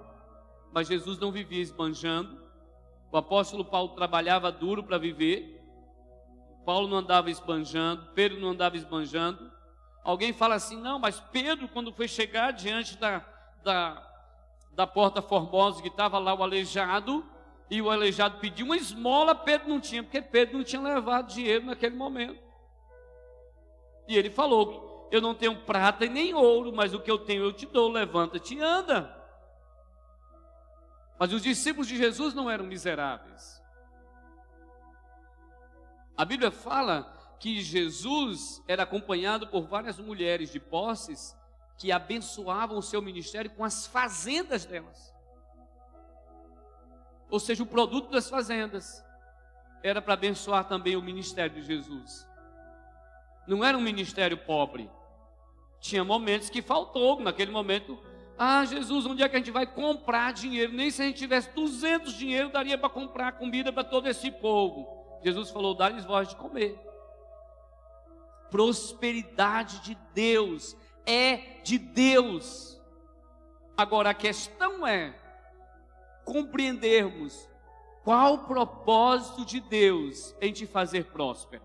Mas 0.72 0.88
Jesus 0.88 1.18
não 1.18 1.32
vivia 1.32 1.60
esbanjando. 1.60 2.40
O 3.12 3.18
apóstolo 3.18 3.66
Paulo 3.66 3.96
trabalhava 3.96 4.52
duro 4.52 4.84
para 4.84 5.00
viver. 5.00 5.60
Paulo 6.64 6.88
não 6.88 6.98
andava 6.98 7.32
esbanjando, 7.32 8.12
Pedro 8.14 8.40
não 8.40 8.50
andava 8.50 8.78
esbanjando. 8.78 9.52
Alguém 10.04 10.34
fala 10.34 10.54
assim: 10.54 10.80
não, 10.80 11.00
mas 11.00 11.20
Pedro, 11.20 11.68
quando 11.68 11.92
foi 11.92 12.08
chegar 12.08 12.52
diante 12.52 12.96
da, 12.96 13.26
da, 13.64 14.08
da 14.74 14.86
porta 14.86 15.20
formosa, 15.20 15.82
que 15.82 15.88
estava 15.88 16.20
lá 16.20 16.32
o 16.36 16.44
aleijado, 16.44 17.26
e 17.72 17.82
o 17.82 17.90
aleijado 17.90 18.38
pediu 18.38 18.68
uma 18.68 18.78
esmola, 18.78 19.34
Pedro 19.34 19.68
não 19.68 19.80
tinha, 19.80 20.04
porque 20.04 20.22
Pedro 20.22 20.58
não 20.58 20.64
tinha 20.64 20.80
levado 20.80 21.34
dinheiro 21.34 21.66
naquele 21.66 21.96
momento. 21.96 22.40
E 24.08 24.16
ele 24.16 24.30
falou: 24.30 24.95
Eu 25.12 25.22
não 25.22 25.36
tenho 25.36 25.64
prata 25.64 26.06
e 26.06 26.10
nem 26.10 26.34
ouro, 26.34 26.74
mas 26.74 26.94
o 26.94 27.00
que 27.00 27.10
eu 27.10 27.18
tenho 27.18 27.44
eu 27.44 27.54
te 27.54 27.66
dou, 27.66 27.90
levanta-te 27.90 28.56
e 28.56 28.62
anda. 28.62 29.16
Mas 31.18 31.32
os 31.32 31.42
discípulos 31.42 31.88
de 31.88 31.98
Jesus 31.98 32.34
não 32.34 32.50
eram 32.50 32.66
miseráveis. 32.66 33.64
A 36.18 36.26
Bíblia 36.26 36.52
fala 36.52 37.14
que 37.40 37.62
Jesus 37.62 38.64
era 38.68 38.84
acompanhado 38.84 39.48
por 39.48 39.68
várias 39.68 40.00
mulheres 40.00 40.52
de 40.52 40.60
posses 40.60 41.38
que 41.78 41.92
abençoavam 41.92 42.78
o 42.78 42.84
seu 42.84 43.02
ministério 43.02 43.52
com 43.52 43.64
as 43.64 43.86
fazendas 43.86 44.66
delas. 44.66 45.14
Ou 47.30 47.40
seja, 47.40 47.64
o 47.64 47.68
produto 47.68 48.12
das 48.12 48.30
fazendas 48.30 49.04
era 49.84 50.02
para 50.02 50.14
abençoar 50.14 50.68
também 50.68 50.96
o 50.96 51.02
ministério 51.02 51.56
de 51.56 51.62
Jesus. 51.62 52.28
Não 53.46 53.64
era 53.64 53.78
um 53.78 53.82
ministério 53.82 54.38
pobre. 54.38 54.90
Tinha 55.86 56.04
momentos 56.04 56.50
que 56.50 56.64
faltou, 56.64 57.20
naquele 57.20 57.52
momento, 57.52 58.00
ah, 58.36 58.66
Jesus, 58.66 59.06
onde 59.06 59.22
é 59.22 59.30
que 59.30 59.36
a 59.36 59.38
gente 59.38 59.52
vai 59.52 59.68
comprar 59.68 60.34
dinheiro? 60.34 60.74
Nem 60.74 60.90
se 60.90 61.00
a 61.00 61.06
gente 61.06 61.20
tivesse 61.20 61.52
200 61.52 62.18
dinheiro 62.18 62.50
daria 62.50 62.76
para 62.76 62.90
comprar 62.90 63.34
comida 63.34 63.72
para 63.72 63.84
todo 63.84 64.08
esse 64.08 64.32
povo. 64.32 65.20
Jesus 65.24 65.52
falou: 65.52 65.76
dá-lhes 65.76 66.04
voz 66.04 66.28
de 66.28 66.36
comer. 66.38 66.76
Prosperidade 68.50 69.80
de 69.82 69.96
Deus 70.12 70.76
é 71.06 71.62
de 71.62 71.78
Deus. 71.78 72.82
Agora 73.78 74.10
a 74.10 74.16
questão 74.16 74.88
é 74.88 75.16
compreendermos 76.24 77.48
qual 78.04 78.34
o 78.34 78.48
propósito 78.48 79.46
de 79.46 79.60
Deus 79.60 80.34
em 80.42 80.52
te 80.52 80.66
fazer 80.66 81.06
próspero. 81.12 81.62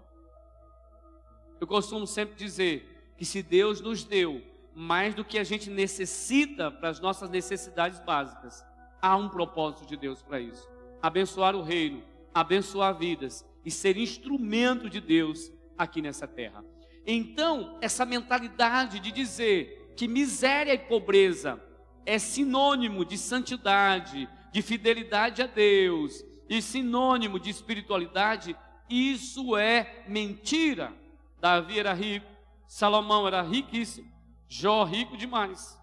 Eu 1.58 1.66
costumo 1.66 2.06
sempre 2.06 2.34
dizer 2.34 2.99
que 3.20 3.26
se 3.26 3.42
Deus 3.42 3.82
nos 3.82 4.02
deu 4.02 4.40
mais 4.74 5.14
do 5.14 5.22
que 5.22 5.38
a 5.38 5.44
gente 5.44 5.68
necessita 5.68 6.70
para 6.70 6.88
as 6.88 7.00
nossas 7.00 7.28
necessidades 7.28 8.00
básicas, 8.00 8.64
há 8.98 9.14
um 9.14 9.28
propósito 9.28 9.84
de 9.84 9.94
Deus 9.94 10.22
para 10.22 10.40
isso. 10.40 10.66
Abençoar 11.02 11.54
o 11.54 11.60
reino, 11.60 12.02
abençoar 12.32 12.96
vidas 12.96 13.44
e 13.62 13.70
ser 13.70 13.98
instrumento 13.98 14.88
de 14.88 15.02
Deus 15.02 15.52
aqui 15.76 16.00
nessa 16.00 16.26
terra. 16.26 16.64
Então, 17.06 17.76
essa 17.82 18.06
mentalidade 18.06 18.98
de 18.98 19.12
dizer 19.12 19.92
que 19.94 20.08
miséria 20.08 20.72
e 20.72 20.78
pobreza 20.78 21.62
é 22.06 22.18
sinônimo 22.18 23.04
de 23.04 23.18
santidade, 23.18 24.26
de 24.50 24.62
fidelidade 24.62 25.42
a 25.42 25.46
Deus, 25.46 26.24
e 26.48 26.62
sinônimo 26.62 27.38
de 27.38 27.50
espiritualidade, 27.50 28.56
isso 28.88 29.58
é 29.58 30.04
mentira. 30.08 30.90
Davi 31.38 31.78
era 31.78 31.92
rico, 31.92 32.39
Salomão 32.70 33.26
era 33.26 33.42
riquíssimo, 33.42 34.08
Jó 34.48 34.84
rico 34.84 35.16
demais. 35.16 35.76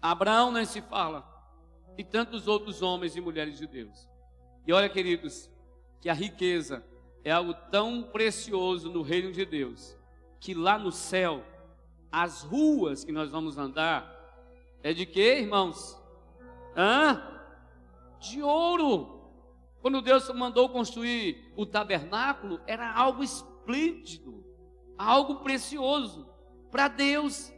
Abraão 0.00 0.50
nem 0.50 0.64
se 0.64 0.80
fala, 0.80 1.22
e 1.98 2.02
tantos 2.02 2.48
outros 2.48 2.80
homens 2.80 3.14
e 3.14 3.20
mulheres 3.20 3.58
de 3.58 3.66
Deus. 3.66 4.08
E 4.66 4.72
olha, 4.72 4.88
queridos, 4.88 5.50
que 6.00 6.08
a 6.08 6.14
riqueza 6.14 6.82
é 7.22 7.30
algo 7.30 7.52
tão 7.70 8.02
precioso 8.02 8.90
no 8.90 9.02
reino 9.02 9.30
de 9.30 9.44
Deus, 9.44 9.94
que 10.40 10.54
lá 10.54 10.78
no 10.78 10.90
céu, 10.90 11.44
as 12.10 12.42
ruas 12.42 13.04
que 13.04 13.12
nós 13.12 13.30
vamos 13.30 13.58
andar, 13.58 14.10
é 14.82 14.94
de 14.94 15.04
quê, 15.04 15.40
irmãos? 15.40 16.02
Hã? 16.74 17.22
De 18.18 18.42
ouro. 18.42 19.20
Quando 19.82 20.00
Deus 20.00 20.30
mandou 20.30 20.70
construir 20.70 21.52
o 21.54 21.66
tabernáculo, 21.66 22.58
era 22.66 22.90
algo 22.90 23.22
esplêndido, 23.22 24.47
algo 24.98 25.36
precioso 25.36 26.28
para 26.70 26.88
Deus. 26.88 27.52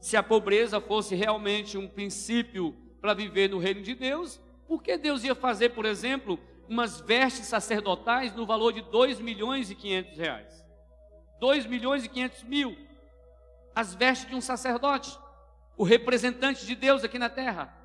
Se 0.00 0.16
a 0.16 0.22
pobreza 0.22 0.80
fosse 0.80 1.14
realmente 1.14 1.76
um 1.76 1.88
princípio 1.88 2.76
para 3.00 3.14
viver 3.14 3.50
no 3.50 3.58
reino 3.58 3.82
de 3.82 3.94
Deus, 3.94 4.40
por 4.66 4.82
que 4.82 4.96
Deus 4.96 5.24
ia 5.24 5.34
fazer, 5.34 5.70
por 5.70 5.84
exemplo, 5.84 6.38
umas 6.68 7.00
vestes 7.00 7.46
sacerdotais 7.46 8.34
no 8.34 8.46
valor 8.46 8.72
de 8.72 8.80
2 8.82 9.20
milhões 9.20 9.70
e 9.70 9.74
500 9.74 10.16
reais? 10.16 10.64
2 11.40 11.66
milhões 11.66 12.04
e 12.04 12.08
500 12.08 12.44
mil. 12.44 12.76
As 13.74 13.94
vestes 13.94 14.28
de 14.28 14.36
um 14.36 14.40
sacerdote, 14.40 15.18
o 15.76 15.84
representante 15.84 16.64
de 16.64 16.74
Deus 16.74 17.02
aqui 17.02 17.18
na 17.18 17.28
terra. 17.28 17.76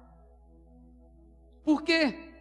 Por 1.64 1.82
quê? 1.82 2.32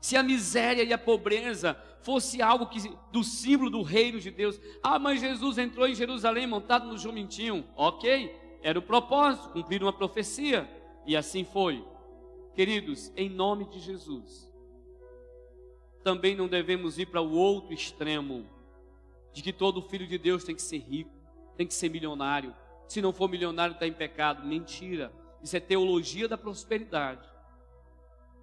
Se 0.00 0.16
a 0.16 0.22
miséria 0.22 0.82
e 0.82 0.92
a 0.92 0.98
pobreza 0.98 1.76
fosse 2.02 2.40
algo 2.40 2.66
que, 2.66 2.80
do 3.12 3.22
símbolo 3.22 3.70
do 3.70 3.82
reino 3.82 4.20
de 4.20 4.30
Deus. 4.30 4.60
Ah, 4.82 4.98
mas 4.98 5.20
Jesus 5.20 5.58
entrou 5.58 5.86
em 5.86 5.94
Jerusalém 5.94 6.46
montado 6.46 6.86
no 6.86 6.98
jumentinho. 6.98 7.64
Ok, 7.76 8.34
era 8.62 8.78
o 8.78 8.82
propósito, 8.82 9.50
cumprir 9.50 9.82
uma 9.82 9.92
profecia. 9.92 10.68
E 11.06 11.16
assim 11.16 11.44
foi. 11.44 11.84
Queridos, 12.54 13.12
em 13.16 13.28
nome 13.28 13.66
de 13.66 13.78
Jesus, 13.78 14.50
também 16.02 16.34
não 16.34 16.48
devemos 16.48 16.98
ir 16.98 17.06
para 17.06 17.20
o 17.20 17.32
outro 17.32 17.72
extremo, 17.72 18.44
de 19.32 19.42
que 19.42 19.52
todo 19.52 19.82
filho 19.82 20.06
de 20.06 20.18
Deus 20.18 20.44
tem 20.44 20.54
que 20.54 20.62
ser 20.62 20.78
rico, 20.78 21.10
tem 21.56 21.66
que 21.66 21.74
ser 21.74 21.88
milionário. 21.88 22.54
Se 22.88 23.00
não 23.00 23.12
for 23.12 23.28
milionário, 23.28 23.74
está 23.74 23.86
em 23.86 23.92
pecado. 23.92 24.46
Mentira. 24.46 25.12
Isso 25.42 25.56
é 25.56 25.60
teologia 25.60 26.26
da 26.26 26.36
prosperidade. 26.36 27.28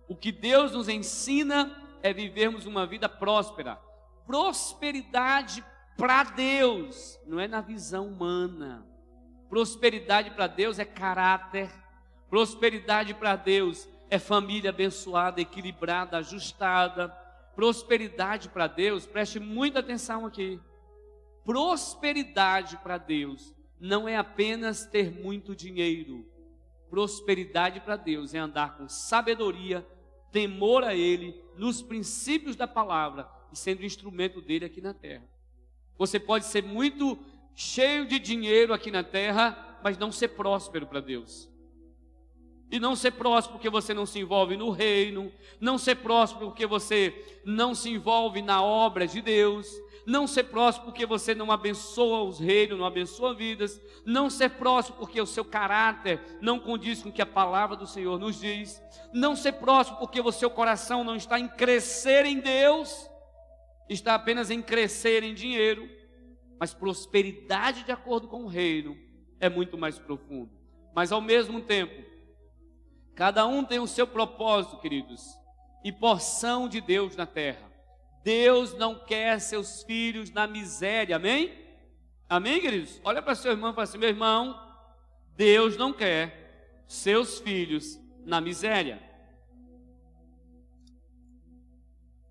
O 0.07 0.15
que 0.15 0.31
Deus 0.31 0.71
nos 0.71 0.87
ensina 0.87 1.86
é 2.07 2.13
vivermos 2.13 2.65
uma 2.65 2.85
vida 2.85 3.07
próspera. 3.07 3.75
Prosperidade 4.25 5.63
para 5.97 6.23
Deus, 6.23 7.19
não 7.25 7.39
é 7.39 7.47
na 7.47 7.61
visão 7.61 8.07
humana. 8.07 8.85
Prosperidade 9.49 10.31
para 10.31 10.47
Deus 10.47 10.79
é 10.79 10.85
caráter. 10.85 11.71
Prosperidade 12.29 13.13
para 13.13 13.35
Deus 13.35 13.87
é 14.09 14.19
família 14.19 14.69
abençoada, 14.69 15.41
equilibrada, 15.41 16.17
ajustada. 16.17 17.09
Prosperidade 17.55 18.49
para 18.49 18.67
Deus, 18.67 19.05
preste 19.05 19.39
muita 19.39 19.79
atenção 19.79 20.25
aqui. 20.25 20.59
Prosperidade 21.43 22.77
para 22.77 22.97
Deus 22.97 23.55
não 23.79 24.07
é 24.07 24.17
apenas 24.17 24.85
ter 24.85 25.11
muito 25.11 25.55
dinheiro. 25.55 26.25
Prosperidade 26.89 27.79
para 27.79 27.95
Deus 27.95 28.33
é 28.33 28.37
andar 28.37 28.77
com 28.77 28.87
sabedoria, 28.87 29.85
temor 30.31 30.83
a 30.83 30.95
Ele, 30.95 31.39
nos 31.57 31.81
princípios 31.81 32.55
da 32.55 32.67
palavra 32.67 33.29
e 33.51 33.57
sendo 33.57 33.85
instrumento 33.85 34.41
dele 34.41 34.65
aqui 34.65 34.81
na 34.81 34.93
terra. 34.93 35.27
Você 35.97 36.19
pode 36.19 36.45
ser 36.45 36.63
muito 36.63 37.17
cheio 37.55 38.05
de 38.05 38.19
dinheiro 38.19 38.73
aqui 38.73 38.91
na 38.91 39.03
terra, 39.03 39.79
mas 39.83 39.97
não 39.97 40.11
ser 40.11 40.29
próspero 40.29 40.85
para 40.85 40.99
Deus. 40.99 41.49
E 42.69 42.79
não 42.79 42.95
ser 42.95 43.11
próspero 43.11 43.57
porque 43.57 43.69
você 43.69 43.93
não 43.93 44.05
se 44.05 44.19
envolve 44.19 44.57
no 44.57 44.69
reino, 44.69 45.31
não 45.59 45.77
ser 45.77 45.95
próspero 45.95 46.47
porque 46.47 46.67
você 46.67 47.39
não 47.45 47.73
se 47.73 47.89
envolve 47.89 48.41
na 48.41 48.61
obra 48.61 49.07
de 49.07 49.21
Deus, 49.21 49.67
não 50.07 50.25
ser 50.25 50.45
próximo 50.45 50.85
porque 50.85 51.05
você 51.05 51.35
não 51.35 51.51
abençoa 51.51 52.23
os 52.23 52.39
reinos, 52.39 52.79
não 52.79 52.85
abençoa 52.85 53.35
vidas, 53.35 53.81
não 54.05 54.29
ser 54.29 54.51
próximo 54.51 54.95
porque 54.95 55.19
o 55.19 55.25
seu 55.25 55.43
caráter 55.43 56.21
não 56.39 56.57
condiz 56.57 57.03
com 57.03 57.09
o 57.09 57.11
que 57.11 57.21
a 57.21 57.25
palavra 57.25 57.75
do 57.75 57.85
Senhor 57.85 58.17
nos 58.17 58.39
diz, 58.39 58.81
não 59.13 59.35
ser 59.35 59.51
próximo 59.53 59.97
porque 59.97 60.21
o 60.21 60.31
seu 60.31 60.49
coração 60.49 61.03
não 61.03 61.17
está 61.17 61.37
em 61.37 61.49
crescer 61.49 62.25
em 62.25 62.39
Deus, 62.39 63.05
está 63.89 64.15
apenas 64.15 64.49
em 64.49 64.61
crescer 64.61 65.23
em 65.23 65.33
dinheiro, 65.33 65.89
mas 66.57 66.73
prosperidade 66.73 67.83
de 67.83 67.91
acordo 67.91 68.29
com 68.29 68.45
o 68.45 68.47
reino 68.47 68.97
é 69.41 69.49
muito 69.49 69.77
mais 69.77 69.99
profundo. 69.99 70.49
Mas 70.95 71.11
ao 71.11 71.19
mesmo 71.19 71.59
tempo, 71.59 72.01
cada 73.13 73.45
um 73.45 73.61
tem 73.61 73.79
o 73.79 73.85
seu 73.85 74.07
propósito, 74.07 74.79
queridos, 74.79 75.21
e 75.83 75.91
porção 75.91 76.69
de 76.69 76.79
Deus 76.79 77.13
na 77.17 77.25
terra. 77.25 77.76
Deus 78.23 78.73
não 78.73 78.95
quer 78.95 79.39
seus 79.39 79.83
filhos 79.83 80.31
na 80.31 80.47
miséria, 80.47 81.15
amém? 81.15 81.65
Amém, 82.29 82.59
queridos? 82.59 82.99
Olha 83.03 83.21
para 83.21 83.35
seu 83.35 83.51
irmão 83.51 83.71
e 83.71 83.73
fala 83.73 83.83
assim: 83.83 83.97
meu 83.97 84.09
irmão, 84.09 84.59
Deus 85.35 85.77
não 85.77 85.93
quer 85.93 86.83
seus 86.87 87.39
filhos 87.39 87.99
na 88.25 88.41
miséria. 88.41 89.01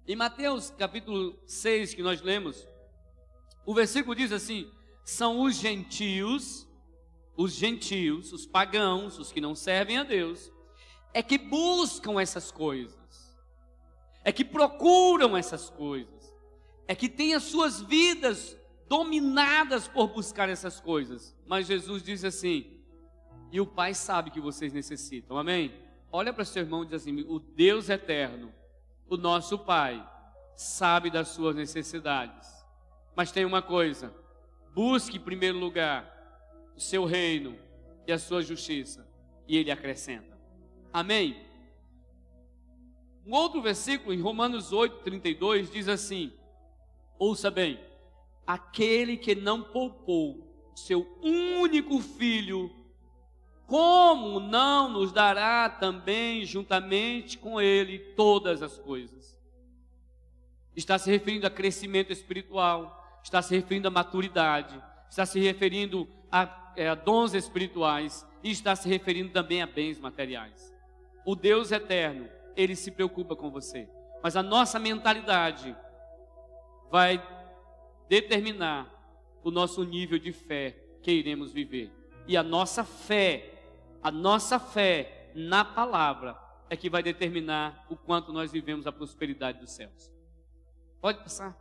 Em 0.07 0.15
Mateus 0.15 0.71
capítulo 0.71 1.39
6, 1.47 1.95
que 1.95 2.03
nós 2.03 2.21
lemos, 2.21 2.69
o 3.65 3.75
versículo 3.75 4.15
diz 4.15 4.33
assim: 4.33 4.71
são 5.05 5.41
os 5.41 5.57
gentios, 5.57 6.69
os 7.37 7.53
gentios, 7.53 8.33
os 8.33 8.47
pagãos, 8.47 9.19
os 9.19 9.33
que 9.33 9.41
não 9.41 9.55
servem 9.55 9.99
a 9.99 10.05
Deus, 10.05 10.53
é 11.15 11.23
que 11.23 11.39
buscam 11.39 12.21
essas 12.21 12.51
coisas 12.51 12.96
é 14.27 14.33
que 14.33 14.45
procuram 14.45 15.37
essas 15.37 15.71
coisas, 15.71 16.35
é 16.89 16.97
que 16.97 17.09
têm 17.09 17.33
as 17.33 17.45
suas 17.45 17.81
vidas 17.81 18.57
dominadas 18.89 19.87
por 19.87 20.09
buscar 20.09 20.49
essas 20.49 20.81
coisas. 20.81 21.33
Mas 21.47 21.69
Jesus 21.69 22.03
diz 22.03 22.25
assim: 22.25 22.83
e 23.53 23.61
o 23.61 23.67
Pai 23.67 23.95
sabe 23.95 24.33
que 24.33 24.41
vocês 24.41 24.73
necessitam, 24.73 25.39
amém? 25.39 25.73
Olha 26.11 26.33
para 26.33 26.45
seu 26.45 26.63
irmão 26.63 26.83
e 26.83 26.87
diz 26.87 26.95
assim: 26.95 27.21
o 27.29 27.39
Deus 27.39 27.89
eterno, 27.89 28.53
o 29.09 29.17
nosso 29.17 29.61
Pai, 29.61 30.05
sabe 30.57 31.09
das 31.09 31.29
suas 31.29 31.55
necessidades. 31.55 32.49
Mas 33.15 33.31
tem 33.31 33.45
uma 33.45 33.63
coisa: 33.63 34.13
busque 34.75 35.19
em 35.19 35.21
primeiro 35.21 35.57
lugar 35.57 36.73
o 36.77 36.81
seu 36.81 37.05
reino 37.05 37.57
e 38.05 38.13
a 38.13 38.19
sua 38.19 38.43
justiça, 38.43 39.09
e 39.47 39.57
Ele 39.57 39.71
acrescenta. 39.71 40.37
Amém? 40.93 41.47
Um 43.27 43.35
outro 43.35 43.61
versículo, 43.61 44.15
em 44.15 44.21
Romanos 44.21 44.73
8, 44.73 45.03
32, 45.03 45.69
diz 45.69 45.89
assim: 45.89 46.33
ouça 47.19 47.51
bem, 47.51 47.81
aquele 48.47 49.17
que 49.17 49.35
não 49.35 49.63
poupou 49.63 50.47
seu 50.77 51.05
único 51.21 52.01
filho, 52.01 52.71
como 53.67 54.39
não 54.39 54.89
nos 54.89 55.11
dará 55.11 55.69
também 55.69 56.45
juntamente 56.45 57.37
com 57.37 57.61
ele 57.61 57.99
todas 58.15 58.63
as 58.63 58.79
coisas? 58.79 59.37
Está 60.77 60.97
se 60.97 61.11
referindo 61.11 61.49
a 61.49 61.51
crescimento 61.51 62.13
espiritual, 62.13 63.21
está 63.25 63.43
se 63.43 63.57
referindo 63.57 63.89
a 63.89 63.91
maturidade, 63.91 64.81
está 65.11 65.27
se 65.27 65.41
referindo 65.41 66.07
a, 66.31 66.73
é, 66.77 66.89
a 66.89 66.95
dons 66.95 67.35
espirituais 67.35 68.25
e 68.45 68.53
está 68.53 68.77
se 68.77 68.89
referindo 68.89 69.33
também 69.33 69.63
a 69.63 69.67
bens 69.67 69.99
materiais. 69.99 70.73
O 71.25 71.35
Deus 71.35 71.73
eterno 71.73 72.36
ele 72.57 72.75
se 72.75 72.91
preocupa 72.91 73.37
com 73.37 73.51
você. 73.51 73.89
Mas 74.23 74.37
a 74.37 74.43
nossa 74.43 74.79
mentalidade 74.79 75.77
vai 76.91 77.23
determinar 78.09 78.93
o 79.45 79.51
nosso 79.51 79.85
nível 79.85 80.19
de 80.19 80.33
fé 80.33 80.77
que 81.03 81.13
iremos 81.13 81.53
viver. 81.53 81.93
E 82.27 82.37
a 82.37 82.43
nossa 82.43 82.83
fé, 82.83 83.63
a 84.03 84.11
nossa 84.11 84.59
fé 84.59 85.31
na 85.35 85.65
palavra 85.65 86.37
é 86.69 86.77
que 86.77 86.91
vai 86.91 87.03
determinar 87.03 87.87
o 87.89 87.97
quanto 87.97 88.33
nós 88.33 88.51
vivemos 88.51 88.87
a 88.87 88.93
prosperidade 88.93 89.61
dos 89.61 89.71
céus. 89.71 90.11
Pode 91.01 91.19
passar. 91.19 91.57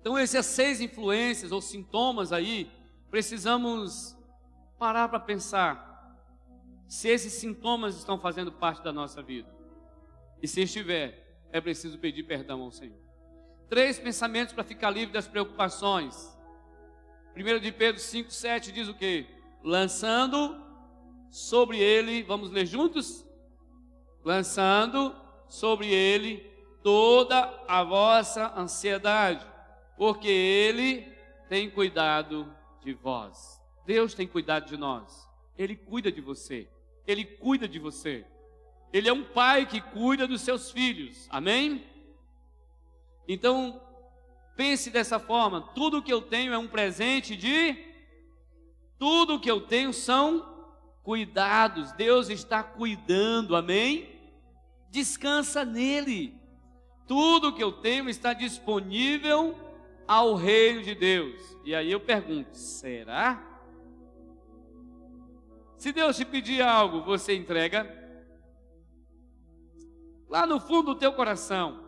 Então, 0.00 0.16
essas 0.16 0.46
seis 0.46 0.80
influências 0.80 1.52
ou 1.52 1.60
sintomas 1.60 2.32
aí, 2.32 2.70
precisamos 3.10 4.16
parar 4.78 5.08
para 5.08 5.20
pensar 5.20 5.86
se 6.88 7.08
esses 7.08 7.34
sintomas 7.34 7.96
estão 7.96 8.18
fazendo 8.18 8.50
parte 8.50 8.82
da 8.82 8.92
nossa 8.92 9.22
vida. 9.22 9.57
E 10.42 10.48
se 10.48 10.62
estiver, 10.62 11.42
é 11.52 11.60
preciso 11.60 11.98
pedir 11.98 12.24
perdão 12.24 12.62
ao 12.62 12.70
Senhor. 12.70 12.98
Três 13.68 13.98
pensamentos 13.98 14.54
para 14.54 14.64
ficar 14.64 14.90
livre 14.90 15.12
das 15.12 15.28
preocupações. 15.28 16.36
1 17.36 17.60
de 17.60 17.72
Pedro 17.72 18.00
5,7 18.00 18.72
diz 18.72 18.88
o 18.88 18.94
que? 18.94 19.26
Lançando 19.62 20.60
sobre 21.30 21.78
ele, 21.78 22.22
vamos 22.22 22.50
ler 22.50 22.66
juntos? 22.66 23.28
lançando 24.28 25.16
sobre 25.48 25.88
ele 25.88 26.38
toda 26.82 27.64
a 27.66 27.82
vossa 27.82 28.52
ansiedade, 28.58 29.46
porque 29.96 30.28
ele 30.28 31.10
tem 31.48 31.70
cuidado 31.70 32.54
de 32.82 32.92
vós. 32.92 33.58
Deus 33.86 34.12
tem 34.12 34.28
cuidado 34.28 34.66
de 34.66 34.76
nós. 34.76 35.26
Ele 35.56 35.74
cuida 35.74 36.12
de 36.12 36.20
você. 36.20 36.68
Ele 37.06 37.24
cuida 37.24 37.66
de 37.66 37.78
você. 37.78 38.26
Ele 38.92 39.08
é 39.08 39.12
um 39.12 39.24
pai 39.24 39.66
que 39.66 39.80
cuida 39.80 40.26
dos 40.26 40.40
seus 40.40 40.70
filhos. 40.70 41.26
Amém? 41.30 41.84
Então, 43.26 43.80
pense 44.56 44.90
dessa 44.90 45.18
forma: 45.18 45.60
tudo 45.74 46.02
que 46.02 46.12
eu 46.12 46.22
tenho 46.22 46.52
é 46.52 46.58
um 46.58 46.68
presente 46.68 47.36
de. 47.36 47.76
Tudo 48.98 49.38
que 49.38 49.50
eu 49.50 49.60
tenho 49.60 49.92
são 49.92 50.46
cuidados. 51.02 51.92
Deus 51.92 52.28
está 52.30 52.62
cuidando. 52.62 53.54
Amém? 53.54 54.18
Descansa 54.90 55.64
nele. 55.64 56.34
Tudo 57.06 57.54
que 57.54 57.62
eu 57.62 57.72
tenho 57.72 58.08
está 58.08 58.32
disponível 58.32 59.56
ao 60.06 60.34
reino 60.34 60.82
de 60.82 60.94
Deus. 60.94 61.56
E 61.64 61.74
aí 61.74 61.92
eu 61.92 62.00
pergunto: 62.00 62.56
será? 62.56 63.44
Se 65.76 65.92
Deus 65.92 66.16
te 66.16 66.24
pedir 66.24 66.62
algo, 66.62 67.02
você 67.02 67.36
entrega? 67.36 67.97
Lá 70.28 70.46
no 70.46 70.60
fundo 70.60 70.94
do 70.94 70.98
teu 70.98 71.12
coração. 71.12 71.80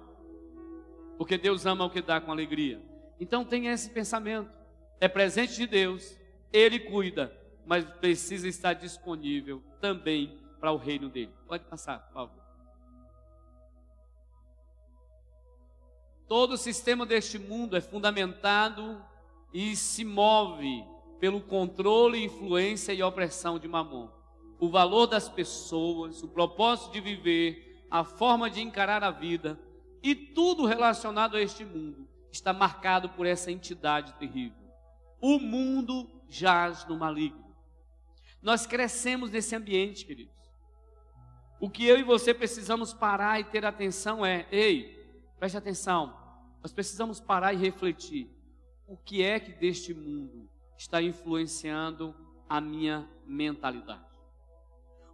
Porque 1.18 1.36
Deus 1.36 1.66
ama 1.66 1.84
o 1.84 1.90
que 1.90 2.00
dá 2.00 2.20
com 2.20 2.32
alegria. 2.32 2.80
Então 3.18 3.44
tenha 3.44 3.72
esse 3.72 3.90
pensamento. 3.90 4.50
É 4.98 5.08
presente 5.08 5.54
de 5.54 5.66
Deus, 5.66 6.16
Ele 6.52 6.78
cuida, 6.78 7.36
mas 7.66 7.84
precisa 7.84 8.48
estar 8.48 8.72
disponível 8.72 9.62
também 9.80 10.38
para 10.58 10.72
o 10.72 10.76
reino 10.76 11.08
dele. 11.08 11.32
Pode 11.46 11.64
passar, 11.64 11.98
por 12.06 12.14
favor. 12.14 12.40
Todo 16.26 16.52
o 16.52 16.58
sistema 16.58 17.04
deste 17.04 17.38
mundo 17.38 17.76
é 17.76 17.80
fundamentado 17.80 19.04
e 19.52 19.74
se 19.74 20.04
move 20.04 20.84
pelo 21.18 21.40
controle, 21.40 22.24
influência 22.24 22.92
e 22.92 23.02
opressão 23.02 23.58
de 23.58 23.66
Mamon. 23.66 24.08
O 24.58 24.68
valor 24.68 25.06
das 25.06 25.28
pessoas, 25.28 26.22
o 26.22 26.28
propósito 26.28 26.92
de 26.92 27.00
viver, 27.00 27.69
a 27.90 28.04
forma 28.04 28.48
de 28.48 28.60
encarar 28.60 29.02
a 29.02 29.10
vida 29.10 29.58
e 30.02 30.14
tudo 30.14 30.64
relacionado 30.64 31.36
a 31.36 31.42
este 31.42 31.64
mundo 31.64 32.08
está 32.30 32.52
marcado 32.52 33.08
por 33.10 33.26
essa 33.26 33.50
entidade 33.50 34.14
terrível. 34.14 34.58
O 35.20 35.38
mundo 35.38 36.08
jaz 36.28 36.86
no 36.86 36.96
maligno. 36.96 37.44
Nós 38.40 38.66
crescemos 38.66 39.30
nesse 39.30 39.54
ambiente, 39.54 40.06
queridos. 40.06 40.34
O 41.60 41.68
que 41.68 41.84
eu 41.84 41.98
e 41.98 42.02
você 42.02 42.32
precisamos 42.32 42.94
parar 42.94 43.38
e 43.38 43.44
ter 43.44 43.66
atenção 43.66 44.24
é: 44.24 44.46
ei, 44.50 44.98
preste 45.38 45.58
atenção, 45.58 46.16
nós 46.62 46.72
precisamos 46.72 47.20
parar 47.20 47.52
e 47.52 47.58
refletir. 47.58 48.30
O 48.86 48.96
que 48.96 49.22
é 49.22 49.38
que 49.38 49.52
deste 49.52 49.92
mundo 49.92 50.48
está 50.76 51.02
influenciando 51.02 52.14
a 52.48 52.60
minha 52.60 53.08
mentalidade. 53.26 54.04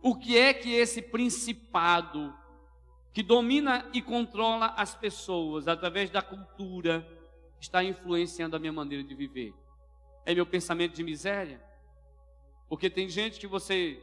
O 0.01 0.15
que 0.15 0.39
é 0.39 0.55
que 0.55 0.73
esse 0.73 1.03
principado 1.03 2.33
que 3.17 3.23
domina 3.23 3.89
e 3.95 4.03
controla 4.03 4.75
as 4.77 4.95
pessoas 4.95 5.67
através 5.67 6.11
da 6.11 6.21
cultura 6.21 7.03
está 7.59 7.83
influenciando 7.83 8.55
a 8.55 8.59
minha 8.59 8.75
maneira 8.75 9.03
de 9.03 9.15
viver? 9.15 9.55
É 10.27 10.35
meu 10.35 10.45
pensamento 10.45 10.95
de 10.95 11.03
miséria? 11.03 11.59
Porque 12.69 12.91
tem 12.91 13.09
gente 13.09 13.41
que 13.41 13.47
você 13.47 13.99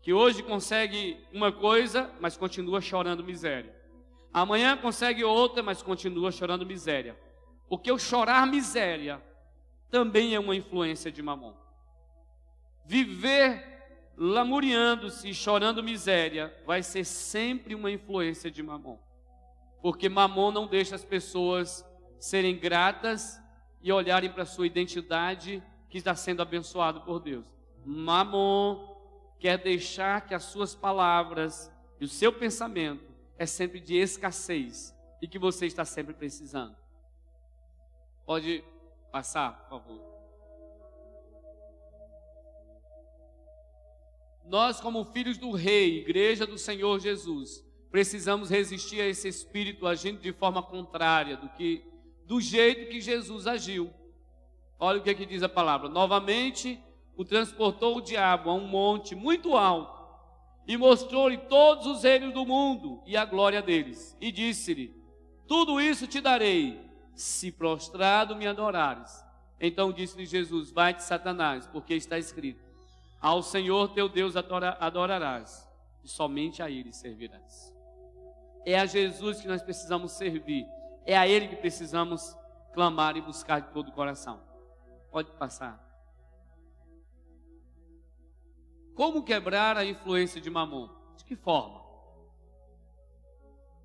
que 0.00 0.14
hoje 0.14 0.42
consegue 0.42 1.22
uma 1.30 1.52
coisa, 1.52 2.10
mas 2.22 2.38
continua 2.38 2.80
chorando 2.80 3.22
miséria. 3.22 3.70
Amanhã 4.32 4.78
consegue 4.78 5.22
outra, 5.22 5.62
mas 5.62 5.82
continua 5.82 6.32
chorando 6.32 6.64
miséria. 6.64 7.20
Porque 7.68 7.92
o 7.92 7.98
chorar 7.98 8.46
miséria 8.46 9.22
também 9.90 10.34
é 10.34 10.40
uma 10.40 10.56
influência 10.56 11.12
de 11.12 11.20
Mamon. 11.20 11.52
Viver 12.86 13.73
lamuriando-se 14.16 15.28
e 15.28 15.34
chorando 15.34 15.82
miséria 15.82 16.54
vai 16.66 16.82
ser 16.82 17.04
sempre 17.04 17.74
uma 17.74 17.90
influência 17.90 18.50
de 18.50 18.62
Mamon. 18.62 18.98
Porque 19.82 20.08
Mamon 20.08 20.50
não 20.50 20.66
deixa 20.66 20.94
as 20.94 21.04
pessoas 21.04 21.84
serem 22.18 22.58
gratas 22.58 23.40
e 23.82 23.92
olharem 23.92 24.30
para 24.30 24.44
a 24.44 24.46
sua 24.46 24.66
identidade 24.66 25.62
que 25.88 25.98
está 25.98 26.14
sendo 26.14 26.42
abençoado 26.42 27.02
por 27.02 27.20
Deus. 27.20 27.44
Mamon 27.84 28.94
quer 29.38 29.58
deixar 29.58 30.26
que 30.26 30.34
as 30.34 30.44
suas 30.44 30.74
palavras 30.74 31.70
e 32.00 32.04
o 32.04 32.08
seu 32.08 32.32
pensamento 32.32 33.12
é 33.36 33.46
sempre 33.46 33.80
de 33.80 33.96
escassez 33.96 34.94
e 35.20 35.28
que 35.28 35.38
você 35.38 35.66
está 35.66 35.84
sempre 35.84 36.14
precisando. 36.14 36.74
Pode 38.24 38.64
Passar, 39.14 39.52
por 39.52 39.78
favor. 39.78 40.13
Nós, 44.44 44.80
como 44.80 45.04
filhos 45.04 45.38
do 45.38 45.50
Rei, 45.52 45.98
Igreja 45.98 46.46
do 46.46 46.58
Senhor 46.58 47.00
Jesus, 47.00 47.64
precisamos 47.90 48.50
resistir 48.50 49.00
a 49.00 49.06
esse 49.06 49.28
espírito 49.28 49.86
agindo 49.86 50.20
de 50.20 50.32
forma 50.32 50.62
contrária 50.62 51.36
do 51.36 51.48
que 51.48 51.84
do 52.26 52.40
jeito 52.40 52.90
que 52.90 53.00
Jesus 53.00 53.46
agiu. 53.46 53.92
Olha 54.78 54.98
o 54.98 55.02
que, 55.02 55.10
é 55.10 55.14
que 55.14 55.26
diz 55.26 55.42
a 55.42 55.48
palavra. 55.48 55.88
Novamente 55.88 56.80
o 57.16 57.24
transportou 57.24 57.98
o 57.98 58.00
diabo 58.00 58.50
a 58.50 58.54
um 58.54 58.66
monte 58.66 59.14
muito 59.14 59.56
alto 59.56 60.04
e 60.66 60.76
mostrou-lhe 60.76 61.36
todos 61.36 61.86
os 61.86 62.02
reinos 62.02 62.32
do 62.32 62.44
mundo 62.44 63.02
e 63.06 63.16
a 63.16 63.24
glória 63.24 63.62
deles. 63.62 64.16
E 64.20 64.32
disse-lhe: 64.32 64.94
Tudo 65.46 65.80
isso 65.80 66.06
te 66.06 66.20
darei, 66.20 66.80
se 67.14 67.52
prostrado 67.52 68.34
me 68.34 68.46
adorares. 68.46 69.24
Então 69.60 69.92
disse-lhe 69.92 70.26
Jesus: 70.26 70.70
Vai-te, 70.70 71.02
Satanás, 71.02 71.66
porque 71.66 71.94
está 71.94 72.18
escrito: 72.18 72.63
Ao 73.24 73.42
Senhor 73.42 73.88
teu 73.94 74.06
Deus 74.06 74.34
adorarás, 74.36 75.66
e 76.02 76.08
somente 76.08 76.62
a 76.62 76.68
Ele 76.68 76.92
servirás. 76.92 77.74
É 78.66 78.78
a 78.78 78.84
Jesus 78.84 79.40
que 79.40 79.48
nós 79.48 79.62
precisamos 79.62 80.12
servir, 80.12 80.66
é 81.06 81.16
a 81.16 81.26
Ele 81.26 81.48
que 81.48 81.56
precisamos 81.56 82.36
clamar 82.74 83.16
e 83.16 83.22
buscar 83.22 83.62
de 83.62 83.72
todo 83.72 83.88
o 83.88 83.92
coração. 83.92 84.42
Pode 85.10 85.30
passar. 85.38 85.82
Como 88.94 89.24
quebrar 89.24 89.78
a 89.78 89.86
influência 89.86 90.38
de 90.38 90.50
Mamon? 90.50 90.90
De 91.16 91.24
que 91.24 91.34
forma? 91.34 91.82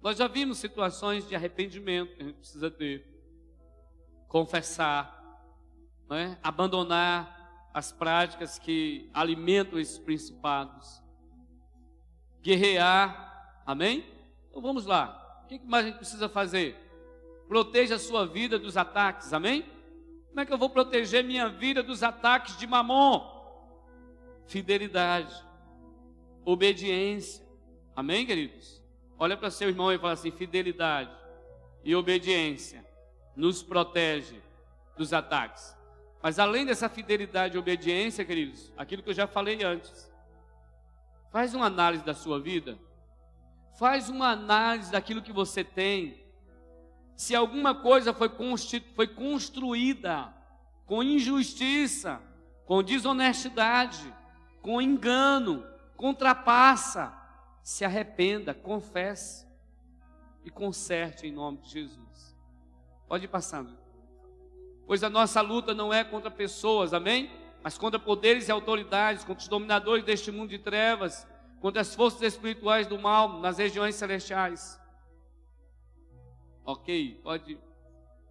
Nós 0.01 0.17
já 0.17 0.27
vimos 0.27 0.57
situações 0.57 1.25
de 1.25 1.33
arrependimento 1.33 2.13
que 2.13 2.23
a 2.23 2.25
gente 2.25 2.39
precisa 2.39 2.69
ter 2.69 3.07
confessar, 4.27 5.17
é? 6.11 6.37
abandonar 6.43 7.38
as 7.73 7.91
práticas 7.91 8.57
que 8.57 9.09
alimentam 9.13 9.79
esses 9.79 9.97
principados, 9.97 11.01
guerrear, 12.41 13.61
amém? 13.65 14.05
Então 14.49 14.61
vamos 14.61 14.85
lá, 14.85 15.41
o 15.43 15.47
que 15.47 15.59
mais 15.59 15.85
a 15.85 15.89
gente 15.89 15.97
precisa 15.97 16.27
fazer? 16.27 16.75
Proteja 17.47 17.95
a 17.95 17.99
sua 17.99 18.25
vida 18.25 18.59
dos 18.59 18.77
ataques, 18.77 19.33
amém? 19.33 19.65
Como 20.27 20.39
é 20.39 20.45
que 20.45 20.53
eu 20.53 20.57
vou 20.57 20.69
proteger 20.69 21.23
minha 21.23 21.49
vida 21.49 21.81
dos 21.81 22.03
ataques 22.03 22.57
de 22.57 22.67
mamon? 22.67 23.37
Fidelidade, 24.45 25.33
obediência, 26.45 27.45
amém, 27.95 28.25
queridos? 28.25 28.81
Olha 29.17 29.35
para 29.35 29.51
seu 29.51 29.69
irmão 29.69 29.91
e 29.91 29.99
fala 29.99 30.13
assim: 30.13 30.31
fidelidade 30.31 31.11
e 31.83 31.95
obediência 31.95 32.85
nos 33.35 33.61
protege 33.61 34.41
dos 34.97 35.13
ataques. 35.13 35.75
Mas 36.21 36.37
além 36.37 36.65
dessa 36.65 36.89
fidelidade 36.89 37.55
e 37.55 37.59
obediência, 37.59 38.25
queridos, 38.25 38.71
aquilo 38.77 39.01
que 39.01 39.09
eu 39.09 39.13
já 39.13 39.25
falei 39.25 39.63
antes, 39.63 40.11
faz 41.31 41.53
uma 41.53 41.67
análise 41.67 42.03
da 42.03 42.13
sua 42.13 42.39
vida, 42.39 42.77
faz 43.77 44.09
uma 44.09 44.29
análise 44.29 44.91
daquilo 44.91 45.21
que 45.21 45.31
você 45.31 45.63
tem. 45.63 46.21
Se 47.15 47.35
alguma 47.35 47.73
coisa 47.73 48.13
foi, 48.13 48.29
foi 48.95 49.07
construída 49.07 50.33
com 50.85 51.01
injustiça, 51.01 52.21
com 52.65 52.83
desonestidade, 52.83 54.13
com 54.61 54.81
engano, 54.81 55.65
contrapassa, 55.95 57.13
se 57.63 57.85
arrependa, 57.85 58.53
confesse 58.53 59.47
e 60.43 60.49
conserte 60.49 61.27
em 61.27 61.31
nome 61.31 61.59
de 61.59 61.69
Jesus. 61.69 62.35
Pode 63.07 63.25
ir 63.25 63.27
passando. 63.27 63.88
Pois 64.89 65.03
a 65.03 65.09
nossa 65.11 65.39
luta 65.41 65.71
não 65.71 65.93
é 65.93 66.03
contra 66.03 66.31
pessoas, 66.31 66.95
amém? 66.95 67.29
Mas 67.61 67.77
contra 67.77 67.99
poderes 67.99 68.47
e 68.47 68.51
autoridades, 68.51 69.23
contra 69.23 69.43
os 69.43 69.47
dominadores 69.47 70.03
deste 70.03 70.31
mundo 70.31 70.49
de 70.49 70.57
trevas, 70.57 71.27
contra 71.61 71.81
as 71.81 71.93
forças 71.93 72.23
espirituais 72.23 72.87
do 72.87 72.97
mal 72.97 73.39
nas 73.39 73.59
regiões 73.59 73.93
celestiais. 73.93 74.81
Ok, 76.65 77.21
pode. 77.21 77.59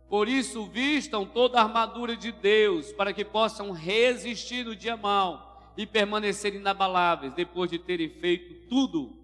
Por 0.08 0.26
isso, 0.26 0.66
vistam 0.66 1.24
toda 1.24 1.60
a 1.60 1.62
armadura 1.62 2.16
de 2.16 2.32
Deus, 2.32 2.90
para 2.90 3.12
que 3.12 3.24
possam 3.24 3.70
resistir 3.70 4.64
no 4.64 4.74
dia 4.74 4.96
mal 4.96 5.72
e 5.76 5.86
permanecer 5.86 6.56
inabaláveis 6.56 7.32
depois 7.34 7.70
de 7.70 7.78
terem 7.78 8.10
feito 8.10 8.66
tudo 8.68 9.16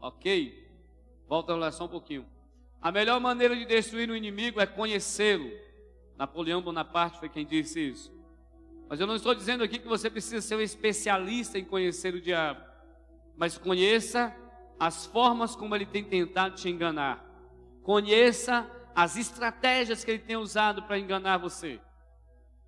Ok? 0.00 0.68
Volta 1.28 1.54
a 1.54 1.70
só 1.70 1.84
um 1.84 1.88
pouquinho. 1.88 2.26
A 2.80 2.90
melhor 2.90 3.20
maneira 3.20 3.54
de 3.54 3.64
destruir 3.64 4.10
o 4.10 4.16
inimigo 4.16 4.60
é 4.60 4.66
conhecê-lo. 4.66 5.48
Napoleão 6.16 6.62
Bonaparte 6.62 7.18
foi 7.18 7.28
quem 7.28 7.46
disse 7.46 7.80
isso. 7.80 8.12
Mas 8.88 9.00
eu 9.00 9.06
não 9.06 9.16
estou 9.16 9.34
dizendo 9.34 9.64
aqui 9.64 9.78
que 9.78 9.88
você 9.88 10.10
precisa 10.10 10.40
ser 10.40 10.56
um 10.56 10.60
especialista 10.60 11.58
em 11.58 11.64
conhecer 11.64 12.14
o 12.14 12.20
diabo. 12.20 12.60
Mas 13.36 13.56
conheça 13.56 14.36
as 14.78 15.06
formas 15.06 15.56
como 15.56 15.74
ele 15.74 15.86
tem 15.86 16.04
tentado 16.04 16.56
te 16.56 16.68
enganar. 16.68 17.24
Conheça 17.82 18.70
as 18.94 19.16
estratégias 19.16 20.04
que 20.04 20.10
ele 20.10 20.18
tem 20.18 20.36
usado 20.36 20.82
para 20.82 20.98
enganar 20.98 21.38
você. 21.38 21.80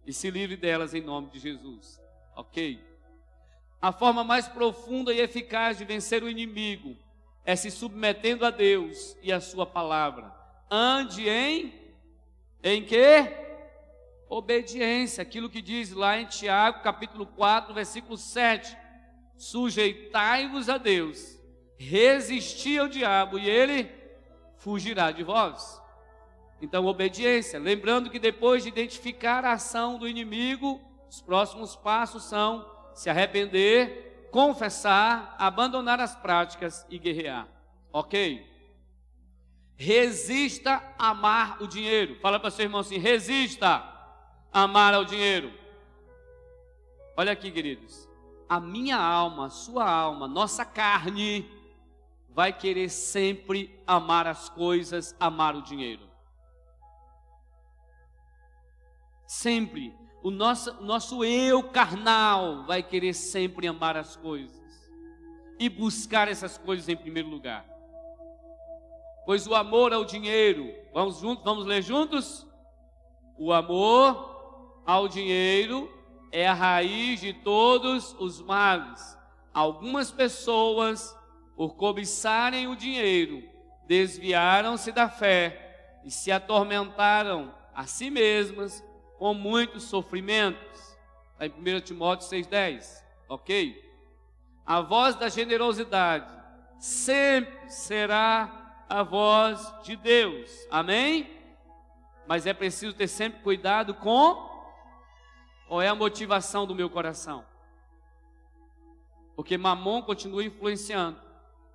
E 0.07 0.13
se 0.13 0.31
livre 0.31 0.57
delas 0.57 0.95
em 0.95 1.03
nome 1.03 1.31
de 1.31 1.39
Jesus. 1.39 2.01
Ok? 2.35 2.83
A 3.81 3.93
forma 3.93 4.25
mais 4.25 4.49
profunda 4.49 5.13
e 5.13 5.21
eficaz 5.21 5.77
de 5.77 5.85
vencer 5.85 6.23
o 6.23 6.29
inimigo 6.31 6.97
é 7.45 7.55
se 7.55 7.71
submetendo 7.71 8.47
a 8.47 8.51
Deus 8.51 9.17
e 9.23 9.31
a 9.31 9.41
sua 9.41 9.67
palavra. 9.67 10.35
Ande 10.71 11.29
em 11.29 11.84
em 12.65 12.83
que? 12.83 13.45
Obediência, 14.29 15.21
aquilo 15.21 15.51
que 15.51 15.61
diz 15.61 15.93
lá 15.93 16.19
em 16.19 16.25
Tiago, 16.25 16.83
capítulo 16.83 17.27
4, 17.27 17.75
versículo 17.75 18.17
7. 18.17 18.75
Sujeitai-vos 19.37 20.71
a 20.71 20.79
Deus, 20.79 21.39
resisti 21.77 22.79
ao 22.79 22.89
diabo 22.89 23.39
e 23.39 23.49
ele 23.49 23.91
fugirá 24.57 25.11
de 25.11 25.23
vós. 25.23 25.81
Então, 26.61 26.87
obediência. 26.87 27.59
Lembrando 27.59 28.09
que 28.09 28.19
depois 28.19 28.63
de 28.63 28.71
identificar 28.71 29.45
a 29.45 29.53
ação 29.53 29.99
do 29.99 30.09
inimigo, 30.09 30.81
os 31.11 31.21
próximos 31.21 31.77
passos 31.77 32.25
são 32.25 32.67
se 32.95 33.11
arrepender, 33.11 34.29
confessar, 34.31 35.37
abandonar 35.39 36.01
as 36.01 36.17
práticas 36.17 36.87
e 36.89 36.99
guerrear. 36.99 37.47
Ok? 37.93 38.54
Resista 39.77 40.83
a 40.99 41.11
amar 41.11 41.63
o 41.63 41.67
dinheiro. 41.67 42.17
Fala 42.21 42.39
para 42.39 42.51
seu 42.51 42.65
irmão 42.65 42.81
assim: 42.81 42.99
resista 42.99 43.83
a 44.53 44.63
amar 44.63 44.95
ao 44.95 45.05
dinheiro. 45.05 45.53
Olha 47.17 47.33
aqui, 47.33 47.51
queridos. 47.51 48.09
A 48.49 48.61
minha 48.61 48.97
alma, 48.97 49.47
a 49.47 49.51
sua 49.51 49.89
alma, 49.89 50.29
nossa 50.29 50.65
carne, 50.65 51.51
vai 52.29 52.53
querer 52.53 52.89
sempre 52.89 53.81
amar 53.87 54.27
as 54.27 54.49
coisas, 54.49 55.15
amar 55.19 55.57
o 55.57 55.63
dinheiro. 55.63 56.09
Sempre 59.27 59.95
o 60.23 60.31
nosso, 60.31 60.73
nosso 60.83 61.25
eu 61.25 61.63
carnal 61.71 62.65
vai 62.65 62.83
querer 62.83 63.13
sempre 63.13 63.67
amar 63.67 63.97
as 63.97 64.17
coisas 64.17 64.63
e 65.59 65.69
buscar 65.69 66.29
essas 66.29 66.57
coisas 66.57 66.89
em 66.89 66.97
primeiro 66.97 67.29
lugar. 67.29 67.74
Pois 69.25 69.47
o 69.47 69.55
amor 69.55 69.93
ao 69.93 70.05
dinheiro, 70.05 70.71
vamos 70.93 71.19
juntos, 71.19 71.45
vamos 71.45 71.65
ler 71.65 71.83
juntos? 71.83 72.47
O 73.39 73.53
amor 73.53 74.83
ao 74.85 75.09
dinheiro 75.09 75.91
é 76.31 76.47
a 76.47 76.53
raiz 76.53 77.21
de 77.21 77.33
todos 77.33 78.15
os 78.19 78.41
males. 78.43 79.19
Algumas 79.53 80.11
pessoas, 80.11 81.17
por 81.57 81.75
cobiçarem 81.75 82.67
o 82.67 82.77
dinheiro, 82.77 83.43
desviaram-se 83.87 84.93
da 84.93 85.09
fé 85.09 86.01
e 86.05 86.11
se 86.11 86.31
atormentaram 86.31 87.55
a 87.75 87.87
si 87.87 88.11
mesmas 88.11 88.85
com 89.19 89.33
muitos 89.33 89.85
sofrimentos. 89.85 90.99
Está 91.33 91.47
em 91.47 91.77
1 91.77 91.81
Timóteo 91.81 92.29
6,10. 92.29 93.03
Ok? 93.29 93.83
A 94.67 94.81
voz 94.81 95.15
da 95.15 95.29
generosidade 95.29 96.31
sempre 96.79 97.71
será 97.71 98.64
a 98.89 99.03
voz 99.03 99.73
de 99.83 99.97
Deus. 99.97 100.67
Amém? 100.71 101.31
Mas 102.27 102.47
é 102.47 102.55
preciso 102.55 102.95
ter 102.95 103.09
sempre 103.09 103.43
cuidado 103.43 103.95
com 103.95 104.49
qual 105.67 105.83
é 105.83 105.89
a 105.89 105.95
motivação 105.95 106.67
do 106.67 106.75
meu 106.75 106.89
coração. 106.89 107.45
Porque 109.37 109.59
Mamon 109.59 110.03
continua 110.03 110.45
influenciando. 110.45 111.21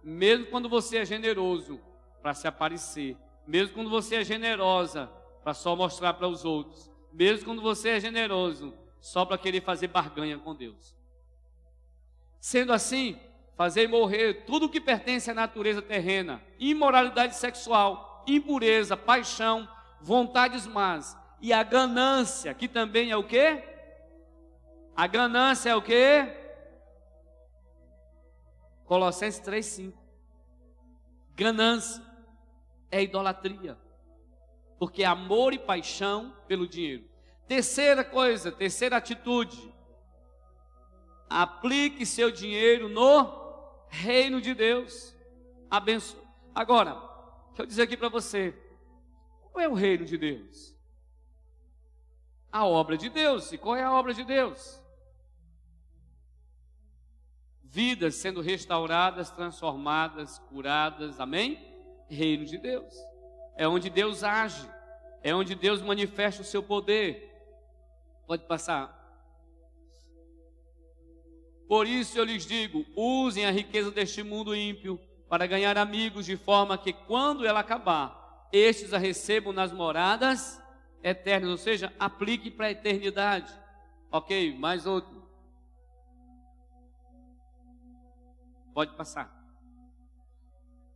Mesmo 0.04 0.48
quando 0.48 0.70
você 0.70 0.98
é 0.98 1.06
generoso 1.06 1.80
para 2.22 2.34
se 2.34 2.48
aparecer, 2.48 3.18
mesmo 3.46 3.74
quando 3.74 3.90
você 3.90 4.18
é 4.18 4.24
generosa 4.24 5.08
para 5.44 5.54
só 5.54 5.76
mostrar 5.76 6.14
para 6.14 6.28
os 6.28 6.46
outros, 6.46 6.90
mesmo 7.12 7.46
quando 7.46 7.62
você 7.62 7.90
é 7.90 8.00
generoso, 8.00 8.74
só 9.00 9.26
para 9.26 9.38
querer 9.38 9.62
fazer 9.62 9.88
barganha 9.88 10.38
com 10.38 10.56
Deus. 10.56 10.96
Sendo 12.40 12.72
assim, 12.72 13.20
fazer 13.60 13.90
morrer 13.90 14.46
tudo 14.46 14.70
que 14.70 14.80
pertence 14.80 15.30
à 15.30 15.34
natureza 15.34 15.82
terrena, 15.82 16.42
imoralidade 16.58 17.36
sexual, 17.36 18.24
impureza, 18.26 18.96
paixão, 18.96 19.68
vontades 20.00 20.66
más 20.66 21.18
e 21.42 21.52
a 21.52 21.62
ganância, 21.62 22.54
que 22.54 22.70
também 22.70 23.12
é 23.12 23.18
o 23.18 23.24
quê? 23.28 23.62
A 24.96 25.06
ganância 25.08 25.72
é 25.72 25.76
o 25.76 25.82
quê? 25.82 26.34
Colossenses 28.86 29.42
3:5. 29.42 29.94
Ganância 31.36 32.02
é 32.90 33.04
idolatria 33.04 33.78
porque 34.78 35.04
amor 35.04 35.54
e 35.54 35.60
paixão 35.60 36.34
pelo 36.48 36.66
dinheiro. 36.66 37.04
Terceira 37.46 38.06
coisa, 38.06 38.54
terceira 38.54 38.96
atitude, 38.96 39.70
aplique 41.30 42.06
seu 42.06 42.32
dinheiro 42.32 42.88
no 42.88 43.39
reino 43.90 44.40
de 44.40 44.54
Deus. 44.54 45.16
Abençoe. 45.70 46.22
Agora, 46.54 46.94
deixa 47.48 47.62
eu 47.62 47.66
dizer 47.66 47.82
aqui 47.84 47.98
para 47.98 48.10
você, 48.10 48.54
qual 49.52 49.64
é 49.64 49.68
o 49.68 49.74
reino 49.74 50.06
de 50.06 50.18
Deus? 50.18 50.76
A 52.52 52.66
obra 52.66 52.98
de 52.98 53.10
Deus. 53.10 53.52
E 53.52 53.58
qual 53.58 53.76
é 53.76 53.84
a 53.84 53.92
obra 53.92 54.14
de 54.14 54.24
Deus? 54.24 54.82
Vidas 57.64 58.16
sendo 58.16 58.42
restauradas, 58.42 59.30
transformadas, 59.30 60.40
curadas, 60.50 61.20
amém? 61.20 61.68
Reino 62.10 62.46
de 62.46 62.58
Deus 62.58 63.10
é 63.60 63.68
onde 63.68 63.90
Deus 63.90 64.24
age, 64.24 64.66
é 65.22 65.36
onde 65.36 65.54
Deus 65.54 65.82
manifesta 65.82 66.42
o 66.42 66.46
seu 66.46 66.64
poder. 66.64 67.30
Pode 68.26 68.46
passar. 68.46 68.99
Por 71.70 71.88
isso 71.88 72.18
eu 72.18 72.24
lhes 72.24 72.48
digo: 72.48 72.84
usem 72.96 73.46
a 73.46 73.52
riqueza 73.52 73.92
deste 73.92 74.24
mundo 74.24 74.56
ímpio 74.56 75.00
para 75.30 75.46
ganhar 75.46 75.78
amigos, 75.78 76.26
de 76.26 76.36
forma 76.36 76.76
que 76.80 76.92
quando 76.92 77.46
ela 77.46 77.60
acabar, 77.60 78.50
estes 78.52 78.92
a 78.92 78.98
recebam 78.98 79.54
nas 79.54 79.72
moradas 79.72 80.60
eternas, 81.04 81.52
ou 81.52 81.58
seja, 81.58 81.94
aplique 82.00 82.50
para 82.50 82.66
a 82.66 82.72
eternidade. 82.72 83.54
Ok, 84.12 84.58
mais 84.58 84.88
outro. 84.88 85.30
Pode 88.74 88.96
passar. 88.96 89.32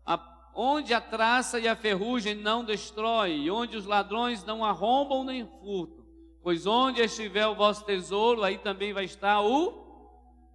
A 0.04 0.18
onde 0.56 0.92
a 0.92 1.00
traça 1.00 1.60
e 1.60 1.68
a 1.68 1.76
ferrugem 1.76 2.34
não 2.34 2.66
destrói, 2.66 3.48
onde 3.48 3.78
os 3.78 3.86
ladrões 3.86 4.44
não 4.44 4.66
arrombam 4.66 5.24
nem 5.24 5.46
furtam. 5.46 6.04
Pois 6.42 6.66
onde 6.66 7.00
estiver 7.00 7.46
o 7.46 7.54
vosso 7.54 7.86
tesouro, 7.86 8.44
aí 8.44 8.58
também 8.58 8.92
vai 8.92 9.06
estar 9.06 9.40
o 9.42 9.83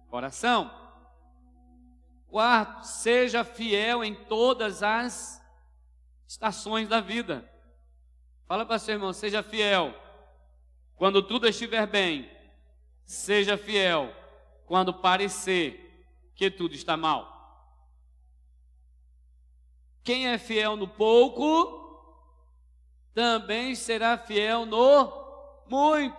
coração. 0.09 0.71
Quarto, 2.27 2.85
seja 2.85 3.43
fiel 3.43 4.03
em 4.03 4.13
todas 4.13 4.83
as 4.83 5.43
estações 6.27 6.87
da 6.87 6.99
vida. 6.99 7.49
Fala 8.45 8.65
para 8.65 8.79
seu 8.79 8.95
irmão, 8.95 9.13
seja 9.13 9.41
fiel 9.41 9.93
quando 10.95 11.23
tudo 11.23 11.47
estiver 11.47 11.87
bem. 11.87 12.29
Seja 13.05 13.57
fiel 13.57 14.13
quando 14.67 14.93
parecer 14.93 16.05
que 16.35 16.51
tudo 16.51 16.75
está 16.75 16.95
mal. 16.95 17.39
Quem 20.03 20.27
é 20.27 20.37
fiel 20.37 20.75
no 20.75 20.87
pouco, 20.87 21.79
também 23.13 23.75
será 23.75 24.17
fiel 24.17 24.65
no 24.65 25.19
muito. 25.67 26.17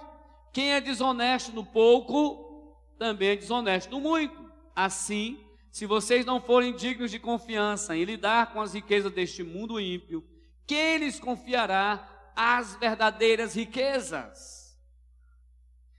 Quem 0.52 0.72
é 0.72 0.80
desonesto 0.80 1.52
no 1.52 1.64
pouco, 1.64 2.49
também 3.00 3.30
é 3.30 3.36
desonesto 3.36 3.98
muito. 3.98 4.52
Assim, 4.76 5.42
se 5.72 5.86
vocês 5.86 6.26
não 6.26 6.38
forem 6.38 6.76
dignos 6.76 7.10
de 7.10 7.18
confiança 7.18 7.96
em 7.96 8.04
lidar 8.04 8.52
com 8.52 8.60
as 8.60 8.74
riquezas 8.74 9.10
deste 9.10 9.42
mundo 9.42 9.80
ímpio, 9.80 10.22
quem 10.66 10.98
lhes 10.98 11.18
confiará 11.18 12.30
as 12.36 12.76
verdadeiras 12.76 13.54
riquezas? 13.54 14.78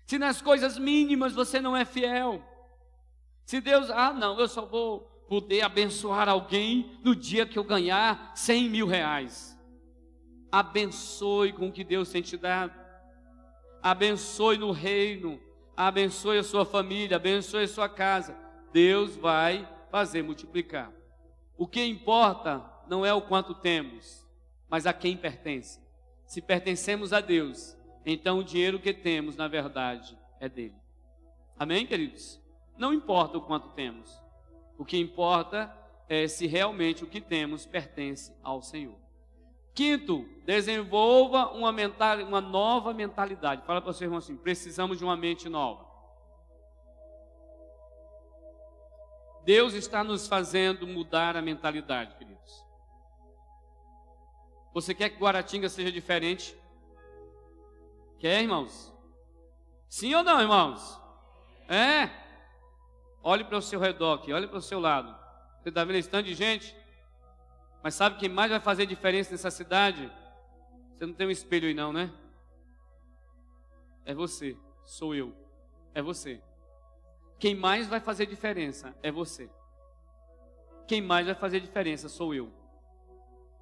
Se 0.05 0.19
nas 0.19 0.43
coisas 0.43 0.77
mínimas 0.77 1.33
você 1.33 1.59
não 1.59 1.75
é 1.75 1.85
fiel, 1.85 2.45
se 3.47 3.59
Deus, 3.59 3.89
ah, 3.89 4.13
não, 4.13 4.39
eu 4.39 4.47
só 4.47 4.63
vou 4.63 4.99
poder 5.27 5.63
abençoar 5.63 6.29
alguém 6.29 6.99
no 7.03 7.15
dia 7.15 7.47
que 7.47 7.57
eu 7.57 7.63
ganhar 7.63 8.31
100 8.35 8.69
mil 8.69 8.85
reais. 8.85 9.57
Abençoe 10.51 11.51
com 11.51 11.69
o 11.69 11.71
que 11.71 11.83
Deus 11.83 12.09
tem 12.11 12.21
te 12.21 12.37
dado. 12.37 12.79
Abençoe 13.81 14.59
no 14.59 14.71
reino. 14.71 15.41
Abençoe 15.87 16.37
a 16.37 16.43
sua 16.43 16.63
família. 16.63 17.17
Abençoe 17.17 17.63
a 17.63 17.67
sua 17.67 17.89
casa. 17.89 18.37
Deus 18.71 19.15
vai 19.15 19.67
fazer 19.89 20.21
multiplicar. 20.21 20.93
O 21.57 21.65
que 21.65 21.83
importa 21.83 22.63
não 22.87 23.03
é 23.03 23.11
o 23.11 23.23
quanto 23.23 23.55
temos, 23.55 24.27
mas 24.69 24.85
a 24.85 24.93
quem 24.93 25.17
pertence. 25.17 25.81
Se 26.23 26.39
pertencemos 26.39 27.11
a 27.11 27.19
Deus, 27.19 27.75
então 28.05 28.37
o 28.37 28.43
dinheiro 28.43 28.79
que 28.79 28.93
temos, 28.93 29.35
na 29.35 29.47
verdade, 29.47 30.15
é 30.39 30.47
dele. 30.47 30.75
Amém, 31.57 31.87
queridos? 31.87 32.39
Não 32.77 32.93
importa 32.93 33.39
o 33.39 33.41
quanto 33.41 33.69
temos. 33.69 34.21
O 34.77 34.85
que 34.85 34.99
importa 34.99 35.75
é 36.07 36.27
se 36.27 36.45
realmente 36.45 37.03
o 37.03 37.07
que 37.07 37.19
temos 37.19 37.65
pertence 37.65 38.31
ao 38.43 38.61
Senhor. 38.61 39.00
Quinto, 39.81 40.29
desenvolva 40.45 41.47
uma, 41.53 41.71
mental, 41.71 42.19
uma 42.19 42.39
nova 42.39 42.93
mentalidade. 42.93 43.65
Fala 43.65 43.81
para 43.81 43.89
o 43.89 43.93
seu 43.93 44.05
irmão 44.05 44.19
assim: 44.19 44.37
precisamos 44.37 44.99
de 44.99 45.03
uma 45.03 45.17
mente 45.17 45.49
nova. 45.49 45.83
Deus 49.43 49.73
está 49.73 50.03
nos 50.03 50.27
fazendo 50.27 50.85
mudar 50.85 51.35
a 51.35 51.41
mentalidade, 51.41 52.15
queridos. 52.15 52.63
Você 54.71 54.93
quer 54.93 55.09
que 55.09 55.17
Guaratinga 55.17 55.67
seja 55.67 55.91
diferente? 55.91 56.55
Quer, 58.19 58.39
irmãos? 58.39 58.93
Sim 59.89 60.13
ou 60.13 60.23
não, 60.23 60.39
irmãos? 60.39 61.01
É? 61.67 62.07
Olhe 63.23 63.43
para 63.43 63.57
o 63.57 63.61
seu 63.63 63.79
redor 63.79 64.19
aqui, 64.19 64.31
olhe 64.31 64.45
para 64.45 64.59
o 64.59 64.61
seu 64.61 64.79
lado. 64.79 65.11
Você 65.59 65.69
está 65.69 65.83
vendo 65.83 65.95
esse 65.95 66.07
tanto 66.09 66.27
de 66.27 66.35
gente? 66.35 66.79
Mas 67.83 67.95
sabe 67.95 68.17
quem 68.17 68.29
mais 68.29 68.51
vai 68.51 68.59
fazer 68.59 68.85
diferença 68.85 69.31
nessa 69.31 69.49
cidade? 69.49 70.11
Você 70.93 71.05
não 71.05 71.13
tem 71.13 71.27
um 71.27 71.31
espelho 71.31 71.67
aí 71.67 71.73
não, 71.73 71.91
né? 71.91 72.11
É 74.05 74.13
você, 74.13 74.55
sou 74.85 75.15
eu. 75.15 75.33
É 75.93 76.01
você. 76.01 76.41
Quem 77.39 77.55
mais 77.55 77.87
vai 77.87 77.99
fazer 77.99 78.27
diferença 78.27 78.95
é 79.01 79.11
você. 79.11 79.49
Quem 80.87 81.01
mais 81.01 81.25
vai 81.25 81.33
fazer 81.33 81.59
diferença 81.59 82.07
sou 82.07 82.35
eu. 82.35 82.51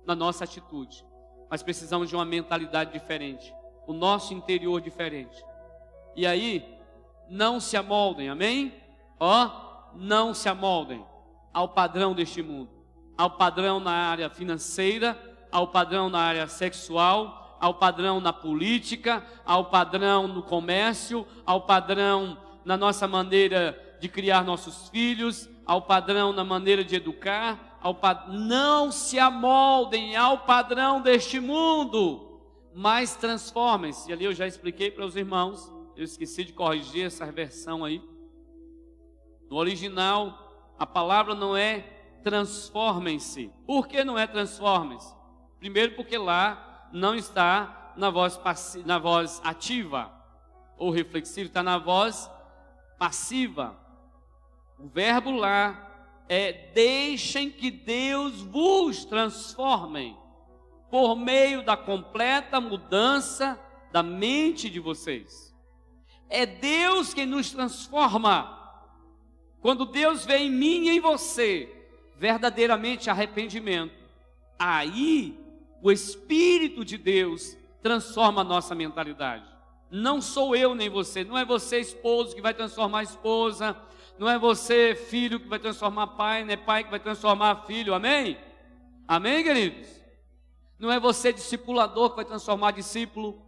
Na 0.05 0.15
nossa 0.15 0.43
atitude. 0.43 1.05
Mas 1.49 1.63
precisamos 1.63 2.09
de 2.09 2.15
uma 2.15 2.25
mentalidade 2.25 2.91
diferente. 2.91 3.53
O 3.87 3.93
nosso 3.93 4.33
interior 4.33 4.81
diferente. 4.81 5.43
E 6.15 6.27
aí, 6.27 6.77
não 7.29 7.59
se 7.59 7.77
amoldem, 7.77 8.29
amém? 8.29 8.83
Ó, 9.17 9.93
não 9.95 10.33
se 10.33 10.49
amoldem 10.49 11.05
ao 11.53 11.69
padrão 11.69 12.13
deste 12.13 12.41
mundo 12.41 12.78
ao 13.19 13.31
padrão 13.31 13.81
na 13.81 13.91
área 13.91 14.29
financeira, 14.29 15.19
ao 15.51 15.67
padrão 15.67 16.09
na 16.09 16.19
área 16.21 16.47
sexual, 16.47 17.57
ao 17.59 17.73
padrão 17.73 18.21
na 18.21 18.31
política, 18.31 19.21
ao 19.45 19.65
padrão 19.65 20.25
no 20.25 20.41
comércio, 20.41 21.27
ao 21.45 21.63
padrão 21.63 22.37
na 22.63 22.77
nossa 22.77 23.09
maneira 23.09 23.97
de 23.99 24.07
criar 24.07 24.45
nossos 24.45 24.87
filhos, 24.87 25.49
ao 25.65 25.81
padrão 25.81 26.31
na 26.31 26.45
maneira 26.45 26.81
de 26.81 26.95
educar, 26.95 27.77
ao 27.81 27.93
pad... 27.93 28.29
não 28.29 28.89
se 28.89 29.19
amoldem 29.19 30.15
ao 30.15 30.37
padrão 30.45 31.01
deste 31.01 31.41
mundo, 31.41 32.39
mas 32.73 33.17
transformem-se. 33.17 34.13
Ali 34.13 34.23
eu 34.23 34.33
já 34.33 34.47
expliquei 34.47 34.91
para 34.91 35.05
os 35.05 35.17
irmãos, 35.17 35.69
eu 35.93 36.05
esqueci 36.05 36.45
de 36.45 36.53
corrigir 36.53 37.07
essa 37.07 37.29
versão 37.29 37.83
aí. 37.83 38.01
No 39.49 39.57
original, 39.57 40.71
a 40.79 40.85
palavra 40.85 41.35
não 41.35 41.57
é 41.57 41.98
transformem-se. 42.23 43.51
Por 43.65 43.87
que 43.87 44.03
não 44.03 44.17
é 44.17 44.27
transformem-se? 44.27 45.13
Primeiro, 45.59 45.95
porque 45.95 46.17
lá 46.17 46.89
não 46.91 47.15
está 47.15 47.93
na 47.95 48.09
voz, 48.09 48.39
na 48.85 48.97
voz 48.97 49.41
ativa 49.43 50.11
ou 50.77 50.89
reflexiva, 50.89 51.47
está 51.47 51.61
na 51.61 51.77
voz 51.77 52.29
passiva. 52.97 53.77
O 54.77 54.87
verbo 54.87 55.31
lá 55.31 55.87
é 56.29 56.71
deixem 56.73 57.49
que 57.49 57.69
Deus 57.69 58.41
vos 58.41 59.03
transforme 59.03 60.17
por 60.89 61.15
meio 61.15 61.63
da 61.63 61.75
completa 61.75 62.61
mudança 62.61 63.59
da 63.91 64.01
mente 64.01 64.69
de 64.69 64.79
vocês. 64.79 65.55
É 66.29 66.45
Deus 66.45 67.13
quem 67.13 67.25
nos 67.25 67.51
transforma. 67.51 68.55
Quando 69.61 69.85
Deus 69.85 70.25
vê 70.25 70.37
em 70.37 70.51
mim 70.51 70.85
e 70.85 70.89
em 70.91 70.99
você, 70.99 71.78
verdadeiramente 72.19 73.09
arrependimento, 73.09 73.93
aí 74.59 75.39
o 75.81 75.89
Espírito 75.89 76.83
de 76.83 76.97
Deus 76.97 77.57
transforma 77.81 78.41
a 78.41 78.43
nossa 78.43 78.75
mentalidade. 78.75 79.45
Não 79.89 80.21
sou 80.21 80.53
eu 80.53 80.75
nem 80.75 80.89
você, 80.89 81.23
não 81.23 81.37
é 81.37 81.45
você 81.45 81.79
esposo 81.79 82.35
que 82.35 82.41
vai 82.41 82.53
transformar 82.53 82.99
a 82.99 83.03
esposa, 83.03 83.75
não 84.17 84.29
é 84.29 84.37
você 84.37 84.93
filho 84.95 85.39
que 85.39 85.47
vai 85.47 85.59
transformar 85.59 86.07
pai, 86.07 86.43
não 86.43 86.51
é 86.51 86.57
pai 86.57 86.83
que 86.83 86.91
vai 86.91 86.99
transformar 86.99 87.63
filho, 87.65 87.93
amém? 87.93 88.37
Amém, 89.07 89.41
queridos? 89.41 89.87
Não 90.77 90.91
é 90.91 90.99
você 90.99 91.31
discipulador 91.31 92.09
que 92.09 92.17
vai 92.17 92.25
transformar 92.25 92.71
discípulo, 92.71 93.41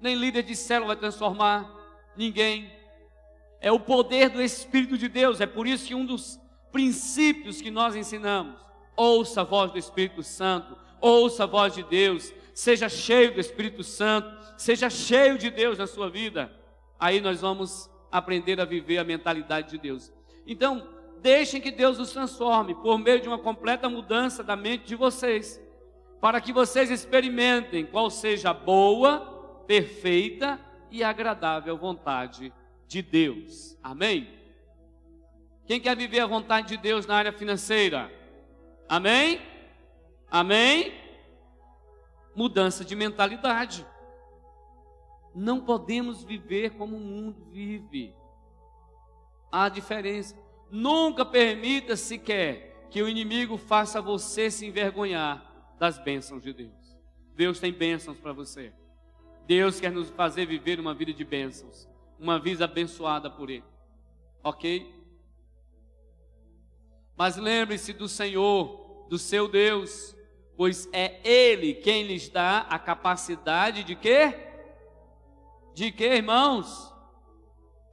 nem 0.00 0.16
líder 0.16 0.42
de 0.42 0.56
célula 0.56 0.88
vai 0.88 0.96
transformar 0.96 1.72
ninguém. 2.16 2.72
É 3.60 3.70
o 3.70 3.78
poder 3.78 4.30
do 4.30 4.42
Espírito 4.42 4.98
de 4.98 5.08
Deus, 5.08 5.40
é 5.40 5.46
por 5.46 5.64
isso 5.66 5.86
que 5.86 5.94
um 5.94 6.04
dos 6.04 6.40
princípios 6.76 7.62
que 7.62 7.70
nós 7.70 7.96
ensinamos. 7.96 8.60
Ouça 8.94 9.40
a 9.40 9.44
voz 9.44 9.72
do 9.72 9.78
Espírito 9.78 10.22
Santo, 10.22 10.76
ouça 11.00 11.44
a 11.44 11.46
voz 11.46 11.72
de 11.72 11.82
Deus, 11.82 12.34
seja 12.52 12.86
cheio 12.86 13.32
do 13.32 13.40
Espírito 13.40 13.82
Santo, 13.82 14.28
seja 14.58 14.90
cheio 14.90 15.38
de 15.38 15.48
Deus 15.48 15.78
na 15.78 15.86
sua 15.86 16.10
vida. 16.10 16.52
Aí 17.00 17.18
nós 17.18 17.40
vamos 17.40 17.90
aprender 18.12 18.60
a 18.60 18.66
viver 18.66 18.98
a 18.98 19.04
mentalidade 19.04 19.70
de 19.70 19.78
Deus. 19.78 20.12
Então, 20.46 20.86
deixem 21.22 21.62
que 21.62 21.70
Deus 21.70 21.98
os 21.98 22.12
transforme 22.12 22.74
por 22.74 22.98
meio 22.98 23.22
de 23.22 23.28
uma 23.28 23.38
completa 23.38 23.88
mudança 23.88 24.44
da 24.44 24.54
mente 24.54 24.84
de 24.84 24.96
vocês, 24.96 25.58
para 26.20 26.42
que 26.42 26.52
vocês 26.52 26.90
experimentem 26.90 27.86
qual 27.86 28.10
seja 28.10 28.50
a 28.50 28.54
boa, 28.54 29.64
perfeita 29.66 30.60
e 30.90 31.02
agradável 31.02 31.78
vontade 31.78 32.52
de 32.86 33.00
Deus. 33.00 33.78
Amém? 33.82 34.35
Quem 35.66 35.80
quer 35.80 35.96
viver 35.96 36.20
a 36.20 36.26
vontade 36.26 36.68
de 36.68 36.76
Deus 36.76 37.06
na 37.06 37.16
área 37.16 37.32
financeira? 37.32 38.10
Amém? 38.88 39.40
Amém? 40.30 40.94
Mudança 42.34 42.84
de 42.84 42.94
mentalidade. 42.94 43.84
Não 45.34 45.60
podemos 45.60 46.22
viver 46.22 46.70
como 46.70 46.96
o 46.96 47.00
mundo 47.00 47.44
vive. 47.50 48.14
Há 49.50 49.68
diferença. 49.68 50.36
Nunca 50.70 51.24
permita 51.24 51.96
sequer 51.96 52.86
que 52.90 53.02
o 53.02 53.08
inimigo 53.08 53.56
faça 53.56 54.00
você 54.00 54.50
se 54.50 54.66
envergonhar 54.66 55.74
das 55.78 55.98
bênçãos 55.98 56.42
de 56.42 56.52
Deus. 56.52 56.96
Deus 57.34 57.58
tem 57.58 57.72
bênçãos 57.72 58.18
para 58.18 58.32
você. 58.32 58.72
Deus 59.46 59.80
quer 59.80 59.92
nos 59.92 60.10
fazer 60.10 60.46
viver 60.46 60.80
uma 60.80 60.94
vida 60.94 61.12
de 61.12 61.24
bênçãos, 61.24 61.88
uma 62.18 62.38
vida 62.38 62.64
abençoada 62.64 63.30
por 63.30 63.50
Ele. 63.50 63.64
Ok? 64.42 64.95
Mas 67.16 67.36
lembre-se 67.36 67.92
do 67.92 68.08
Senhor, 68.08 69.06
do 69.08 69.18
seu 69.18 69.48
Deus, 69.48 70.14
pois 70.56 70.88
é 70.92 71.18
Ele 71.24 71.74
quem 71.74 72.02
lhes 72.02 72.28
dá 72.28 72.66
a 72.68 72.78
capacidade 72.78 73.82
de 73.82 73.94
quê? 73.94 74.34
De 75.74 75.90
quê, 75.90 76.16
irmãos? 76.16 76.92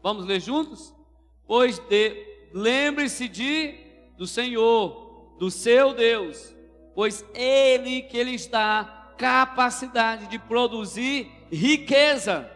Vamos 0.02 0.26
ler 0.26 0.42
juntos? 0.42 0.94
Pois 1.48 1.80
de, 1.80 2.50
lembre-se 2.54 3.30
de 3.30 3.76
do 4.18 4.28
Senhor, 4.28 5.36
do 5.40 5.50
seu 5.50 5.94
Deus, 5.94 6.54
pois 6.94 7.26
Ele 7.34 8.02
que 8.02 8.22
lhes 8.24 8.46
dá 8.48 9.14
capacidade 9.18 10.28
de 10.28 10.38
produzir 10.38 11.32
riqueza, 11.50 12.50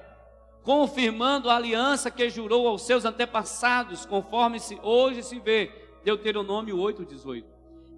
confirmando 0.64 1.50
a 1.50 1.56
aliança 1.56 2.12
que 2.12 2.30
jurou 2.30 2.68
aos 2.68 2.82
seus 2.82 3.06
antepassados, 3.06 4.06
conforme 4.06 4.60
se 4.60 4.78
hoje 4.84 5.24
se 5.24 5.40
vê 5.40 5.87
Deuteronômio 6.08 6.80
8, 6.80 7.04
18. 7.04 7.46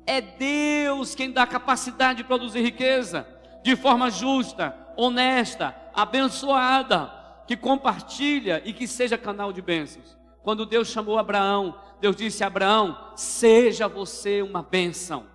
É 0.03 0.19
Deus 0.19 1.13
quem 1.13 1.29
dá 1.29 1.45
capacidade 1.45 2.17
de 2.17 2.23
produzir 2.23 2.59
riqueza 2.59 3.27
de 3.61 3.75
forma 3.75 4.09
justa, 4.09 4.75
honesta, 4.97 5.75
abençoada, 5.93 7.13
que 7.45 7.55
compartilha 7.55 8.63
e 8.65 8.73
que 8.73 8.87
seja 8.87 9.15
canal 9.15 9.53
de 9.53 9.61
bênçãos. 9.61 10.17
Quando 10.41 10.65
Deus 10.65 10.87
chamou 10.87 11.19
Abraão, 11.19 11.79
Deus 12.01 12.15
disse 12.15 12.43
a 12.43 12.47
Abraão: 12.47 12.97
Seja 13.15 13.87
você 13.87 14.41
uma 14.41 14.63
bênção. 14.63 15.27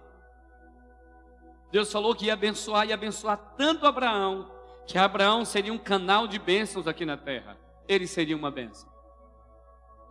Deus 1.70 1.92
falou 1.92 2.12
que 2.12 2.26
ia 2.26 2.32
abençoar 2.32 2.88
e 2.88 2.92
abençoar 2.92 3.54
tanto 3.56 3.86
Abraão, 3.86 4.50
que 4.84 4.98
Abraão 4.98 5.44
seria 5.44 5.72
um 5.72 5.78
canal 5.78 6.26
de 6.26 6.40
bênçãos 6.40 6.88
aqui 6.88 7.06
na 7.06 7.16
terra. 7.16 7.56
Ele 7.86 8.08
seria 8.08 8.36
uma 8.36 8.50
bênção. 8.50 8.88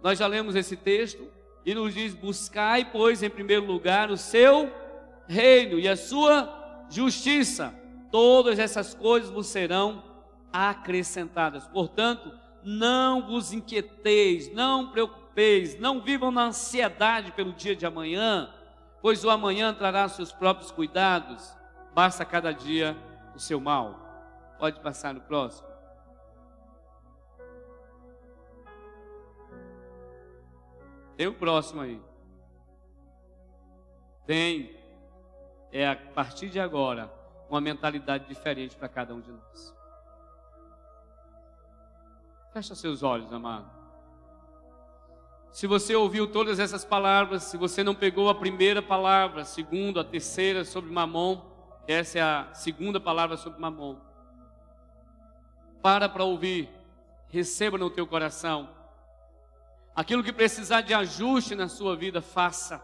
Nós 0.02 0.18
já 0.18 0.28
lemos 0.28 0.56
esse 0.56 0.78
texto, 0.78 1.28
e 1.66 1.74
nos 1.74 1.94
diz: 1.94 2.14
Buscai, 2.14 2.90
pois, 2.92 3.24
em 3.24 3.30
primeiro 3.30 3.66
lugar 3.66 4.10
o 4.10 4.18
seu 4.18 4.72
reino 5.28 5.80
e 5.80 5.88
a 5.88 5.96
sua 5.96 6.86
justiça, 6.90 7.74
todas 8.12 8.60
essas 8.60 8.94
coisas 8.94 9.30
vos 9.30 9.48
serão 9.48 10.04
acrescentadas. 10.52 11.68
Portanto, 11.68 12.32
não 12.64 13.28
vos 13.28 13.52
inquieteis, 13.52 14.54
não 14.54 14.92
preocupeis, 14.92 15.80
não 15.80 16.02
vivam 16.02 16.32
na 16.32 16.46
ansiedade 16.46 17.32
pelo 17.32 17.54
dia 17.54 17.76
de 17.76 17.86
amanhã, 17.86 18.50
pois 19.02 19.24
o 19.26 19.30
amanhã 19.30 19.74
trará 19.74 20.08
seus 20.08 20.32
próprios 20.32 20.72
cuidados, 20.72 21.56
basta 21.94 22.24
cada 22.24 22.52
dia 22.52 22.96
o 23.36 23.40
seu 23.40 23.60
mal. 23.60 24.00
Pode 24.60 24.80
passar 24.80 25.14
no 25.14 25.22
próximo. 25.22 25.73
Tem 31.16 31.28
o 31.28 31.34
próximo 31.34 31.82
aí. 31.82 32.02
Tem. 34.26 34.76
É 35.72 35.88
a 35.88 35.96
partir 35.96 36.50
de 36.50 36.60
agora 36.60 37.12
uma 37.50 37.62
mentalidade 37.62 38.28
diferente 38.28 38.76
para 38.76 38.88
cada 38.88 39.14
um 39.14 39.22
de 39.22 39.32
nós. 39.32 39.76
Fecha 42.52 42.76
seus 42.76 43.02
olhos, 43.02 43.34
amado. 43.34 43.84
Se 45.52 45.68
você 45.68 45.96
ouviu 45.96 46.32
todas 46.32 46.60
essas 46.60 46.84
palavras, 46.84 47.44
se 47.44 47.58
você 47.58 47.84
não 47.84 47.94
pegou 47.94 48.28
a 48.28 48.36
primeira 48.36 48.82
palavra, 48.82 49.42
a 49.42 49.46
segunda, 49.46 50.02
a 50.02 50.04
terceira 50.04 50.66
sobre 50.66 50.92
Mamon, 50.92 51.42
essa 51.88 52.18
é 52.18 52.22
a 52.22 52.54
segunda 52.54 53.00
palavra 53.00 53.38
sobre 53.38 53.60
Mamon. 53.60 53.98
Para 55.82 56.10
para 56.10 56.24
ouvir, 56.24 56.70
receba 57.28 57.78
no 57.78 57.90
teu 57.90 58.08
coração. 58.08 58.70
Aquilo 59.96 60.24
que 60.24 60.34
precisar 60.34 60.82
de 60.82 60.94
ajuste 60.94 61.54
na 61.54 61.68
sua 61.68 61.96
vida, 61.96 62.22
faça. 62.22 62.84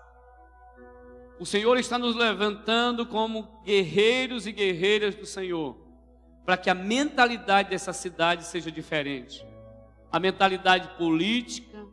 O 1.39 1.45
Senhor 1.45 1.77
está 1.77 1.97
nos 1.97 2.15
levantando 2.15 3.05
como 3.05 3.61
guerreiros 3.63 4.45
e 4.45 4.51
guerreiras 4.51 5.15
do 5.15 5.25
Senhor, 5.25 5.75
para 6.45 6.57
que 6.57 6.69
a 6.69 6.75
mentalidade 6.75 7.69
dessa 7.69 7.93
cidade 7.93 8.43
seja 8.43 8.71
diferente. 8.71 9.43
A 10.11 10.19
mentalidade 10.19 10.89
política, 10.97 11.85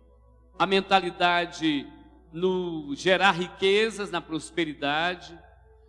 a 0.59 0.67
mentalidade 0.67 1.87
no 2.33 2.95
gerar 2.95 3.31
riquezas, 3.33 4.11
na 4.11 4.21
prosperidade, 4.21 5.39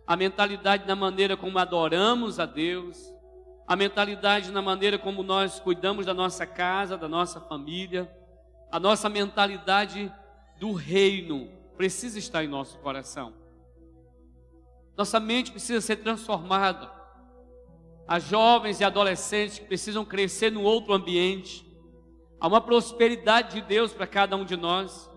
a 0.06 0.16
mentalidade 0.16 0.86
na 0.86 0.96
maneira 0.96 1.36
como 1.36 1.58
adoramos 1.58 2.40
a 2.40 2.46
Deus, 2.46 3.12
a 3.66 3.76
mentalidade 3.76 4.50
na 4.50 4.62
maneira 4.62 4.98
como 4.98 5.22
nós 5.22 5.60
cuidamos 5.60 6.06
da 6.06 6.14
nossa 6.14 6.46
casa, 6.46 6.96
da 6.96 7.06
nossa 7.08 7.40
família, 7.40 8.10
a 8.70 8.78
nossa 8.78 9.08
mentalidade 9.08 10.12
do 10.58 10.72
reino 10.72 11.48
precisa 11.76 12.18
estar 12.18 12.44
em 12.44 12.48
nosso 12.48 12.78
coração. 12.78 13.32
Nossa 14.96 15.20
mente 15.20 15.52
precisa 15.52 15.80
ser 15.80 15.96
transformada. 15.96 16.90
Há 18.06 18.18
jovens 18.18 18.80
e 18.80 18.84
adolescentes 18.84 19.58
que 19.58 19.66
precisam 19.66 20.04
crescer 20.04 20.50
num 20.50 20.64
outro 20.64 20.92
ambiente. 20.92 21.64
Há 22.40 22.48
uma 22.48 22.60
prosperidade 22.60 23.54
de 23.54 23.60
Deus 23.60 23.92
para 23.92 24.06
cada 24.06 24.36
um 24.36 24.44
de 24.44 24.56
nós. 24.56 25.08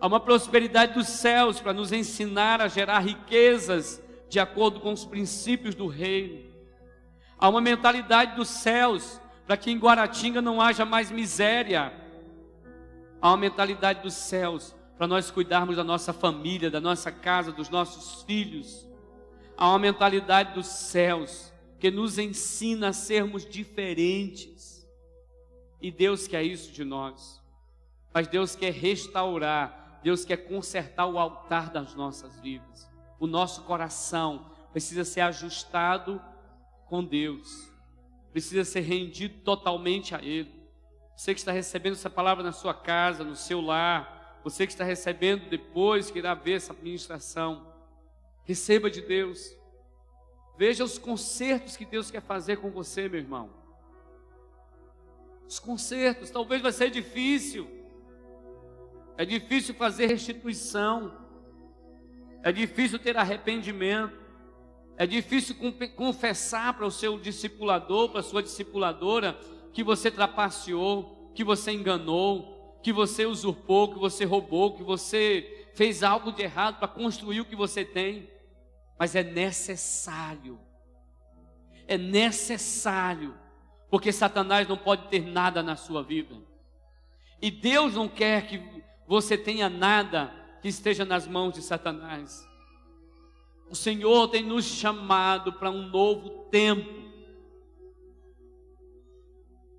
Há 0.00 0.06
uma 0.06 0.20
prosperidade 0.20 0.94
dos 0.94 1.08
céus 1.08 1.60
para 1.60 1.72
nos 1.72 1.92
ensinar 1.92 2.60
a 2.60 2.68
gerar 2.68 3.00
riquezas 3.00 4.02
de 4.28 4.40
acordo 4.40 4.80
com 4.80 4.92
os 4.92 5.04
princípios 5.04 5.74
do 5.74 5.86
reino. 5.86 6.50
Há 7.38 7.48
uma 7.48 7.60
mentalidade 7.60 8.36
dos 8.36 8.48
céus 8.48 9.20
para 9.46 9.56
que 9.56 9.70
em 9.70 9.78
Guaratinga 9.78 10.40
não 10.40 10.60
haja 10.60 10.84
mais 10.84 11.10
miséria. 11.10 12.01
Há 13.22 13.30
uma 13.30 13.36
mentalidade 13.36 14.02
dos 14.02 14.14
céus 14.14 14.74
para 14.98 15.06
nós 15.06 15.30
cuidarmos 15.30 15.76
da 15.76 15.84
nossa 15.84 16.12
família, 16.12 16.68
da 16.68 16.80
nossa 16.80 17.12
casa, 17.12 17.52
dos 17.52 17.68
nossos 17.68 18.24
filhos. 18.24 18.84
Há 19.56 19.68
uma 19.68 19.78
mentalidade 19.78 20.54
dos 20.54 20.66
céus 20.66 21.52
que 21.78 21.88
nos 21.88 22.18
ensina 22.18 22.88
a 22.88 22.92
sermos 22.92 23.46
diferentes. 23.46 24.84
E 25.80 25.88
Deus 25.88 26.26
quer 26.26 26.42
isso 26.42 26.72
de 26.72 26.82
nós. 26.82 27.40
Mas 28.12 28.26
Deus 28.26 28.56
quer 28.56 28.72
restaurar, 28.72 30.00
Deus 30.02 30.24
quer 30.24 30.38
consertar 30.38 31.06
o 31.06 31.16
altar 31.16 31.70
das 31.70 31.94
nossas 31.94 32.40
vidas. 32.40 32.90
O 33.20 33.28
nosso 33.28 33.62
coração 33.62 34.50
precisa 34.72 35.04
ser 35.04 35.20
ajustado 35.20 36.20
com 36.86 37.04
Deus, 37.04 37.72
precisa 38.32 38.64
ser 38.64 38.80
rendido 38.80 39.38
totalmente 39.44 40.12
a 40.12 40.20
Ele. 40.20 40.61
Você 41.16 41.34
que 41.34 41.40
está 41.40 41.52
recebendo 41.52 41.92
essa 41.92 42.10
palavra 42.10 42.42
na 42.42 42.52
sua 42.52 42.74
casa, 42.74 43.22
no 43.22 43.36
seu 43.36 43.60
lar, 43.60 44.40
você 44.42 44.66
que 44.66 44.72
está 44.72 44.84
recebendo 44.84 45.48
depois, 45.48 46.10
que 46.10 46.18
irá 46.18 46.34
ver 46.34 46.54
essa 46.54 46.72
ministração, 46.72 47.72
receba 48.44 48.90
de 48.90 49.00
Deus. 49.00 49.56
Veja 50.56 50.84
os 50.84 50.98
concertos 50.98 51.76
que 51.76 51.84
Deus 51.84 52.10
quer 52.10 52.22
fazer 52.22 52.56
com 52.56 52.70
você, 52.70 53.08
meu 53.08 53.20
irmão. 53.20 53.50
Os 55.48 55.58
concertos, 55.58 56.30
talvez 56.30 56.62
vai 56.62 56.72
ser 56.72 56.90
difícil. 56.90 57.68
É 59.16 59.24
difícil 59.24 59.74
fazer 59.74 60.06
restituição. 60.06 61.16
É 62.42 62.50
difícil 62.50 62.98
ter 62.98 63.16
arrependimento. 63.16 64.20
É 64.96 65.06
difícil 65.06 65.56
confessar 65.96 66.74
para 66.74 66.86
o 66.86 66.90
seu 66.90 67.18
discipulador, 67.18 68.10
para 68.10 68.20
a 68.20 68.24
sua 68.24 68.42
discipuladora, 68.42 69.38
que 69.72 69.82
você 69.82 70.10
trapaceou, 70.10 71.30
que 71.34 71.44
você 71.44 71.72
enganou, 71.72 72.78
que 72.82 72.92
você 72.92 73.24
usurpou, 73.24 73.92
que 73.92 73.98
você 73.98 74.24
roubou, 74.24 74.76
que 74.76 74.82
você 74.82 75.70
fez 75.74 76.02
algo 76.02 76.32
de 76.32 76.42
errado 76.42 76.78
para 76.78 76.88
construir 76.88 77.40
o 77.40 77.44
que 77.44 77.56
você 77.56 77.84
tem, 77.84 78.28
mas 78.98 79.14
é 79.14 79.22
necessário. 79.22 80.60
É 81.86 81.96
necessário, 81.98 83.34
porque 83.90 84.12
Satanás 84.12 84.68
não 84.68 84.76
pode 84.76 85.08
ter 85.08 85.24
nada 85.26 85.62
na 85.62 85.76
sua 85.76 86.02
vida. 86.02 86.34
E 87.40 87.50
Deus 87.50 87.94
não 87.94 88.08
quer 88.08 88.46
que 88.46 88.62
você 89.06 89.36
tenha 89.36 89.68
nada 89.68 90.32
que 90.60 90.68
esteja 90.68 91.04
nas 91.04 91.26
mãos 91.26 91.54
de 91.54 91.62
Satanás. 91.62 92.48
O 93.68 93.74
Senhor 93.74 94.28
tem 94.28 94.44
nos 94.44 94.64
chamado 94.64 95.52
para 95.54 95.70
um 95.70 95.88
novo 95.88 96.46
tempo. 96.50 97.11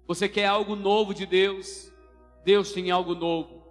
Você 0.07 0.27
quer 0.27 0.47
algo 0.47 0.75
novo 0.75 1.13
de 1.13 1.25
Deus? 1.25 1.91
Deus 2.43 2.71
tem 2.71 2.91
algo 2.91 3.15
novo. 3.15 3.63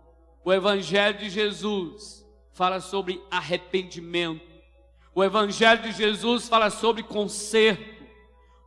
O 0.44 0.52
Evangelho 0.52 1.18
de 1.18 1.28
Jesus 1.28 2.26
fala 2.52 2.80
sobre 2.80 3.22
arrependimento. 3.30 4.50
O 5.14 5.22
Evangelho 5.22 5.82
de 5.82 5.92
Jesus 5.92 6.48
fala 6.48 6.70
sobre 6.70 7.02
conserto. 7.02 8.02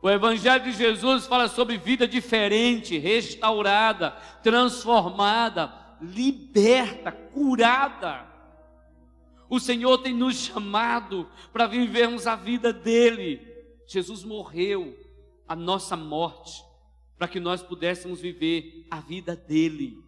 O 0.00 0.08
Evangelho 0.08 0.64
de 0.64 0.72
Jesus 0.72 1.26
fala 1.26 1.48
sobre 1.48 1.76
vida 1.76 2.06
diferente, 2.06 2.96
restaurada, 2.98 4.12
transformada, 4.42 5.72
liberta, 6.00 7.10
curada. 7.10 8.24
O 9.48 9.58
Senhor 9.58 9.98
tem 9.98 10.14
nos 10.14 10.36
chamado 10.36 11.28
para 11.52 11.66
vivermos 11.66 12.26
a 12.28 12.36
vida 12.36 12.72
dele. 12.72 13.40
Jesus 13.88 14.22
morreu 14.22 14.96
a 15.48 15.56
nossa 15.56 15.96
morte 15.96 16.65
para 17.18 17.28
que 17.28 17.40
nós 17.40 17.62
pudéssemos 17.62 18.20
viver 18.20 18.86
a 18.90 19.00
vida 19.00 19.34
dele. 19.34 20.02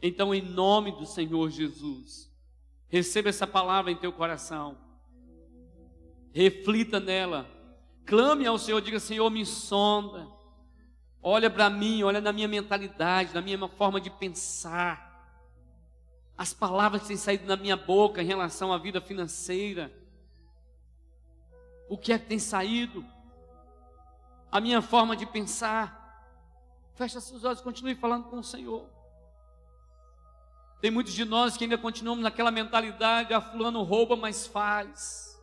Então, 0.00 0.34
em 0.34 0.42
nome 0.42 0.92
do 0.92 1.06
Senhor 1.06 1.50
Jesus, 1.50 2.30
receba 2.88 3.28
essa 3.28 3.46
palavra 3.46 3.90
em 3.90 3.96
teu 3.96 4.12
coração, 4.12 4.78
reflita 6.32 7.00
nela, 7.00 7.48
clame 8.04 8.46
ao 8.46 8.58
Senhor, 8.58 8.80
diga: 8.80 9.00
Senhor, 9.00 9.28
me 9.30 9.46
sonda, 9.46 10.28
olha 11.22 11.50
para 11.50 11.70
mim, 11.70 12.02
olha 12.02 12.20
na 12.20 12.32
minha 12.32 12.46
mentalidade, 12.46 13.34
na 13.34 13.40
minha 13.40 13.66
forma 13.66 14.00
de 14.00 14.10
pensar, 14.10 15.14
as 16.36 16.52
palavras 16.52 17.02
que 17.02 17.08
têm 17.08 17.16
saído 17.16 17.46
da 17.46 17.56
minha 17.56 17.76
boca 17.76 18.22
em 18.22 18.26
relação 18.26 18.72
à 18.72 18.78
vida 18.78 19.00
financeira, 19.00 19.90
o 21.88 21.96
que 21.96 22.12
é 22.12 22.18
que 22.18 22.26
tem 22.26 22.38
saído? 22.38 23.04
A 24.54 24.60
minha 24.60 24.80
forma 24.80 25.16
de 25.16 25.26
pensar. 25.26 26.00
Fecha 26.94 27.20
seus 27.20 27.42
olhos, 27.42 27.60
continue 27.60 27.96
falando 27.96 28.28
com 28.30 28.38
o 28.38 28.44
Senhor. 28.44 28.88
Tem 30.80 30.92
muitos 30.92 31.12
de 31.12 31.24
nós 31.24 31.56
que 31.56 31.64
ainda 31.64 31.76
continuamos 31.76 32.22
naquela 32.22 32.52
mentalidade, 32.52 33.34
a 33.34 33.38
ah, 33.38 33.40
fulano 33.40 33.82
rouba, 33.82 34.14
mas 34.14 34.46
faz. 34.46 35.36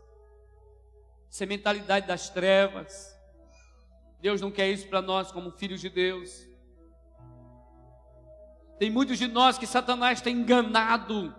Essa 1.29 1.43
é 1.43 1.45
a 1.45 1.47
mentalidade 1.49 2.07
das 2.07 2.29
trevas. 2.29 3.13
Deus 4.21 4.39
não 4.39 4.49
quer 4.49 4.69
isso 4.69 4.87
para 4.87 5.01
nós 5.01 5.29
como 5.29 5.51
filhos 5.51 5.81
de 5.81 5.89
Deus. 5.89 6.47
Tem 8.79 8.89
muitos 8.89 9.17
de 9.17 9.27
nós 9.27 9.57
que 9.57 9.67
Satanás 9.67 10.21
tem 10.21 10.37
enganado, 10.37 11.35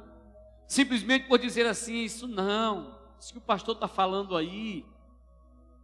simplesmente 0.67 1.27
por 1.27 1.39
dizer 1.39 1.65
assim: 1.65 2.05
Isso 2.05 2.29
não, 2.29 2.99
isso 3.19 3.33
que 3.33 3.39
o 3.39 3.41
pastor 3.41 3.77
está 3.77 3.89
falando 3.89 4.37
aí, 4.37 4.85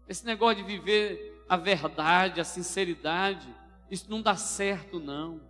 esse 0.06 0.26
negócio 0.26 0.56
de 0.56 0.64
viver 0.64 1.37
a 1.48 1.56
verdade, 1.56 2.40
a 2.40 2.44
sinceridade, 2.44 3.48
isso 3.90 4.10
não 4.10 4.20
dá 4.20 4.36
certo, 4.36 5.00
não. 5.00 5.40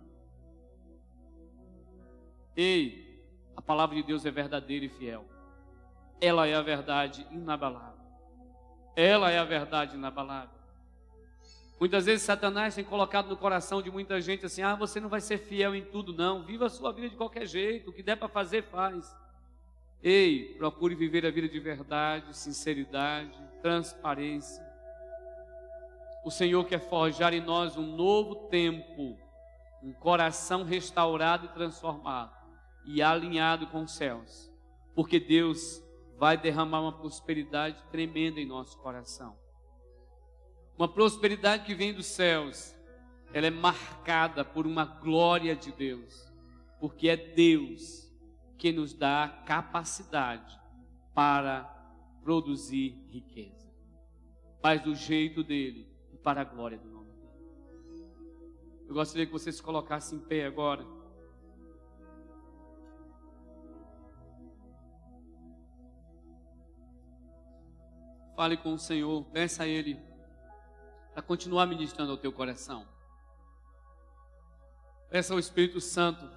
Ei, 2.55 3.23
a 3.55 3.61
palavra 3.61 3.95
de 3.95 4.03
Deus 4.03 4.25
é 4.25 4.31
verdadeira 4.31 4.85
e 4.85 4.89
fiel. 4.89 5.25
Ela 6.21 6.47
é 6.47 6.55
a 6.55 6.61
verdade 6.61 7.27
inabalável. 7.31 7.99
Ela 8.95 9.31
é 9.31 9.37
a 9.37 9.43
verdade 9.43 9.95
inabalável. 9.95 10.59
Muitas 11.79 12.05
vezes 12.05 12.23
Satanás 12.23 12.75
tem 12.75 12.83
colocado 12.83 13.29
no 13.29 13.37
coração 13.37 13.81
de 13.81 13.89
muita 13.89 14.19
gente 14.19 14.45
assim: 14.45 14.61
ah, 14.61 14.75
você 14.75 14.99
não 14.99 15.07
vai 15.07 15.21
ser 15.21 15.37
fiel 15.37 15.73
em 15.73 15.83
tudo, 15.83 16.13
não. 16.13 16.43
Viva 16.43 16.65
a 16.65 16.69
sua 16.69 16.91
vida 16.91 17.09
de 17.09 17.15
qualquer 17.15 17.45
jeito. 17.45 17.89
O 17.89 17.93
que 17.93 18.03
der 18.03 18.17
para 18.17 18.27
fazer, 18.27 18.63
faz. 18.63 19.15
Ei, 20.03 20.55
procure 20.57 20.95
viver 20.95 21.25
a 21.25 21.31
vida 21.31 21.47
de 21.47 21.59
verdade, 21.59 22.35
sinceridade, 22.35 23.37
transparência. 23.61 24.68
O 26.23 26.31
Senhor 26.31 26.65
quer 26.65 26.79
forjar 26.79 27.33
em 27.33 27.41
nós 27.41 27.77
um 27.77 27.95
novo 27.95 28.47
tempo, 28.49 29.17
um 29.81 29.93
coração 29.93 30.63
restaurado 30.63 31.45
e 31.45 31.49
transformado 31.49 32.35
e 32.85 33.01
alinhado 33.01 33.67
com 33.67 33.83
os 33.83 33.91
céus, 33.91 34.51
porque 34.93 35.19
Deus 35.19 35.81
vai 36.17 36.37
derramar 36.37 36.81
uma 36.81 36.91
prosperidade 36.91 37.81
tremenda 37.89 38.39
em 38.39 38.45
nosso 38.45 38.77
coração. 38.79 39.37
Uma 40.77 40.87
prosperidade 40.87 41.65
que 41.65 41.73
vem 41.73 41.93
dos 41.93 42.07
céus, 42.07 42.75
ela 43.33 43.47
é 43.47 43.51
marcada 43.51 44.43
por 44.43 44.67
uma 44.67 44.83
glória 44.85 45.55
de 45.55 45.71
Deus, 45.71 46.29
porque 46.79 47.07
é 47.07 47.15
Deus 47.15 48.09
que 48.57 48.71
nos 48.73 48.93
dá 48.93 49.23
a 49.23 49.29
capacidade 49.29 50.59
para 51.13 51.63
produzir 52.21 53.01
riqueza. 53.07 53.69
Faz 54.61 54.81
do 54.81 54.93
jeito 54.93 55.41
dele 55.43 55.88
para 56.29 56.41
a 56.41 56.43
glória 56.43 56.77
do 56.77 56.87
nome 56.87 57.11
dele. 57.11 58.07
Eu 58.87 58.93
gostaria 58.93 59.25
que 59.25 59.31
você 59.31 59.51
se 59.51 59.63
colocasse 59.63 60.13
em 60.13 60.19
pé 60.19 60.45
agora. 60.45 60.85
Fale 68.35 68.57
com 68.57 68.75
o 68.75 68.77
Senhor, 68.77 69.25
peça 69.31 69.63
a 69.63 69.67
Ele 69.67 69.99
para 71.13 71.23
continuar 71.23 71.65
ministrando 71.65 72.11
ao 72.11 72.17
teu 72.19 72.31
coração. 72.31 72.87
Peça 75.09 75.33
ao 75.33 75.39
Espírito 75.39 75.81
Santo 75.81 76.29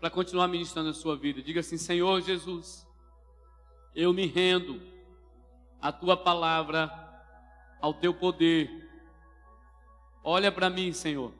para 0.00 0.10
continuar 0.10 0.48
ministrando 0.48 0.90
a 0.90 0.94
sua 0.94 1.16
vida. 1.16 1.40
Diga 1.40 1.60
assim: 1.60 1.78
Senhor 1.78 2.20
Jesus, 2.22 2.84
eu 3.94 4.12
me 4.12 4.26
rendo 4.26 4.82
à 5.80 5.92
tua 5.92 6.16
palavra, 6.16 6.90
ao 7.80 7.94
teu 7.94 8.12
poder. 8.12 8.85
Olha 10.28 10.50
para 10.50 10.68
mim, 10.68 10.92
Senhor. 10.92 11.32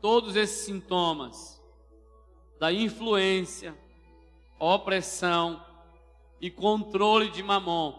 Todos 0.00 0.36
esses 0.36 0.66
sintomas 0.66 1.60
da 2.60 2.70
influência, 2.70 3.74
opressão 4.58 5.64
e 6.40 6.50
controle 6.50 7.30
de 7.30 7.42
mamon. 7.42 7.98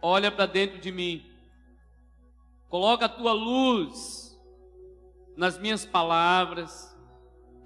Olha 0.00 0.30
para 0.30 0.46
dentro 0.46 0.78
de 0.78 0.90
mim 0.90 1.30
Coloca 2.70 3.06
a 3.06 3.08
tua 3.08 3.32
luz 3.32 4.40
nas 5.36 5.58
minhas 5.58 5.84
palavras, 5.84 6.96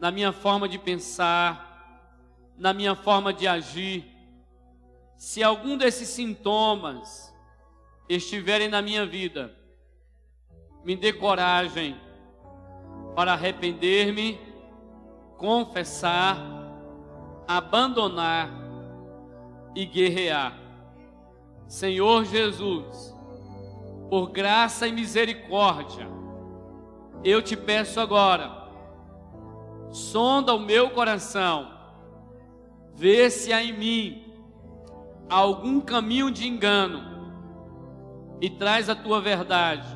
na 0.01 0.11
minha 0.11 0.33
forma 0.33 0.67
de 0.67 0.79
pensar, 0.79 2.09
na 2.57 2.73
minha 2.73 2.95
forma 2.95 3.31
de 3.31 3.47
agir. 3.47 4.03
Se 5.19 5.43
algum 5.43 5.77
desses 5.77 6.09
sintomas 6.09 7.31
estiverem 8.09 8.69
na 8.69 8.81
minha 8.81 9.05
vida, 9.05 9.55
me 10.85 10.95
dê 10.95 11.13
coragem 11.13 11.97
para 13.15 13.33
arrepender-me, 13.33 14.39
confessar, 15.39 16.37
abandonar 17.47 18.51
e 19.75 19.87
guerrear. 19.87 20.59
Senhor 21.67 22.25
Jesus, 22.25 23.15
por 24.11 24.31
graça 24.31 24.87
e 24.87 24.93
misericórdia, 24.93 26.07
eu 27.23 27.41
te 27.41 27.57
peço 27.57 27.99
agora, 28.01 28.53
sonda 29.91 30.55
o 30.55 30.61
meu 30.61 30.91
coração, 30.91 31.73
vê 32.95 33.31
se 33.31 33.53
há 33.53 33.63
em 33.63 33.73
mim 33.73 34.25
algum 35.29 35.81
caminho 35.81 36.31
de 36.31 36.47
engano 36.47 37.15
e 38.41 38.51
traz 38.51 38.91
a 38.91 38.95
tua 38.95 39.21
verdade, 39.21 39.87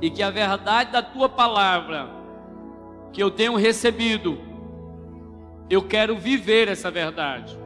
e 0.00 0.10
que 0.10 0.22
a 0.22 0.30
verdade 0.30 0.92
da 0.92 1.02
tua 1.02 1.28
palavra, 1.28 2.08
que 3.12 3.22
eu 3.22 3.30
tenho 3.30 3.56
recebido, 3.56 4.38
eu 5.68 5.82
quero 5.82 6.16
viver 6.16 6.68
essa 6.68 6.90
verdade, 6.90 7.58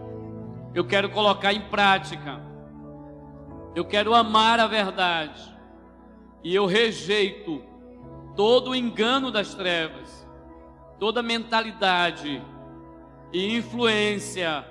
eu 0.74 0.84
quero 0.84 1.10
colocar 1.10 1.52
em 1.52 1.62
prática 1.62 2.50
eu 3.74 3.84
quero 3.84 4.14
amar 4.14 4.58
a 4.58 4.66
verdade. 4.66 5.40
E 6.42 6.54
eu 6.54 6.66
rejeito 6.66 7.62
todo 8.34 8.70
o 8.70 8.74
engano 8.74 9.30
das 9.30 9.54
trevas, 9.54 10.26
toda 10.98 11.22
mentalidade 11.22 12.42
e 13.32 13.56
influência 13.56 14.64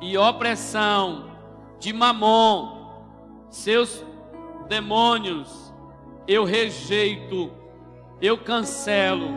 e 0.00 0.16
opressão 0.16 1.30
de 1.80 1.92
Mamon, 1.92 3.48
seus 3.48 4.04
demônios, 4.68 5.73
eu 6.26 6.44
rejeito, 6.44 7.50
eu 8.20 8.38
cancelo 8.38 9.28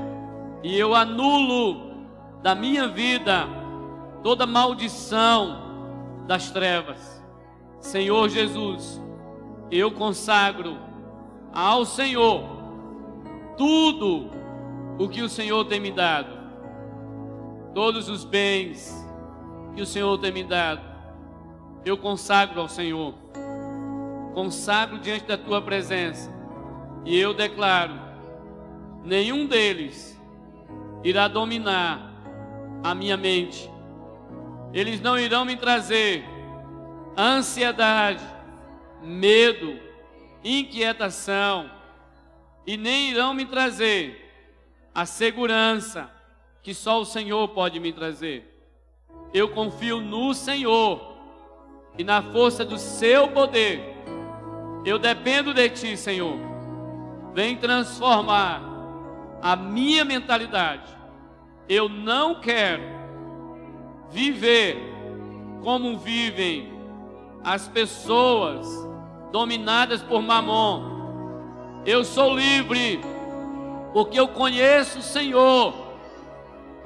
e 0.63 0.77
eu 0.77 0.95
anulo 0.95 1.91
da 2.41 2.55
minha 2.55 2.87
vida 2.87 3.47
toda 4.23 4.45
maldição 4.45 6.25
das 6.25 6.51
trevas. 6.51 7.23
Senhor 7.79 8.29
Jesus, 8.29 9.01
eu 9.71 9.91
consagro 9.91 10.77
ao 11.53 11.85
Senhor 11.85 12.43
tudo 13.57 14.29
o 14.99 15.07
que 15.07 15.21
o 15.21 15.29
Senhor 15.29 15.65
tem 15.65 15.79
me 15.79 15.91
dado, 15.91 16.29
todos 17.73 18.09
os 18.09 18.23
bens 18.23 19.05
que 19.75 19.81
o 19.81 19.85
Senhor 19.85 20.17
tem 20.17 20.31
me 20.31 20.43
dado, 20.43 20.81
eu 21.85 21.97
consagro 21.97 22.59
ao 22.59 22.67
Senhor, 22.67 23.13
consagro 24.33 24.99
diante 24.99 25.25
da 25.25 25.37
tua 25.37 25.61
presença, 25.61 26.31
e 27.07 27.17
eu 27.17 27.33
declaro: 27.33 27.93
nenhum 29.03 29.47
deles 29.47 30.21
irá 31.03 31.29
dominar 31.29 32.11
a 32.83 32.93
minha 32.93 33.15
mente, 33.15 33.71
eles 34.73 34.99
não 34.99 35.17
irão 35.17 35.45
me 35.45 35.55
trazer 35.55 36.25
ansiedade, 37.17 38.23
medo, 39.01 39.79
inquietação, 40.43 41.71
e 42.65 42.75
nem 42.75 43.11
irão 43.11 43.33
me 43.33 43.45
trazer 43.45 44.29
a 44.93 45.05
segurança 45.05 46.11
que 46.61 46.73
só 46.73 46.99
o 46.99 47.05
Senhor 47.05 47.47
pode 47.49 47.79
me 47.79 47.93
trazer. 47.93 48.53
Eu 49.33 49.49
confio 49.49 50.01
no 50.01 50.33
Senhor 50.33 51.17
e 51.97 52.03
na 52.03 52.21
força 52.21 52.65
do 52.65 52.77
seu 52.77 53.29
poder. 53.29 53.95
Eu 54.85 54.99
dependo 54.99 55.53
de 55.53 55.69
ti, 55.69 55.95
Senhor. 55.95 56.56
Vem 57.37 57.55
transformar 57.55 58.63
a 59.43 59.55
minha 59.55 60.03
mentalidade. 60.03 60.89
Eu 61.69 61.87
não 61.87 62.41
quero 62.41 62.81
viver 64.09 64.75
como 65.61 65.99
vivem 65.99 66.73
as 67.43 67.67
pessoas 67.67 68.67
dominadas 69.31 70.01
por 70.01 70.19
Mamon. 70.19 71.83
Eu 71.85 72.03
sou 72.03 72.35
livre, 72.35 73.01
porque 73.93 74.19
eu 74.19 74.29
conheço 74.29 74.97
o 74.97 75.03
Senhor. 75.03 75.75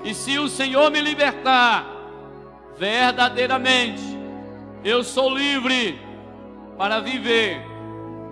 E 0.04 0.14
se 0.14 0.38
o 0.38 0.50
Senhor 0.50 0.92
me 0.92 1.00
libertar, 1.00 1.86
verdadeiramente, 2.78 4.04
eu 4.84 5.02
sou 5.02 5.34
livre 5.34 5.98
para 6.78 7.00
viver 7.00 7.66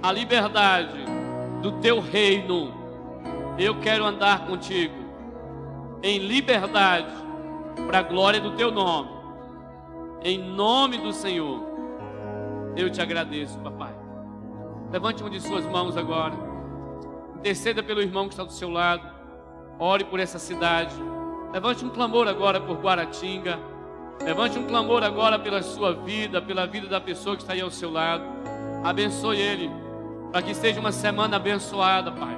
a 0.04 0.12
liberdade 0.12 1.19
do 1.62 1.74
teu 1.74 2.00
reino. 2.00 2.74
Eu 3.58 3.80
quero 3.80 4.06
andar 4.06 4.46
contigo 4.46 4.94
em 6.02 6.20
liberdade, 6.20 7.12
para 7.88 8.00
a 8.00 8.04
glória 8.04 8.40
do 8.40 8.56
teu 8.56 8.72
nome. 8.72 9.10
Em 10.24 10.38
nome 10.38 10.98
do 10.98 11.12
Senhor. 11.12 11.62
Eu 12.76 12.90
te 12.90 13.02
agradeço, 13.02 13.58
papai. 13.60 13.94
Levante 14.92 15.22
uma 15.22 15.30
de 15.30 15.40
suas 15.42 15.66
mãos 15.66 15.98
agora. 15.98 16.36
Interceda 17.38 17.84
pelo 17.84 18.02
irmão 18.02 18.28
que 18.28 18.34
está 18.34 18.44
do 18.44 18.52
seu 18.52 18.70
lado. 18.70 19.08
Ore 19.78 20.04
por 20.04 20.20
essa 20.20 20.40
cidade. 20.40 20.94
Levante 21.54 21.86
um 21.86 21.90
clamor 21.90 22.28
agora 22.28 22.60
por 22.60 22.78
Guaratinga. 22.78 23.60
Levante 24.22 24.60
um 24.60 24.68
clamor 24.68 25.04
agora 25.04 25.40
pela 25.40 25.62
sua 25.62 25.94
vida, 25.94 26.42
pela 26.42 26.68
vida 26.68 26.88
da 26.88 27.00
pessoa 27.00 27.36
que 27.36 27.44
está 27.44 27.54
aí 27.54 27.62
ao 27.62 27.72
seu 27.72 27.92
lado. 27.92 28.24
Abençoe 28.84 29.40
ele, 29.40 29.70
para 30.32 30.42
que 30.42 30.54
seja 30.54 30.80
uma 30.80 30.92
semana 30.92 31.38
abençoada, 31.38 32.12
Pai. 32.12 32.38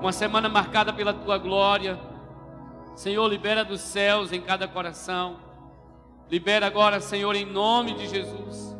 Uma 0.00 0.12
semana 0.12 0.48
marcada 0.48 0.92
pela 0.92 1.14
tua 1.14 1.38
glória. 1.38 1.98
Senhor, 2.96 3.26
libera 3.28 3.64
dos 3.64 3.80
céus 3.80 4.32
em 4.32 4.40
cada 4.40 4.66
coração. 4.66 5.38
Libera 6.30 6.66
agora, 6.66 7.00
Senhor, 7.00 7.34
em 7.34 7.44
nome 7.44 7.94
de 7.94 8.08
Jesus. 8.08 8.76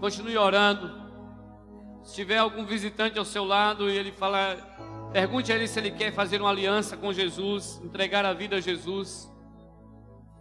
Continue 0.00 0.36
orando. 0.36 0.92
Se 2.02 2.14
tiver 2.14 2.38
algum 2.38 2.64
visitante 2.64 3.18
ao 3.18 3.24
seu 3.24 3.44
lado 3.44 3.90
e 3.90 3.96
ele 3.96 4.12
falar, 4.12 4.56
pergunte 5.12 5.52
a 5.52 5.56
ele 5.56 5.66
se 5.66 5.78
ele 5.78 5.90
quer 5.90 6.12
fazer 6.12 6.40
uma 6.40 6.50
aliança 6.50 6.96
com 6.96 7.12
Jesus, 7.12 7.80
entregar 7.82 8.24
a 8.24 8.32
vida 8.32 8.56
a 8.56 8.60
Jesus. 8.60 9.30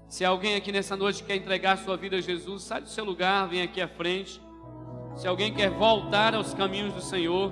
Se 0.07 0.23
alguém 0.23 0.55
aqui 0.55 0.71
nessa 0.71 0.95
noite 0.95 1.23
quer 1.23 1.35
entregar 1.35 1.73
a 1.73 1.77
sua 1.77 1.97
vida 1.97 2.17
a 2.17 2.21
Jesus, 2.21 2.63
sai 2.63 2.81
do 2.81 2.89
seu 2.89 3.03
lugar, 3.03 3.47
vem 3.47 3.61
aqui 3.61 3.81
à 3.81 3.87
frente. 3.87 4.41
Se 5.17 5.27
alguém 5.27 5.51
quer 5.51 5.71
voltar 5.71 6.35
aos 6.35 6.53
caminhos 6.53 6.93
do 6.93 7.01
Senhor, 7.01 7.51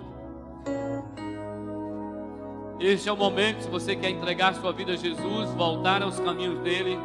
este 2.80 3.10
é 3.10 3.12
o 3.12 3.18
momento, 3.18 3.64
se 3.64 3.70
você 3.70 3.96
quer 3.96 4.12
entregar 4.12 4.54
sua 4.54 4.72
vida 4.72 4.94
a 4.94 4.96
Jesus, 4.96 5.50
voltar 5.56 6.04
aos 6.04 6.20
caminhos 6.20 6.60
dele. 6.60 6.96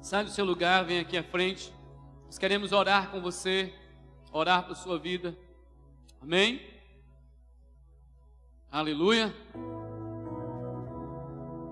Sai 0.00 0.22
do 0.22 0.30
seu 0.30 0.44
lugar, 0.44 0.84
vem 0.84 1.00
aqui 1.00 1.18
à 1.18 1.24
frente. 1.24 1.72
Nós 2.26 2.38
queremos 2.38 2.70
orar 2.70 3.10
com 3.10 3.20
você, 3.20 3.74
orar 4.30 4.64
por 4.68 4.76
sua 4.76 4.96
vida. 4.96 5.36
Amém? 6.22 6.60
Aleluia. 8.70 9.34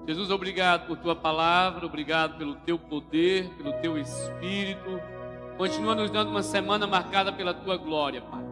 Jesus, 0.06 0.30
obrigado 0.30 0.86
por 0.86 0.96
tua 0.96 1.14
palavra, 1.14 1.86
obrigado 1.86 2.36
pelo 2.36 2.54
teu 2.56 2.78
poder, 2.78 3.48
pelo 3.56 3.72
teu 3.74 3.96
espírito. 3.98 5.00
Continua 5.56 5.94
nos 5.94 6.10
dando 6.10 6.30
uma 6.30 6.42
semana 6.42 6.86
marcada 6.86 7.32
pela 7.32 7.54
tua 7.54 7.76
glória, 7.76 8.20
Pai. 8.20 8.42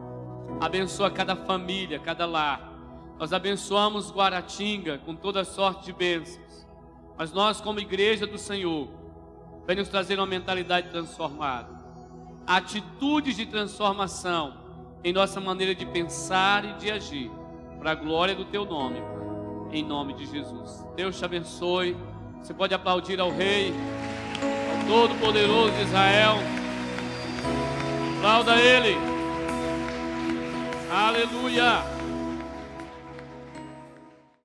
Abençoa 0.60 1.10
cada 1.10 1.35
família, 1.35 1.98
cada 1.98 2.27
lar. 2.27 2.70
Nós 3.18 3.32
abençoamos 3.32 4.12
Guaratinga 4.12 4.98
com 4.98 5.14
toda 5.14 5.44
sorte 5.44 5.86
de 5.86 5.93
bênçãos. 5.93 6.66
Mas 7.18 7.32
nós, 7.32 7.60
como 7.60 7.81
igreja 7.81 8.27
do 8.27 8.39
Senhor, 8.39 8.89
vem 9.66 9.77
nos 9.77 9.89
trazer 9.89 10.18
uma 10.18 10.27
mentalidade 10.27 10.89
transformada 10.90 11.81
atitudes 12.51 13.36
de 13.36 13.47
transformação 13.47 14.55
em 15.05 15.12
nossa 15.12 15.40
maneira 15.40 15.72
de 15.72 15.86
pensar 15.86 16.64
e 16.64 16.72
de 16.74 16.90
agir, 16.90 17.31
para 17.78 17.93
a 17.93 17.94
glória 17.94 18.35
do 18.35 18.44
teu 18.44 18.64
nome, 18.64 19.01
Pai, 19.01 19.30
em 19.72 19.84
nome 19.84 20.14
de 20.14 20.26
Jesus. 20.26 20.84
Deus 20.97 21.18
te 21.18 21.24
abençoe. 21.24 21.97
Você 22.42 22.55
pode 22.55 22.74
aplaudir 22.74 23.20
ao 23.20 23.30
Rei, 23.30 23.72
ao 24.42 24.86
Todo-Poderoso 24.86 25.72
de 25.72 25.82
Israel. 25.82 26.36
Aplauda 28.18 28.56
Ele. 28.56 28.97
Aleluia. 30.90 31.99